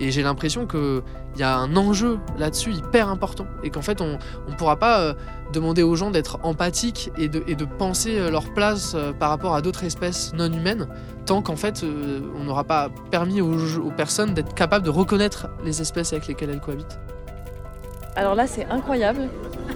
Et 0.00 0.10
j'ai 0.10 0.22
l'impression 0.22 0.66
qu'il 0.66 1.02
y 1.36 1.42
a 1.42 1.56
un 1.56 1.76
enjeu 1.76 2.18
là-dessus 2.38 2.72
hyper 2.72 3.08
important 3.08 3.46
et 3.62 3.70
qu'en 3.70 3.82
fait, 3.82 4.00
on 4.00 4.18
ne 4.48 4.54
pourra 4.56 4.76
pas 4.76 5.14
demander 5.52 5.82
aux 5.82 5.94
gens 5.94 6.10
d'être 6.10 6.38
empathiques 6.42 7.10
et 7.16 7.28
de, 7.28 7.64
penser 7.64 8.18
leur 8.30 8.52
place 8.52 8.96
par 9.18 9.30
rapport 9.30 9.54
à 9.54 9.62
d'autres 9.62 9.84
espèces 9.84 10.32
non 10.34 10.52
humaines 10.52 10.88
tant 11.24 11.42
qu'en 11.42 11.56
fait 11.56 11.82
euh, 11.82 12.20
on 12.36 12.44
n'aura 12.44 12.64
pas 12.64 12.90
permis 13.10 13.40
aux, 13.40 13.90
personnes 13.96 14.34
d'être 14.34 14.54
capables 14.54 14.84
de 14.84 14.90
reconnaître 14.90 15.48
les 15.64 15.80
espèces 15.80 16.12
avec 16.12 16.26
lesquelles 16.26 16.50
elles 16.50 16.60
cohabitent. 16.60 16.98
Alors 18.16 18.34
là 18.34 18.46
c'est 18.46 18.66
incroyable, 18.66 19.28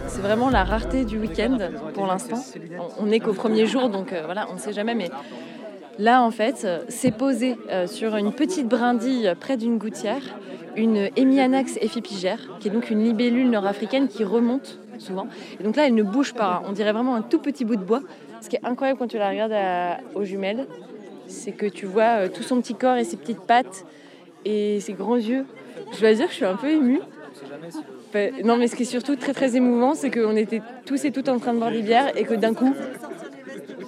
c'est 0.07 0.21
vraiment 0.21 0.51
la 0.51 0.65
rareté 0.65 1.05
du 1.05 1.19
week-end 1.19 1.59
pour 1.95 2.07
l'instant. 2.07 2.41
On 2.99 3.07
n'est 3.07 3.21
qu'au 3.21 3.33
premier 3.33 3.67
jour 3.67 3.89
donc 3.89 4.13
euh, 4.13 4.23
voilà 4.25 4.47
on 4.51 4.55
ne 4.55 4.59
sait 4.59 4.73
jamais 4.73 4.95
mais 4.95 5.11
là 5.99 6.23
en 6.23 6.31
fait 6.31 6.67
c'est 6.89 7.11
posé 7.11 7.57
euh, 7.71 7.87
sur 7.87 8.17
une 8.17 8.33
petite 8.33 8.69
brindille 8.69 9.35
près 9.41 9.57
d'une 9.57 9.79
gouttière 9.79 10.23
une 10.77 11.11
Hemianax 11.17 11.77
effipigère 11.81 12.39
qui 12.61 12.69
est 12.69 12.71
donc 12.71 12.91
une 12.91 13.03
libellule 13.03 13.51
nord-africaine 13.51 14.07
qui 14.07 14.23
remonte 14.23 14.79
souvent. 14.99 15.27
Et 15.59 15.63
donc 15.63 15.77
là 15.77 15.87
elle 15.87 15.95
ne 15.95 16.03
bouge 16.03 16.35
pas, 16.35 16.63
on 16.67 16.73
dirait 16.73 16.93
vraiment 16.93 17.15
un 17.15 17.23
tout 17.23 17.39
petit 17.39 17.65
bout 17.65 17.77
de 17.77 17.85
bois. 17.85 18.03
Ce 18.41 18.49
qui 18.49 18.57
est 18.57 18.65
incroyable 18.65 18.99
quand 18.99 19.09
tu 19.09 19.19
la 19.19 19.31
regardes 19.31 20.01
aux 20.15 20.25
jumelles, 20.25 20.67
c'est 21.27 21.53
que 21.53 21.67
tu 21.67 21.87
vois 21.87 22.23
euh, 22.25 22.29
tout 22.29 22.43
son 22.43 22.61
petit 22.61 22.75
corps 22.75 22.97
et 22.97 23.05
ses 23.05 23.17
petites 23.17 23.41
pattes 23.41 23.85
et 24.45 24.81
ses 24.81 24.93
grands 24.93 25.17
yeux. 25.17 25.45
Je 25.93 26.01
dois 26.01 26.15
dire 26.15 26.27
que 26.27 26.31
je 26.31 26.37
suis 26.37 26.45
un 26.45 26.57
peu 26.57 26.71
émue. 26.71 27.01
non, 28.45 28.57
mais 28.57 28.69
ce 28.69 28.77
qui 28.77 28.83
est 28.83 28.87
surtout 28.87 29.17
très 29.17 29.35
très 29.35 29.57
émouvant, 29.57 29.95
c'est 29.95 30.11
qu'on 30.11 30.37
était 30.37 30.63
tous 30.87 31.05
et 31.05 31.13
toutes 31.13 31.29
en 31.29 31.39
train 31.39 31.53
de 31.53 31.59
boire 31.59 31.71
des 31.71 31.83
bières 31.83 32.17
et 32.17 32.25
que 32.25 32.35
d'un 32.35 32.55
coup, 32.55 32.75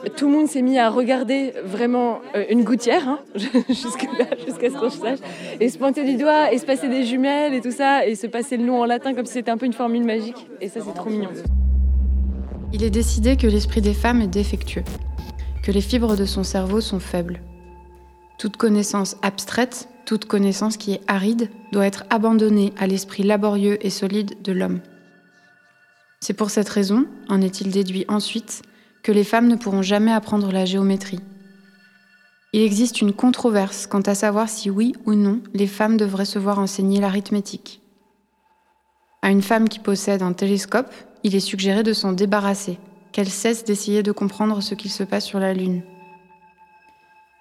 tout 0.08 0.28
le 0.28 0.32
monde 0.32 0.48
s'est 0.48 0.62
mis 0.62 0.78
à 0.78 0.88
regarder 0.88 1.52
vraiment 1.64 2.20
euh, 2.34 2.44
une 2.50 2.64
gouttière, 2.64 3.08
hein, 3.08 3.18
jusqu'à 3.68 4.70
ce 4.70 4.78
qu'on 4.78 4.90
sache, 4.90 5.18
et 5.60 5.68
se 5.68 5.78
pointer 5.78 6.04
du 6.04 6.16
doigt, 6.16 6.52
et 6.52 6.58
se 6.58 6.64
passer 6.64 6.88
des 6.88 7.04
jumelles 7.04 7.54
et 7.54 7.60
tout 7.60 7.70
ça, 7.70 8.06
et 8.06 8.14
se 8.14 8.26
passer 8.26 8.56
le 8.56 8.64
nom 8.64 8.80
en 8.80 8.86
latin 8.86 9.14
comme 9.14 9.26
si 9.26 9.34
c'était 9.34 9.50
un 9.50 9.58
peu 9.58 9.66
une 9.66 9.72
formule 9.72 10.04
magique. 10.04 10.46
Et 10.60 10.68
ça, 10.68 10.80
c'est 10.84 10.94
trop 10.94 11.10
mignon. 11.10 11.28
Il 12.72 12.84
est 12.84 12.90
décidé 12.90 13.36
que 13.36 13.46
l'esprit 13.46 13.80
des 13.80 13.94
femmes 13.94 14.22
est 14.22 14.28
défectueux, 14.28 14.84
que 15.62 15.72
les 15.72 15.80
fibres 15.80 16.16
de 16.16 16.24
son 16.24 16.44
cerveau 16.44 16.80
sont 16.80 17.00
faibles. 17.00 17.40
Toute 18.38 18.56
connaissance 18.56 19.16
abstraite, 19.22 19.88
toute 20.06 20.24
connaissance 20.24 20.76
qui 20.76 20.92
est 20.92 21.00
aride, 21.08 21.50
doit 21.72 21.86
être 21.86 22.04
abandonnée 22.10 22.72
à 22.78 22.86
l'esprit 22.86 23.22
laborieux 23.22 23.84
et 23.84 23.90
solide 23.90 24.40
de 24.42 24.52
l'homme. 24.52 24.80
C'est 26.20 26.34
pour 26.34 26.50
cette 26.50 26.68
raison, 26.68 27.06
en 27.28 27.40
est-il 27.40 27.70
déduit 27.70 28.04
ensuite, 28.08 28.62
que 29.02 29.12
les 29.12 29.24
femmes 29.24 29.48
ne 29.48 29.56
pourront 29.56 29.82
jamais 29.82 30.12
apprendre 30.12 30.52
la 30.52 30.64
géométrie. 30.64 31.20
Il 32.52 32.62
existe 32.62 33.00
une 33.00 33.12
controverse 33.12 33.86
quant 33.86 34.00
à 34.00 34.14
savoir 34.14 34.48
si 34.48 34.70
oui 34.70 34.94
ou 35.06 35.14
non 35.14 35.40
les 35.54 35.68
femmes 35.68 35.96
devraient 35.96 36.24
se 36.24 36.38
voir 36.38 36.58
enseigner 36.58 37.00
l'arithmétique. 37.00 37.80
À 39.22 39.30
une 39.30 39.42
femme 39.42 39.68
qui 39.68 39.78
possède 39.78 40.22
un 40.22 40.32
télescope, 40.32 40.92
il 41.22 41.36
est 41.36 41.40
suggéré 41.40 41.82
de 41.82 41.92
s'en 41.92 42.12
débarrasser, 42.12 42.78
qu'elle 43.12 43.28
cesse 43.28 43.64
d'essayer 43.64 44.02
de 44.02 44.12
comprendre 44.12 44.60
ce 44.62 44.74
qu'il 44.74 44.90
se 44.90 45.04
passe 45.04 45.26
sur 45.26 45.38
la 45.38 45.54
Lune. 45.54 45.82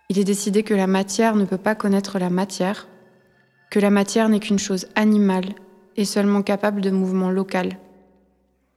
Il 0.10 0.20
est 0.20 0.24
décidé 0.26 0.64
que 0.64 0.74
la 0.74 0.88
matière 0.88 1.36
ne 1.36 1.46
peut 1.46 1.58
pas 1.58 1.76
connaître 1.76 2.20
la 2.20 2.30
matière, 2.30 2.88
que 3.72 3.80
la 3.80 3.90
matière 3.90 4.30
n'est 4.30 4.40
qu'une 4.40 4.60
chose 4.60 4.88
animale 4.96 5.56
et 5.96 6.06
seulement 6.06 6.42
capable 6.42 6.82
de 6.82 6.90
mouvement 6.90 7.30
local. 7.30 7.78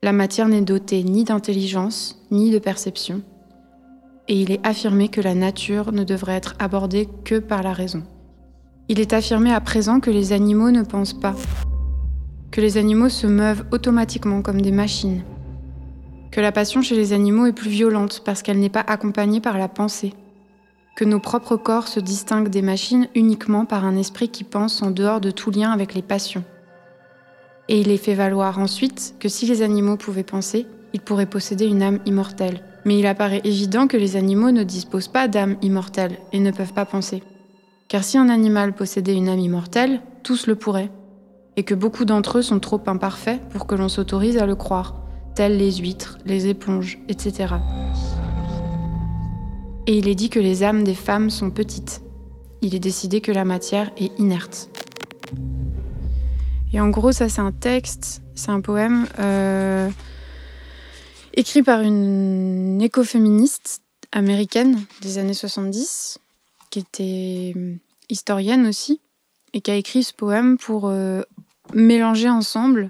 La 0.03 0.11
matière 0.11 0.49
n'est 0.49 0.59
dotée 0.59 1.01
ni 1.01 1.23
d'intelligence, 1.23 2.19
ni 2.29 2.51
de 2.51 2.59
perception, 2.59 3.21
et 4.27 4.37
il 4.37 4.51
est 4.51 4.59
affirmé 4.67 5.07
que 5.07 5.21
la 5.21 5.33
nature 5.33 5.93
ne 5.93 6.03
devrait 6.03 6.35
être 6.35 6.55
abordée 6.59 7.07
que 7.23 7.39
par 7.39 7.63
la 7.63 7.71
raison. 7.71 8.03
Il 8.89 8.99
est 8.99 9.13
affirmé 9.13 9.53
à 9.53 9.61
présent 9.61 10.01
que 10.01 10.11
les 10.11 10.33
animaux 10.33 10.71
ne 10.71 10.83
pensent 10.83 11.17
pas, 11.17 11.35
que 12.51 12.59
les 12.59 12.75
animaux 12.75 13.07
se 13.07 13.27
meuvent 13.27 13.63
automatiquement 13.71 14.41
comme 14.41 14.59
des 14.59 14.73
machines, 14.73 15.23
que 16.31 16.41
la 16.41 16.51
passion 16.51 16.81
chez 16.81 16.97
les 16.97 17.13
animaux 17.13 17.45
est 17.45 17.53
plus 17.53 17.69
violente 17.69 18.23
parce 18.25 18.41
qu'elle 18.41 18.59
n'est 18.59 18.67
pas 18.67 18.83
accompagnée 18.85 19.39
par 19.39 19.57
la 19.57 19.69
pensée, 19.69 20.13
que 20.97 21.05
nos 21.05 21.21
propres 21.21 21.55
corps 21.55 21.87
se 21.87 22.01
distinguent 22.01 22.49
des 22.49 22.61
machines 22.61 23.07
uniquement 23.15 23.63
par 23.63 23.85
un 23.85 23.95
esprit 23.95 24.27
qui 24.27 24.43
pense 24.43 24.81
en 24.81 24.91
dehors 24.91 25.21
de 25.21 25.31
tout 25.31 25.49
lien 25.49 25.71
avec 25.71 25.93
les 25.93 26.01
passions. 26.01 26.43
Et 27.69 27.79
il 27.79 27.91
est 27.91 27.97
fait 27.97 28.13
valoir 28.13 28.59
ensuite 28.59 29.15
que 29.19 29.29
si 29.29 29.45
les 29.45 29.61
animaux 29.61 29.97
pouvaient 29.97 30.23
penser, 30.23 30.67
ils 30.93 30.99
pourraient 30.99 31.25
posséder 31.25 31.65
une 31.65 31.81
âme 31.81 31.99
immortelle. 32.05 32.61
Mais 32.85 32.99
il 32.99 33.05
apparaît 33.05 33.41
évident 33.45 33.87
que 33.87 33.97
les 33.97 34.15
animaux 34.15 34.51
ne 34.51 34.63
disposent 34.63 35.07
pas 35.07 35.27
d'âme 35.27 35.55
immortelle 35.61 36.17
et 36.33 36.39
ne 36.39 36.51
peuvent 36.51 36.73
pas 36.73 36.85
penser. 36.85 37.23
Car 37.87 38.03
si 38.03 38.17
un 38.17 38.29
animal 38.29 38.73
possédait 38.73 39.15
une 39.15 39.29
âme 39.29 39.39
immortelle, 39.39 40.01
tous 40.23 40.47
le 40.47 40.55
pourraient. 40.55 40.91
Et 41.55 41.63
que 41.63 41.75
beaucoup 41.75 42.05
d'entre 42.05 42.39
eux 42.39 42.41
sont 42.41 42.59
trop 42.59 42.81
imparfaits 42.87 43.41
pour 43.49 43.67
que 43.67 43.75
l'on 43.75 43.87
s'autorise 43.87 44.37
à 44.37 44.45
le 44.45 44.55
croire, 44.55 44.95
tels 45.35 45.57
les 45.57 45.73
huîtres, 45.77 46.17
les 46.25 46.47
éponges, 46.47 46.99
etc. 47.07 47.55
Et 49.87 49.97
il 49.97 50.07
est 50.07 50.15
dit 50.15 50.29
que 50.29 50.39
les 50.39 50.63
âmes 50.63 50.83
des 50.83 50.95
femmes 50.95 51.29
sont 51.29 51.51
petites. 51.51 52.01
Il 52.61 52.75
est 52.75 52.79
décidé 52.79 53.21
que 53.21 53.31
la 53.31 53.45
matière 53.45 53.91
est 53.97 54.17
inerte. 54.19 54.69
Et 56.73 56.79
en 56.79 56.89
gros, 56.89 57.11
ça, 57.11 57.29
c'est 57.29 57.39
un 57.39 57.51
texte, 57.51 58.23
c'est 58.33 58.49
un 58.49 58.59
poème 58.59 59.07
euh, 59.19 59.89
écrit 61.35 61.61
par 61.61 61.81
une 61.81 62.81
écoféministe 62.81 63.81
américaine 64.11 64.83
des 65.01 65.19
années 65.19 65.35
70, 65.35 66.17
qui 66.71 66.79
était 66.79 67.53
euh, 67.55 67.75
historienne 68.09 68.65
aussi, 68.65 69.01
et 69.53 69.61
qui 69.61 69.69
a 69.69 69.75
écrit 69.75 70.03
ce 70.03 70.13
poème 70.13 70.57
pour 70.57 70.87
euh, 70.87 71.21
mélanger 71.75 72.29
ensemble 72.29 72.89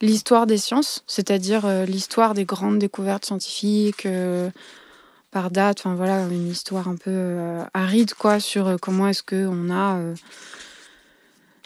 l'histoire 0.00 0.46
des 0.46 0.58
sciences, 0.58 1.02
c'est-à-dire 1.08 1.66
l'histoire 1.86 2.34
des 2.34 2.44
grandes 2.44 2.78
découvertes 2.78 3.24
scientifiques 3.24 4.06
par 5.30 5.50
date, 5.50 5.80
enfin 5.80 5.94
voilà, 5.94 6.26
une 6.26 6.50
histoire 6.50 6.86
un 6.86 6.96
peu 6.96 7.38
aride 7.72 8.12
quoi 8.12 8.38
sur 8.38 8.76
comment 8.78 9.08
est-ce 9.08 9.22
que 9.22 9.46
on 9.46 9.70
a 9.70 9.98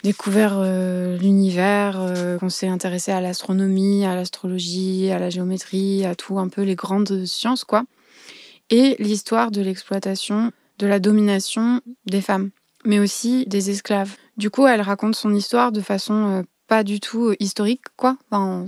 découvert 0.03 0.55
euh, 0.57 1.16
l'univers, 1.18 2.01
euh, 2.01 2.38
on 2.42 2.48
s'est 2.48 2.68
intéressé 2.68 3.12
à 3.12 3.20
l'astronomie, 3.20 4.05
à 4.05 4.14
l'astrologie, 4.14 5.11
à 5.11 5.18
la 5.18 5.30
géométrie, 5.30 6.05
à 6.05 6.14
tout 6.14 6.38
un 6.38 6.48
peu 6.48 6.62
les 6.62 6.74
grandes 6.74 7.24
sciences 7.26 7.64
quoi. 7.64 7.84
Et 8.70 8.96
l'histoire 8.98 9.51
de 9.51 9.61
l'exploitation, 9.61 10.53
de 10.78 10.86
la 10.86 11.01
domination 11.01 11.80
des 12.07 12.20
femmes, 12.20 12.51
mais 12.84 12.98
aussi 12.98 13.44
des 13.46 13.70
esclaves. 13.70 14.16
Du 14.36 14.48
coup, 14.48 14.66
elle 14.66 14.80
raconte 14.80 15.16
son 15.16 15.34
histoire 15.34 15.72
de 15.72 15.80
façon 15.80 16.14
euh, 16.14 16.42
pas 16.66 16.84
du 16.84 17.01
tout 17.01 17.34
historique 17.40 17.84
quoi, 17.96 18.16
en, 18.30 18.66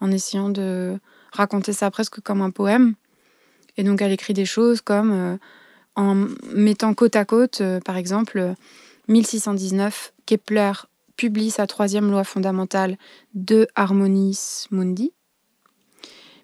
en, 0.00 0.10
essayant 0.10 0.48
de 0.48 0.98
raconter 1.32 1.72
ça 1.72 1.90
presque 1.90 2.20
comme 2.20 2.42
un 2.42 2.50
poème. 2.50 2.94
Et 3.76 3.84
donc 3.84 4.02
elle 4.02 4.12
écrit 4.12 4.34
des 4.34 4.46
choses 4.46 4.80
comme 4.80 5.38
en 5.96 6.26
mettant 6.54 6.92
côte 6.94 7.14
à 7.16 7.24
côte, 7.24 7.62
par 7.84 7.96
exemple, 7.96 8.54
1619, 9.08 10.12
Kepler 10.30 10.72
publie 11.16 11.50
sa 11.50 11.66
troisième 11.66 12.08
loi 12.08 12.22
fondamentale 12.22 12.96
de 13.34 13.66
Harmonis 13.74 14.66
Mundi. 14.70 15.12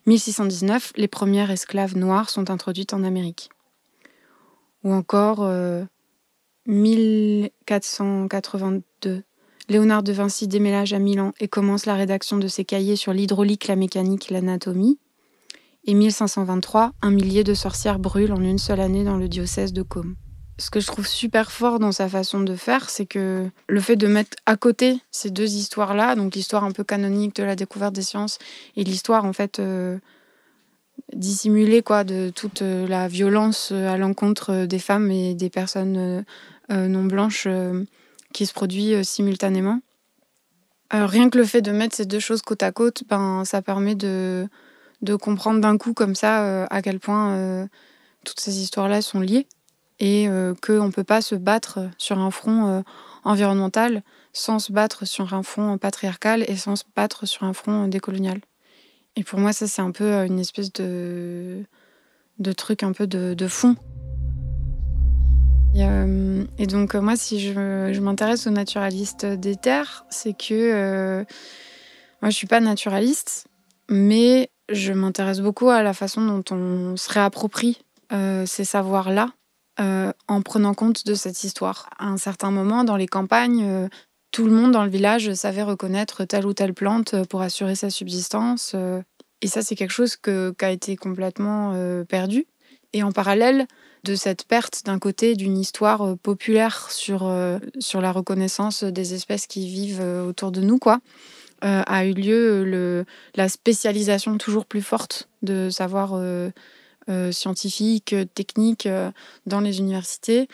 1619, 0.06 0.94
les 0.96 1.06
premières 1.06 1.52
esclaves 1.52 1.96
noires 1.96 2.28
sont 2.28 2.50
introduites 2.50 2.94
en 2.94 3.04
Amérique. 3.04 3.48
Ou 4.82 4.92
encore 4.92 5.48
1482, 6.66 9.08
euh, 9.08 9.22
Léonard 9.68 10.02
de 10.02 10.12
Vinci 10.12 10.48
déménage 10.48 10.92
à 10.92 10.98
Milan 10.98 11.32
et 11.38 11.46
commence 11.46 11.86
la 11.86 11.94
rédaction 11.94 12.38
de 12.38 12.48
ses 12.48 12.64
cahiers 12.64 12.96
sur 12.96 13.12
l'hydraulique, 13.12 13.68
la 13.68 13.76
mécanique 13.76 14.30
l'anatomie. 14.30 14.98
Et 15.84 15.94
1523, 15.94 16.90
un 17.02 17.10
millier 17.12 17.44
de 17.44 17.54
sorcières 17.54 18.00
brûlent 18.00 18.32
en 18.32 18.42
une 18.42 18.58
seule 18.58 18.80
année 18.80 19.04
dans 19.04 19.16
le 19.16 19.28
diocèse 19.28 19.72
de 19.72 19.82
Côme 19.82 20.16
ce 20.58 20.70
que 20.70 20.80
je 20.80 20.86
trouve 20.86 21.06
super 21.06 21.52
fort 21.52 21.78
dans 21.78 21.92
sa 21.92 22.08
façon 22.08 22.40
de 22.40 22.56
faire, 22.56 22.88
c'est 22.88 23.06
que 23.06 23.48
le 23.68 23.80
fait 23.80 23.96
de 23.96 24.06
mettre 24.06 24.36
à 24.46 24.56
côté 24.56 24.98
ces 25.10 25.30
deux 25.30 25.54
histoires-là, 25.54 26.14
donc 26.14 26.34
l'histoire 26.34 26.64
un 26.64 26.72
peu 26.72 26.82
canonique 26.82 27.36
de 27.36 27.42
la 27.42 27.56
découverte 27.56 27.94
des 27.94 28.02
sciences 28.02 28.38
et 28.74 28.84
l'histoire 28.84 29.26
en 29.26 29.34
fait 29.34 29.58
euh, 29.58 29.98
dissimulée 31.14 31.82
quoi 31.82 32.04
de 32.04 32.30
toute 32.34 32.62
euh, 32.62 32.88
la 32.88 33.06
violence 33.06 33.70
euh, 33.72 33.88
à 33.88 33.98
l'encontre 33.98 34.64
des 34.64 34.78
femmes 34.78 35.10
et 35.10 35.34
des 35.34 35.50
personnes 35.50 36.24
non 36.68 37.04
blanches 37.04 37.46
qui 38.32 38.44
se 38.44 38.52
produit 38.52 39.04
simultanément. 39.04 39.80
rien 40.90 41.30
que 41.30 41.38
le 41.38 41.44
fait 41.44 41.62
de 41.62 41.70
mettre 41.70 41.94
ces 41.94 42.06
deux 42.06 42.18
choses 42.18 42.42
côte 42.42 42.64
à 42.64 42.72
côte, 42.72 43.04
ben 43.08 43.44
ça 43.44 43.62
permet 43.62 43.94
de 43.94 44.48
de 45.02 45.14
comprendre 45.14 45.60
d'un 45.60 45.78
coup 45.78 45.92
comme 45.92 46.16
ça 46.16 46.64
à 46.64 46.82
quel 46.82 46.98
point 46.98 47.68
toutes 48.24 48.40
ces 48.40 48.58
histoires-là 48.58 49.00
sont 49.00 49.20
liées 49.20 49.46
et 49.98 50.28
euh, 50.28 50.54
qu'on 50.54 50.86
ne 50.86 50.92
peut 50.92 51.04
pas 51.04 51.22
se 51.22 51.34
battre 51.34 51.88
sur 51.98 52.18
un 52.18 52.30
front 52.30 52.66
euh, 52.66 52.80
environnemental 53.24 54.02
sans 54.32 54.58
se 54.58 54.72
battre 54.72 55.06
sur 55.06 55.32
un 55.32 55.42
front 55.42 55.78
patriarcal 55.78 56.44
et 56.48 56.56
sans 56.56 56.76
se 56.76 56.84
battre 56.94 57.26
sur 57.26 57.44
un 57.44 57.52
front 57.52 57.88
décolonial. 57.88 58.40
Et 59.16 59.24
pour 59.24 59.38
moi, 59.38 59.52
ça, 59.52 59.66
c'est 59.66 59.80
un 59.80 59.92
peu 59.92 60.04
euh, 60.04 60.26
une 60.26 60.38
espèce 60.38 60.72
de, 60.72 61.64
truc 62.56 62.82
un 62.82 62.92
peu 62.92 63.06
de, 63.06 63.48
fond. 63.48 63.76
Et, 65.74 66.66
donc, 66.66 66.94
moi, 66.94 67.16
si 67.16 67.40
je, 67.40 68.00
m'intéresse 68.00 68.46
aux 68.46 68.50
naturalistes 68.50 69.26
des 69.26 69.56
terres, 69.56 70.04
c'est 70.10 70.36
que 70.36 71.24
moi, 72.22 72.30
je 72.30 72.34
suis 72.34 72.46
pas 72.46 72.60
naturaliste, 72.60 73.46
mais 73.90 74.50
je 74.70 74.92
m'intéresse 74.92 75.40
beaucoup 75.40 75.68
à 75.68 75.82
la 75.82 75.92
façon 75.92 76.24
dont 76.26 76.44
on 76.50 76.96
se 76.96 77.12
réapproprie 77.12 77.78
ces 78.10 78.64
savoirs-là 78.64 79.28
euh, 79.78 80.10
en 80.26 80.40
prenant 80.40 80.72
compte 80.72 81.04
de 81.04 81.14
cette 81.14 81.44
histoire. 81.44 81.90
À 81.98 82.06
un 82.06 82.16
certain 82.16 82.50
moment, 82.50 82.82
dans 82.82 82.96
les 82.96 83.06
campagnes, 83.06 83.62
euh, 83.62 83.88
tout 84.32 84.46
le 84.46 84.52
monde 84.52 84.72
dans 84.72 84.84
le 84.84 84.90
village 84.90 85.34
savait 85.34 85.62
reconnaître 85.62 86.24
telle 86.24 86.46
ou 86.46 86.54
telle 86.54 86.72
plante 86.72 87.12
euh, 87.12 87.24
pour 87.24 87.42
assurer 87.42 87.74
sa 87.74 87.90
subsistance. 87.90 88.74
et 89.42 89.48
ça, 89.48 89.60
c'est 89.60 89.76
quelque 89.76 89.92
chose 89.92 90.16
qui 90.16 90.30
a 90.64 90.70
été 90.70 90.96
complètement 90.96 91.74
perdu. 92.08 92.46
Et 92.94 93.02
en 93.02 93.12
parallèle 93.12 93.66
de 94.04 94.14
cette 94.14 94.44
perte 94.44 94.82
d'un 94.86 94.98
côté 94.98 95.36
d'une 95.36 95.58
histoire 95.58 96.16
populaire 96.18 96.90
sur, 96.90 97.30
sur 97.78 98.00
la 98.00 98.12
reconnaissance 98.12 98.82
des 98.82 99.12
espèces 99.12 99.46
qui 99.46 99.68
vivent 99.68 100.00
autour 100.26 100.52
de 100.52 100.62
nous, 100.62 100.78
quoi, 100.78 101.00
a 101.60 102.06
eu 102.06 102.14
lieu 102.14 103.04
la 103.34 103.48
spécialisation 103.50 104.38
toujours 104.38 104.64
plus 104.64 104.82
forte 104.82 105.28
de 105.42 105.68
savoir 105.68 106.18
euh, 107.08 107.30
scientifiques, 107.30 108.12
euh, 108.12 108.24
techniques 108.24 108.86
euh, 108.86 109.12
dans 109.46 109.60
les 109.60 109.78
universités 109.78 110.48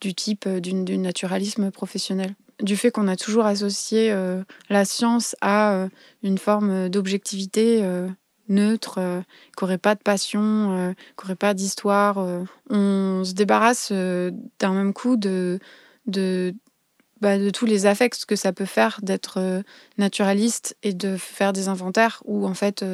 du 0.00 0.14
type 0.14 0.48
du 0.48 0.98
naturalisme 0.98 1.70
professionnel. 1.70 2.34
Du 2.62 2.76
fait 2.76 2.90
qu'on 2.90 3.06
a 3.06 3.16
toujours 3.16 3.44
associé 3.44 4.14
la 4.68 4.84
science 4.84 5.36
à 5.40 5.88
une 6.22 6.38
forme 6.38 6.88
d'objectivité 6.88 7.84
neutres, 8.48 9.00
qui 9.56 9.64
n'auraient 9.64 9.78
pas 9.78 9.94
de 9.94 10.00
passion, 10.00 10.94
qui 11.16 11.24
n'auraient 11.24 11.36
pas 11.36 11.54
d'histoire. 11.54 12.18
On 12.70 13.22
se 13.24 13.32
débarrasse 13.32 13.92
d'un 13.92 14.72
même 14.72 14.92
coup 14.92 15.16
de, 15.16 15.60
bah, 17.22 17.38
de 17.38 17.48
tous 17.48 17.64
les 17.64 17.86
affects 17.86 18.26
que 18.26 18.36
ça 18.36 18.52
peut 18.52 18.66
faire 18.66 18.98
d'être 19.02 19.62
naturaliste 19.96 20.76
et 20.82 20.92
de 20.92 21.16
faire 21.16 21.54
des 21.54 21.68
inventaires 21.68 22.22
où 22.26 22.46
en 22.46 22.54
fait 22.54 22.84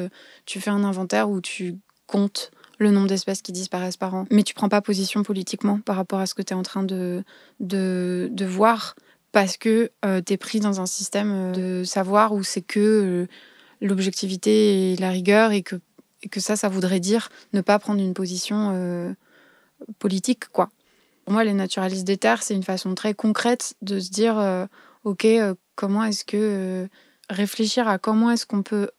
tu 0.45 0.61
fais 0.61 0.69
un 0.69 0.85
inventaire 0.85 1.29
où 1.29 1.41
tu 1.41 1.75
comptes 2.07 2.51
le 2.79 2.91
nombre 2.91 3.07
d'espèces 3.07 3.41
qui 3.41 3.51
disparaissent 3.51 3.97
par 3.97 4.15
an. 4.15 4.25
Mais 4.31 4.43
tu 4.43 4.53
prends 4.53 4.69
pas 4.69 4.81
position 4.81 5.21
politiquement 5.23 5.79
par 5.79 5.97
rapport 5.97 6.19
à 6.19 6.25
ce 6.25 6.33
que 6.33 6.41
tu 6.41 6.53
es 6.53 6.55
en 6.55 6.63
train 6.63 6.83
de, 6.83 7.23
de, 7.59 8.45
voir 8.45 8.95
parce 9.31 9.57
que 9.57 9.91
euh, 10.05 10.21
tu 10.25 10.33
es 10.33 10.37
pris 10.37 10.59
dans 10.59 10.81
un 10.81 10.85
système 10.85 11.31
euh, 11.31 11.51
de 11.51 11.83
savoir 11.83 12.33
où 12.33 12.43
c'est 12.43 12.61
que 12.61 12.79
euh, 12.79 13.27
l'objectivité 13.81 14.93
et 14.93 14.95
la 14.95 15.09
rigueur 15.11 15.51
et 15.51 15.61
que, 15.61 15.75
et 16.23 16.29
que 16.29 16.39
ça, 16.39 16.55
ça 16.55 16.69
voudrait 16.69 17.01
dire 17.01 17.29
ne 17.53 17.61
pas 17.61 17.77
prendre 17.79 18.01
une 18.01 18.13
position 18.13 19.15
politique, 19.99 20.49
quoi. 20.49 20.69
Pour 21.29 21.35
moi, 21.35 21.43
les 21.43 21.53
naturalistes 21.53 22.07
des 22.07 22.17
terres, 22.17 22.41
c'est 22.41 22.55
une 22.55 22.63
façon 22.63 22.95
très 22.95 23.13
concrète 23.13 23.75
de 23.83 23.99
se 23.99 24.09
dire, 24.09 24.67
OK, 25.03 25.27
comment 25.75 26.03
est-ce 26.03 26.25
que... 26.25 26.89
réfléchir 27.29 27.87
à 27.87 27.99
comment 27.99 28.31
est-ce 28.31 28.47
qu'on 28.47 28.63
peut 28.63 28.89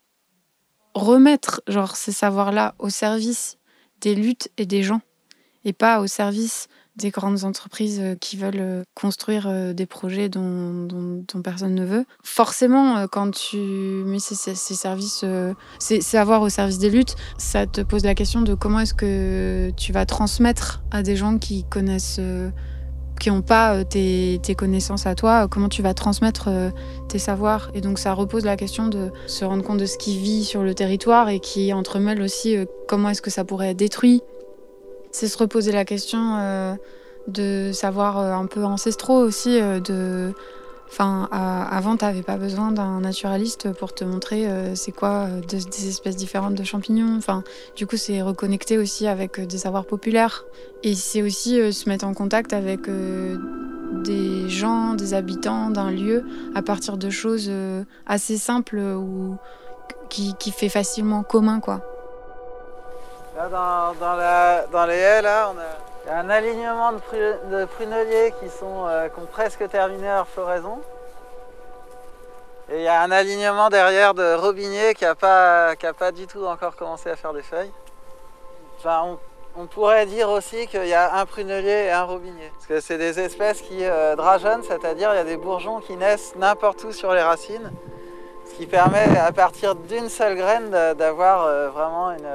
remettre 0.95 1.61
genre 1.67 1.97
ces 1.97 2.13
savoirs-là 2.13 2.77
au 2.79 2.89
service 2.89 3.59
des 4.01 4.15
luttes 4.15 4.49
et 4.59 4.65
des 4.65 4.85
gens, 4.85 5.01
et 5.65 5.73
pas 5.73 5.99
au 5.99 6.07
service 6.07 6.69
des 6.97 7.11
grandes 7.11 7.45
entreprises 7.45 8.01
euh, 8.01 8.15
qui 8.15 8.37
veulent 8.37 8.55
euh, 8.59 8.83
construire 8.95 9.47
euh, 9.49 9.73
des 9.73 9.87
projets 9.87 10.29
dont, 10.29 10.89
personne 11.43 11.75
ne 11.75 11.85
veut. 11.85 12.05
Forcément, 12.23 13.07
quand 13.09 13.31
tu 13.31 13.57
mets 13.57 14.19
ces, 14.19 14.35
services, 14.55 15.25
ces 15.79 16.01
savoirs 16.03 16.43
au 16.43 16.51
service 16.51 16.79
des 16.79 16.91
luttes, 16.91 17.17
ça 17.39 17.67
te 17.67 17.81
pose 17.81 18.05
la 18.05 18.15
question 18.15 18.43
de 18.43 18.55
comment 18.55 18.81
est-ce 18.81 18.93
que 18.93 19.71
tu 19.77 19.93
vas 19.93 20.05
transmettre 20.05 20.83
à 20.91 21.03
des 21.03 21.17
gens 21.17 21.39
qui 21.39 21.65
connaissent 21.65 22.21
qui 23.21 23.31
n'ont 23.31 23.43
pas 23.43 23.85
tes, 23.85 24.41
connaissances 24.57 25.07
à 25.07 25.15
toi, 25.15 25.49
comment 25.49 25.71
tu 25.71 25.83
vas 25.83 25.95
transmettre 25.95 26.51
tes 27.09 27.19
savoirs. 27.19 27.71
Et 27.75 27.81
donc 27.81 27.99
ça 27.99 28.13
repose 28.13 28.45
la 28.45 28.57
question 28.57 28.89
de 28.89 29.11
se 29.27 29.45
rendre 29.45 29.63
compte 29.65 29.79
de 29.79 29.87
ce 29.87 29.97
qui 29.97 30.19
vit 30.19 30.45
sur 30.45 30.63
le 30.63 30.75
territoire 30.75 31.31
et 31.31 31.41
qui 31.41 31.73
entremêle 31.73 32.21
aussi 32.21 32.57
comment 32.87 33.09
est-ce 33.09 33.23
que 33.23 33.31
ça 33.31 33.45
pourrait 33.45 33.71
être 33.71 33.79
détruit, 33.79 34.23
c'est 35.11 35.29
se 35.29 35.39
reposer 35.39 35.73
la 35.73 35.85
question 35.85 36.37
euh, 36.39 36.75
de 37.27 37.73
savoir 37.73 38.19
euh, 38.19 38.33
un 38.33 38.47
peu 38.47 38.65
ancestraux 38.65 39.19
aussi. 39.19 39.61
Euh, 39.61 40.33
enfin, 40.89 41.29
avant, 41.31 41.97
tu 41.97 42.05
n'avais 42.05 42.23
pas 42.23 42.37
besoin 42.37 42.73
d'un 42.73 43.01
naturaliste 43.01 43.73
pour 43.73 43.95
te 43.95 44.05
montrer 44.05 44.49
c'est 44.75 44.93
quoi 44.93 45.29
des 45.49 45.89
espèces 45.89 46.17
différentes 46.17 46.55
de 46.55 46.65
champignons. 46.65 47.17
Enfin, 47.17 47.45
du 47.77 47.87
coup, 47.87 47.97
c'est 47.97 48.23
reconnecter 48.23 48.79
aussi 48.79 49.07
avec 49.07 49.41
des 49.41 49.59
savoirs 49.59 49.87
populaires. 49.87 50.45
Et 50.83 50.95
c'est 50.95 51.23
aussi 51.23 51.73
se 51.73 51.89
mettre 51.89 52.05
en 52.07 52.15
contact 52.15 52.53
avec 52.53 52.89
des 54.05 54.49
gens, 54.49 54.95
des 54.95 55.15
habitants 55.15 55.71
d'un 55.71 55.93
lieu 55.93 56.25
à 56.57 56.63
partir 56.63 56.97
de 56.97 57.09
choses 57.09 57.51
assez 58.07 58.37
simples 58.37 58.79
ou 58.79 59.37
qui, 60.09 60.35
qui 60.41 60.51
fait 60.51 60.69
facilement 60.69 61.23
commun, 61.23 61.61
quoi 61.61 61.90
dans, 63.49 63.95
dans, 64.71 64.87
les 64.87 64.95
haies, 64.95 65.23
là, 65.23 65.53
on 65.53 65.59
a, 65.59 66.11
y 66.11 66.15
a 66.15 66.19
un 66.19 66.31
alignement 66.31 66.93
de, 66.93 67.65
pruneliers 67.65 68.35
qui, 68.41 68.49
sont, 68.49 68.87
euh, 68.87 69.09
qui 69.09 69.21
ont 69.21 69.27
presque 69.27 69.69
terminé 69.69 70.07
leur 70.07 70.29
floraison. 70.29 70.81
Et 72.71 72.79
il 72.79 72.83
y 72.83 72.89
a 72.89 73.01
un 73.03 73.11
alignement 73.11 73.69
derrière 73.69 74.15
de 74.15 74.35
robiniers 74.35 74.95
qui 74.95 75.05
n'a 75.05 75.15
pas, 75.15 75.75
pas 75.99 76.13
du 76.13 76.27
tout 76.27 76.45
encore 76.45 76.77
commencé 76.77 77.11
à 77.11 77.17
faire 77.17 77.33
des 77.33 77.43
feuilles. 77.43 77.73
On, 79.57 79.67
pourrait 79.67 80.07
dire 80.07 80.31
aussi 80.31 80.67
qu'il 80.69 80.87
y 80.87 80.95
a 80.95 81.17
un 81.17 81.27
prunelier 81.27 81.87
et 81.87 81.91
un 81.91 82.05
robinier. 82.05 82.51
Parce 82.55 82.67
que 82.67 82.81
c'est 82.81 82.97
des 82.97 83.19
espèces 83.21 83.61
qui 83.61 83.85
euh, 83.85 84.17
drageonnent, 84.17 84.63
c'est-à-dire 84.63 85.11
il 85.13 85.17
y 85.17 85.21
a 85.21 85.25
des 85.25 85.37
bourgeons 85.37 85.81
qui 85.81 85.97
naissent 85.97 86.35
n'importe 86.37 86.85
où 86.85 86.93
sur 86.93 87.13
les 87.13 87.21
racines. 87.21 87.71
Ce 88.47 88.55
qui 88.55 88.67
permet 88.67 89.19
à 89.19 89.33
partir 89.33 89.75
d'une 89.75 90.09
seule 90.09 90.37
graine 90.37 90.71
d'avoir 90.71 91.45
euh, 91.45 91.69
vraiment 91.69 92.13
une, 92.13 92.29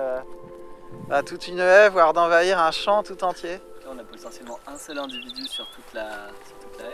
bah, 1.10 1.24
toute 1.24 1.47
une 1.47 1.60
haie, 1.60 1.89
voire 1.89 2.14
d'envahir 2.14 2.60
un 2.60 2.72
champ 2.72 3.03
tout 3.03 3.24
entier. 3.24 3.60
Là, 3.84 3.91
on 3.95 3.99
a 3.99 4.03
potentiellement 4.03 4.60
un 4.68 4.78
seul 4.78 4.97
individu 4.97 5.45
sur 5.47 5.68
toute 5.68 5.93
la, 5.93 6.30
haie. 6.80 6.93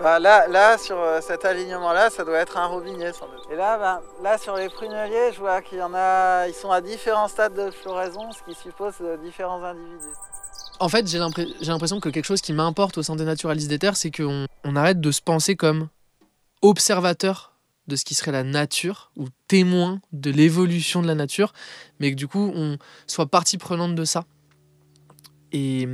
Bah, 0.00 0.18
là, 0.18 0.46
là, 0.48 0.78
sur 0.78 0.98
euh, 0.98 1.20
cet 1.20 1.44
alignement-là, 1.44 2.10
ça 2.10 2.24
doit 2.24 2.38
être 2.38 2.56
un 2.58 2.66
robinier 2.66 3.12
sans 3.12 3.26
doute. 3.26 3.46
Et 3.50 3.56
là, 3.56 3.78
bah, 3.78 4.02
là 4.22 4.38
sur 4.38 4.56
les 4.56 4.68
pruneliers, 4.68 5.32
je 5.32 5.40
vois 5.40 5.62
qu'il 5.62 5.78
y 5.78 5.82
en 5.82 5.94
a, 5.94 6.46
ils 6.48 6.54
sont 6.54 6.70
à 6.70 6.80
différents 6.80 7.28
stades 7.28 7.54
de 7.54 7.70
floraison, 7.70 8.30
ce 8.32 8.42
qui 8.42 8.58
suppose 8.60 8.94
euh, 9.00 9.16
différents 9.16 9.62
individus. 9.62 10.14
En 10.80 10.88
fait, 10.88 11.06
j'ai 11.06 11.18
l'impression 11.18 12.00
que 12.00 12.08
quelque 12.08 12.24
chose 12.24 12.40
qui 12.40 12.52
m'importe 12.52 12.98
au 12.98 13.02
sein 13.02 13.14
des 13.14 13.24
naturalistes 13.24 13.68
des 13.68 13.78
terres, 13.78 13.96
c'est 13.96 14.10
qu'on 14.10 14.46
on 14.64 14.76
arrête 14.76 15.00
de 15.00 15.10
se 15.12 15.20
penser 15.20 15.54
comme 15.54 15.88
observateur 16.62 17.53
de 17.86 17.96
ce 17.96 18.04
qui 18.04 18.14
serait 18.14 18.32
la 18.32 18.44
nature 18.44 19.10
ou 19.16 19.26
témoin 19.48 20.00
de 20.12 20.30
l'évolution 20.30 21.02
de 21.02 21.06
la 21.06 21.14
nature, 21.14 21.52
mais 22.00 22.10
que 22.10 22.16
du 22.16 22.28
coup 22.28 22.52
on 22.54 22.78
soit 23.06 23.26
partie 23.26 23.58
prenante 23.58 23.94
de 23.94 24.04
ça. 24.04 24.24
Et, 25.52 25.86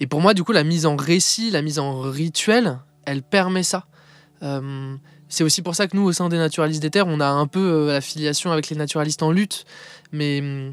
et, 0.00 0.08
pour 0.08 0.20
moi, 0.20 0.34
du 0.34 0.42
coup, 0.42 0.50
la 0.50 0.64
mise 0.64 0.86
en 0.86 0.96
récit, 0.96 1.52
la 1.52 1.62
mise 1.62 1.78
en 1.78 2.00
rituel, 2.00 2.80
elle 3.04 3.22
permet 3.22 3.62
ça. 3.62 3.86
Euh, 4.42 4.96
c'est 5.28 5.44
aussi 5.44 5.62
pour 5.62 5.74
ça 5.74 5.86
que 5.86 5.96
nous, 5.96 6.02
au 6.02 6.12
sein 6.12 6.28
des 6.28 6.36
naturalistes 6.36 6.82
des 6.82 6.90
terres, 6.90 7.06
on 7.06 7.20
a 7.20 7.28
un 7.28 7.46
peu 7.46 7.60
euh, 7.60 7.92
la 7.92 8.00
filiation 8.00 8.50
avec 8.50 8.68
les 8.70 8.76
naturalistes 8.76 9.22
en 9.22 9.30
lutte, 9.30 9.64
mais 10.10 10.72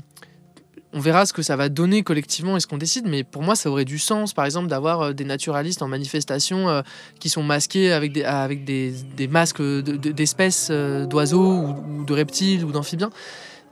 on 0.93 0.99
verra 0.99 1.25
ce 1.25 1.33
que 1.33 1.41
ça 1.41 1.55
va 1.55 1.69
donner 1.69 2.03
collectivement 2.03 2.57
et 2.57 2.59
ce 2.59 2.67
qu'on 2.67 2.77
décide, 2.77 3.07
mais 3.07 3.23
pour 3.23 3.43
moi, 3.43 3.55
ça 3.55 3.69
aurait 3.69 3.85
du 3.85 3.99
sens, 3.99 4.33
par 4.33 4.45
exemple, 4.45 4.67
d'avoir 4.67 5.01
euh, 5.01 5.13
des 5.13 5.23
naturalistes 5.23 5.81
en 5.81 5.87
manifestation 5.87 6.67
euh, 6.69 6.81
qui 7.19 7.29
sont 7.29 7.43
masqués 7.43 7.91
avec 7.91 8.13
des, 8.13 9.27
masques 9.29 9.61
d'espèces 9.61 10.69
euh, 10.71 11.05
d'oiseaux 11.05 11.75
ou, 11.75 12.05
de 12.05 12.13
reptiles 12.13 12.65
ou 12.65 12.71
d'amphibiens. 12.71 13.11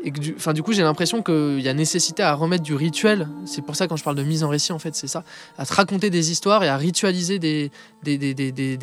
Et 0.04 0.12
du, 0.12 0.36
enfin, 0.38 0.54
du 0.54 0.62
coup, 0.62 0.74
j'ai 0.74 0.84
l'impression 0.84 1.24
qu'il 1.24 1.60
y 1.60 1.68
a 1.68 1.74
nécessité 1.74 2.22
à 2.22 2.36
remettre 2.36 2.64
du 2.64 2.76
rituel. 2.76 3.28
C'est 3.46 3.64
pour 3.64 3.76
ça, 3.76 3.88
quand 3.88 3.96
je 3.96 4.04
parle 4.04 4.16
de 4.16 4.24
mise 4.24 4.44
en 4.44 4.50
récit, 4.50 4.72
en 4.72 4.78
fait, 4.78 4.96
c'est 4.96 5.08
ça. 5.08 5.24
À 5.58 5.66
te 5.66 5.74
raconter 5.74 6.12
des 6.12 6.30
histoires 6.30 6.64
et 6.64 6.70
à 6.70 6.78
ritualiser 6.78 7.40
des 7.40 7.72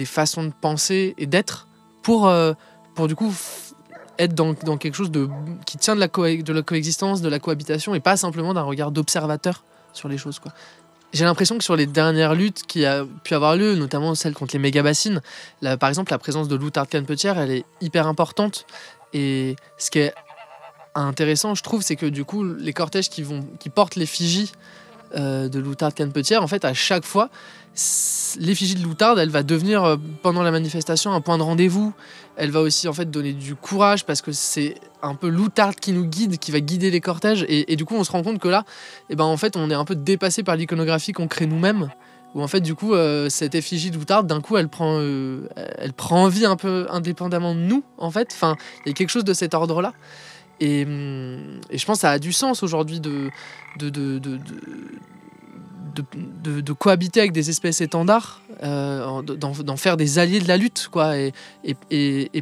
façons 0.06 0.42
de 0.42 0.52
penser 0.60 1.14
et 1.16 1.26
d'être 1.26 1.68
pour, 2.02 2.28
pour, 2.96 3.06
du 3.06 3.14
coup, 3.14 3.32
être 4.18 4.34
dans, 4.34 4.54
quelque 4.76 4.94
chose 4.94 5.10
qui 5.66 5.78
tient 5.78 5.94
de 5.94 6.00
la, 6.00 6.08
coexistence, 6.08 7.20
de 7.20 7.28
la 7.28 7.38
cohabitation, 7.38 7.94
et 7.94 8.00
pas 8.00 8.16
simplement 8.16 8.54
d'un 8.54 8.62
regard 8.62 8.90
d'observateur 8.90 9.64
sur 9.92 10.08
les 10.08 10.18
choses. 10.18 10.40
J'ai 11.12 11.24
l'impression 11.24 11.56
que 11.58 11.64
sur 11.64 11.76
les 11.76 11.86
dernières 11.86 12.34
luttes 12.34 12.62
qui 12.66 12.84
a 12.84 13.04
pu 13.22 13.34
avoir 13.34 13.56
lieu, 13.56 13.76
notamment 13.76 14.14
celle 14.14 14.34
contre 14.34 14.54
les 14.54 14.58
méga 14.58 14.82
bassines, 14.82 15.20
par 15.78 15.88
exemple 15.88 16.10
la 16.10 16.18
présence 16.18 16.48
de 16.48 16.56
l'outarde 16.56 16.88
canepetière, 16.88 17.38
elle 17.38 17.52
est 17.52 17.64
hyper 17.80 18.08
importante. 18.08 18.66
Et 19.12 19.54
ce 19.78 19.90
qui 19.90 20.00
est 20.00 20.14
intéressant, 20.94 21.54
je 21.54 21.62
trouve, 21.62 21.82
c'est 21.82 21.96
que 21.96 22.06
du 22.06 22.24
coup, 22.24 22.44
les 22.44 22.72
cortèges 22.72 23.10
qui, 23.10 23.22
vont, 23.22 23.46
qui 23.60 23.70
portent 23.70 23.96
euh, 25.16 25.48
de 25.48 25.58
l'outarde 25.58 25.94
canepetière, 25.94 26.42
en 26.42 26.46
fait, 26.46 26.64
à 26.64 26.74
chaque 26.74 27.04
fois, 27.04 27.30
l'effigie 28.38 28.74
de 28.74 28.82
l'outarde, 28.82 29.18
elle 29.18 29.30
va 29.30 29.42
devenir 29.42 29.84
euh, 29.84 29.96
pendant 30.22 30.42
la 30.42 30.50
manifestation 30.50 31.12
un 31.12 31.20
point 31.20 31.38
de 31.38 31.42
rendez-vous. 31.42 31.92
Elle 32.36 32.50
va 32.50 32.60
aussi 32.60 32.88
en 32.88 32.92
fait 32.92 33.10
donner 33.10 33.32
du 33.32 33.54
courage 33.54 34.04
parce 34.04 34.22
que 34.22 34.32
c'est 34.32 34.74
un 35.02 35.14
peu 35.14 35.28
l'outarde 35.28 35.76
qui 35.76 35.92
nous 35.92 36.04
guide, 36.04 36.38
qui 36.38 36.50
va 36.50 36.60
guider 36.60 36.90
les 36.90 37.00
cortèges. 37.00 37.44
Et, 37.48 37.76
du 37.76 37.84
coup, 37.84 37.94
on 37.94 38.04
se 38.04 38.10
rend 38.10 38.22
compte 38.22 38.38
que 38.38 38.48
là, 38.48 38.64
eh 39.08 39.16
ben, 39.16 39.24
en 39.24 39.36
fait, 39.36 39.56
on 39.56 39.70
est 39.70 39.74
un 39.74 39.84
peu 39.84 39.94
dépassé 39.94 40.42
par 40.42 40.56
l'iconographie 40.56 41.12
qu'on 41.12 41.28
crée 41.28 41.46
nous-mêmes. 41.46 41.90
Où 42.34 42.42
en 42.42 42.48
fait, 42.48 42.60
du 42.60 42.74
coup, 42.74 42.94
euh, 42.94 43.28
cette 43.28 43.54
effigie 43.54 43.92
de 43.92 43.96
l'outarde, 43.96 44.26
d'un 44.26 44.40
coup, 44.40 44.56
elle 44.56 44.68
prend, 44.68 45.00
elle 45.00 45.92
prend 45.92 46.26
vie 46.26 46.46
un 46.46 46.56
peu 46.56 46.86
indépendamment 46.90 47.54
de 47.54 47.60
nous, 47.60 47.84
en 47.98 48.10
fait. 48.10 48.30
Enfin, 48.32 48.56
il 48.84 48.88
y 48.88 48.90
a 48.90 48.94
quelque 48.94 49.10
chose 49.10 49.24
de 49.24 49.34
cet 49.34 49.54
ordre-là. 49.54 49.92
Et, 50.60 50.84
hum, 50.84 51.60
et, 51.70 51.78
je 51.78 51.86
pense 51.86 51.98
que 51.98 52.02
ça 52.02 52.12
a 52.12 52.18
du 52.18 52.32
sens 52.32 52.62
aujourd'hui 52.62 53.00
de 53.00 53.30
de, 55.94 56.72
cohabiter 56.72 57.20
avec 57.20 57.32
des 57.32 57.50
espèces 57.50 57.80
étendards, 57.80 58.40
euh, 58.62 59.22
d'en 59.22 59.76
faire 59.76 59.96
des 59.96 60.18
alliés 60.18 60.40
de 60.40 60.48
la 60.48 60.56
lutte, 60.56 60.88
quoi, 60.90 61.16
et, 61.16 61.32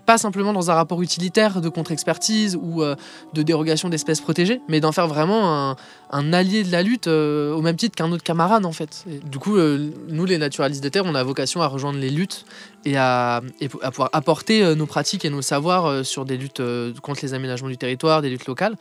pas 0.05 0.19
simplement 0.19 0.53
dans 0.53 0.71
un 0.71 0.75
rapport 0.75 1.01
utilitaire 1.03 1.61
de 1.61 1.69
contre-expertise 1.69 2.59
ou 2.61 2.83
euh, 2.83 2.97
de 3.35 3.43
dérogation 3.43 3.89
d'espèces 3.89 4.21
protégées, 4.21 4.61
mais 4.69 4.81
d'en 4.81 4.93
faire 4.93 5.07
vraiment 5.07 5.77
un, 6.11 6.33
allié 6.33 6.65
de 6.65 6.73
la 6.73 6.83
lutte 6.83 7.07
euh, 7.07 7.55
au 7.55 7.63
même 7.63 7.77
titre 7.77 7.95
qu'un 7.97 8.11
autre 8.13 8.25
camarade, 8.25 8.67
en 8.67 8.73
fait. 8.73 9.05
du 9.25 9.39
coup, 9.39 9.57
nous, 9.57 10.25
les 10.25 10.39
naturalistes 10.39 10.83
des 10.83 10.91
terres, 10.91 11.07
on 11.07 11.15
a 11.15 11.23
vocation 11.23 11.63
à 11.63 11.67
rejoindre 11.67 11.99
les 11.99 12.11
luttes 12.11 12.45
et 12.85 12.97
à, 12.97 13.41
à 13.83 13.91
pouvoir 13.91 14.11
apporter 14.13 14.75
nos 14.75 14.87
pratiques 14.87 15.25
et 15.25 15.31
nos 15.31 15.43
savoirs 15.43 16.05
sur 16.05 16.25
des 16.25 16.37
luttes 16.37 16.63
contre 17.01 17.21
les 17.23 17.35
aménagements 17.35 17.69
du 17.69 17.79
territoire, 17.79 18.23
des 18.23 18.31
luttes 18.31 18.47
locales. 18.47 18.77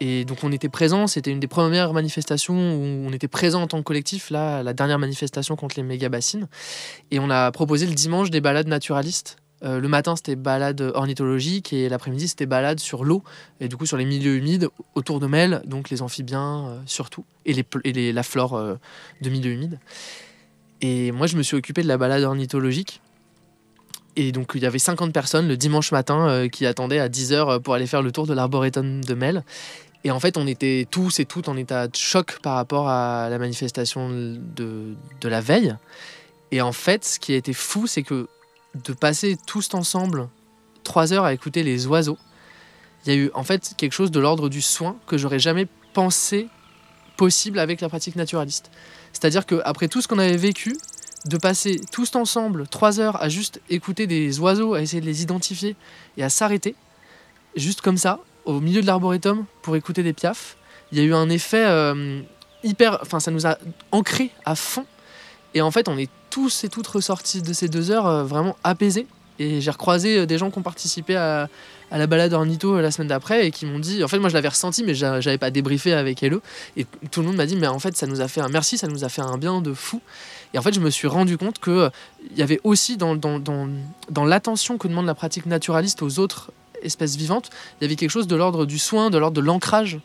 Et 0.00 0.24
donc 0.24 0.38
on 0.42 0.52
était 0.52 0.68
présents, 0.68 1.06
c'était 1.06 1.30
une 1.30 1.40
des 1.40 1.46
premières 1.46 1.92
manifestations 1.92 2.54
où 2.54 3.06
on 3.06 3.12
était 3.12 3.28
présent 3.28 3.62
en 3.62 3.66
tant 3.66 3.78
que 3.78 3.84
collectif, 3.84 4.30
là, 4.30 4.62
la 4.62 4.72
dernière 4.72 4.98
manifestation 4.98 5.56
contre 5.56 5.76
les 5.76 5.82
méga 5.82 6.08
bassines. 6.08 6.48
Et 7.10 7.18
on 7.18 7.30
a 7.30 7.52
proposé 7.52 7.86
le 7.86 7.94
dimanche 7.94 8.30
des 8.30 8.40
balades 8.40 8.68
naturalistes 8.68 9.36
Euh, 9.64 9.80
le 9.80 9.88
matin, 9.88 10.14
c'était 10.16 10.36
balade 10.36 10.80
ornithologique 10.94 11.72
et 11.72 11.88
l'après-midi, 11.88 12.28
c'était 12.28 12.46
balade 12.46 12.80
sur 12.80 13.04
l'eau 13.04 13.22
et 13.60 13.68
du 13.68 13.76
coup 13.76 13.86
sur 13.86 13.96
les 13.96 14.04
milieux 14.04 14.36
humides 14.36 14.68
autour 14.94 15.20
de 15.20 15.26
Mel, 15.26 15.62
donc 15.64 15.90
les 15.90 16.02
amphibiens 16.02 16.66
euh, 16.66 16.80
surtout, 16.86 17.24
et, 17.46 18.12
la 18.12 18.22
flore 18.22 18.54
euh, 18.54 18.74
de 19.22 19.30
milieux 19.30 19.52
humides. 19.52 19.78
Et 20.80 21.12
moi, 21.12 21.26
je 21.26 21.36
me 21.36 21.42
suis 21.42 21.56
occupé 21.56 21.82
de 21.82 21.88
la 21.88 21.96
balade 21.96 22.24
ornithologique. 22.24 23.00
Et 24.16 24.32
donc, 24.32 24.52
il 24.54 24.62
y 24.62 24.66
avait 24.66 24.78
50 24.78 25.12
personnes 25.12 25.48
le 25.48 25.56
dimanche 25.56 25.92
matin 25.92 26.28
euh, 26.28 26.48
qui 26.48 26.66
attendaient 26.66 27.00
à 27.00 27.08
10h 27.08 27.60
pour 27.60 27.74
aller 27.74 27.86
faire 27.86 28.02
le 28.02 28.12
tour 28.12 28.26
de 28.26 28.34
l'arboretum 28.34 29.04
de 29.04 29.14
Mel. 29.14 29.44
Et 30.04 30.10
en 30.10 30.20
fait, 30.20 30.36
on 30.36 30.46
était 30.46 30.86
tous 30.90 31.18
et 31.18 31.24
toutes 31.24 31.48
en 31.48 31.56
état 31.56 31.88
de 31.88 31.96
choc 31.96 32.38
par 32.42 32.54
rapport 32.54 32.88
à 32.88 33.28
la 33.30 33.38
manifestation 33.38 34.10
de, 34.10 34.94
de 35.20 35.28
la 35.28 35.40
veille. 35.40 35.74
Et 36.52 36.60
en 36.60 36.72
fait, 36.72 37.04
ce 37.04 37.18
qui 37.18 37.32
a 37.32 37.36
été 37.36 37.54
fou, 37.54 37.86
c'est 37.86 38.02
que 38.02 38.28
de 38.74 38.92
passer 38.92 39.36
tous 39.46 39.72
ensemble 39.74 40.28
trois 40.82 41.12
heures 41.12 41.24
à 41.24 41.32
écouter 41.32 41.62
les 41.62 41.86
oiseaux, 41.86 42.18
il 43.04 43.12
y 43.12 43.16
a 43.16 43.18
eu 43.18 43.30
en 43.34 43.44
fait 43.44 43.74
quelque 43.76 43.92
chose 43.92 44.10
de 44.10 44.20
l'ordre 44.20 44.48
du 44.48 44.60
soin 44.60 44.96
que 45.06 45.16
j'aurais 45.16 45.38
jamais 45.38 45.66
pensé 45.94 46.48
possible 47.16 47.58
avec 47.58 47.80
la 47.80 47.88
pratique 47.88 48.16
naturaliste. 48.16 48.70
C'est-à-dire 49.12 49.46
qu'après 49.46 49.88
tout 49.88 50.02
ce 50.02 50.08
qu'on 50.08 50.18
avait 50.18 50.36
vécu, 50.36 50.76
de 51.26 51.36
passer 51.36 51.80
tous 51.90 52.14
ensemble 52.16 52.66
trois 52.68 53.00
heures 53.00 53.20
à 53.22 53.28
juste 53.28 53.60
écouter 53.70 54.06
des 54.06 54.38
oiseaux, 54.40 54.74
à 54.74 54.82
essayer 54.82 55.00
de 55.00 55.06
les 55.06 55.22
identifier 55.22 55.76
et 56.16 56.24
à 56.24 56.28
s'arrêter, 56.28 56.74
juste 57.56 57.80
comme 57.80 57.96
ça, 57.96 58.20
au 58.44 58.60
milieu 58.60 58.82
de 58.82 58.86
l'arboretum, 58.86 59.46
pour 59.62 59.76
écouter 59.76 60.02
des 60.02 60.12
piafs, 60.12 60.56
il 60.92 60.98
y 60.98 61.00
a 61.00 61.04
eu 61.04 61.14
un 61.14 61.28
effet 61.30 61.64
euh, 61.64 62.20
hyper. 62.62 62.98
Enfin, 63.02 63.20
ça 63.20 63.30
nous 63.30 63.46
a 63.46 63.58
ancré 63.90 64.30
à 64.44 64.54
fond. 64.54 64.86
Et 65.54 65.62
en 65.62 65.70
fait, 65.70 65.88
on 65.88 65.96
est 65.96 66.10
tous 66.30 66.64
et 66.64 66.68
toutes 66.68 66.86
ressortis 66.86 67.42
de 67.42 67.52
ces 67.52 67.68
deux 67.68 67.90
heures 67.90 68.06
euh, 68.06 68.24
vraiment 68.24 68.56
apaisés. 68.64 69.06
Et 69.38 69.60
j'ai 69.60 69.70
recroisé 69.70 70.18
euh, 70.18 70.26
des 70.26 70.38
gens 70.38 70.50
qui 70.50 70.58
ont 70.58 70.62
participé 70.62 71.16
à, 71.16 71.48
la 71.90 72.06
balade 72.06 72.32
ornitho 72.32 72.76
euh, 72.76 72.82
la 72.82 72.90
semaine 72.90 73.08
d'après 73.08 73.46
et 73.46 73.50
qui 73.50 73.66
m'ont 73.66 73.78
dit, 73.78 74.02
en 74.02 74.08
fait 74.08 74.18
moi 74.18 74.28
je 74.28 74.34
l'avais 74.34 74.48
ressenti 74.48 74.82
mais 74.82 74.94
j'a- 74.94 75.20
j'avais 75.20 75.38
pas 75.38 75.50
débriefé 75.50 75.92
avec 75.92 76.22
Hello 76.22 76.40
et 76.76 76.86
tout 77.10 77.20
le 77.20 77.26
monde 77.26 77.36
m'a 77.36 77.46
dit 77.46 77.56
mais 77.56 77.66
en 77.66 77.78
fait 77.78 77.96
ça 77.96 78.06
nous 78.06 78.20
a 78.20 78.28
fait 78.28 78.40
un 78.40 78.48
merci, 78.48 78.78
ça 78.78 78.88
nous 78.88 79.04
a 79.04 79.08
fait 79.08 79.22
un 79.22 79.36
bien 79.38 79.60
de 79.60 79.72
fou. 79.72 80.00
Et 80.52 80.58
en 80.58 80.62
fait 80.62 80.72
je 80.74 80.80
me 80.80 80.90
suis 80.90 81.08
rendu 81.08 81.36
compte 81.36 81.58
que 81.58 81.70
euh, 81.70 81.90
il 82.30 82.38
y 82.38 82.42
avait 82.42 82.60
aussi 82.64 82.96
dans, 82.96 83.16
dans, 83.16 84.24
l'attention 84.24 84.78
que 84.78 84.88
demande 84.88 85.06
la 85.06 85.14
pratique 85.14 85.46
naturaliste 85.46 86.02
aux 86.02 86.18
autres 86.18 86.52
espèces 86.82 87.16
vivantes, 87.16 87.50
il 87.80 87.84
y 87.84 87.86
avait 87.86 87.96
quelque 87.96 88.10
chose 88.10 88.26
de 88.26 88.36
l'ordre 88.36 88.66
du 88.66 88.78
soin, 88.78 89.10
de 89.10 89.18
l'ordre 89.18 89.36
de 89.36 89.44
l'ancrage. 89.46 89.98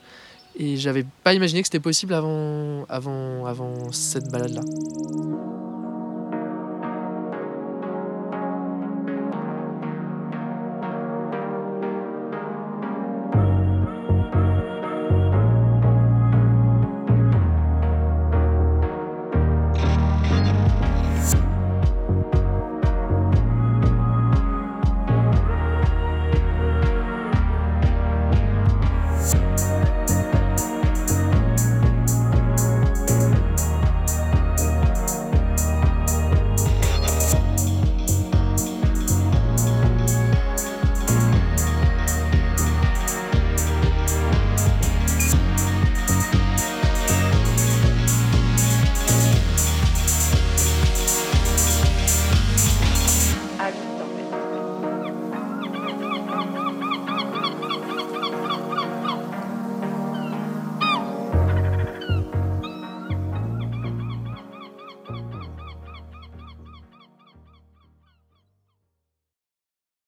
Et 0.58 0.76
j'avais 0.76 1.06
pas 1.22 1.32
imaginé 1.34 1.62
que 1.62 1.68
c'était 1.68 1.78
possible 1.78 2.12
avant, 2.12 2.84
avant, 2.88 3.46
avant 3.46 3.92
cette 3.92 4.30
balade-là. 4.32 4.62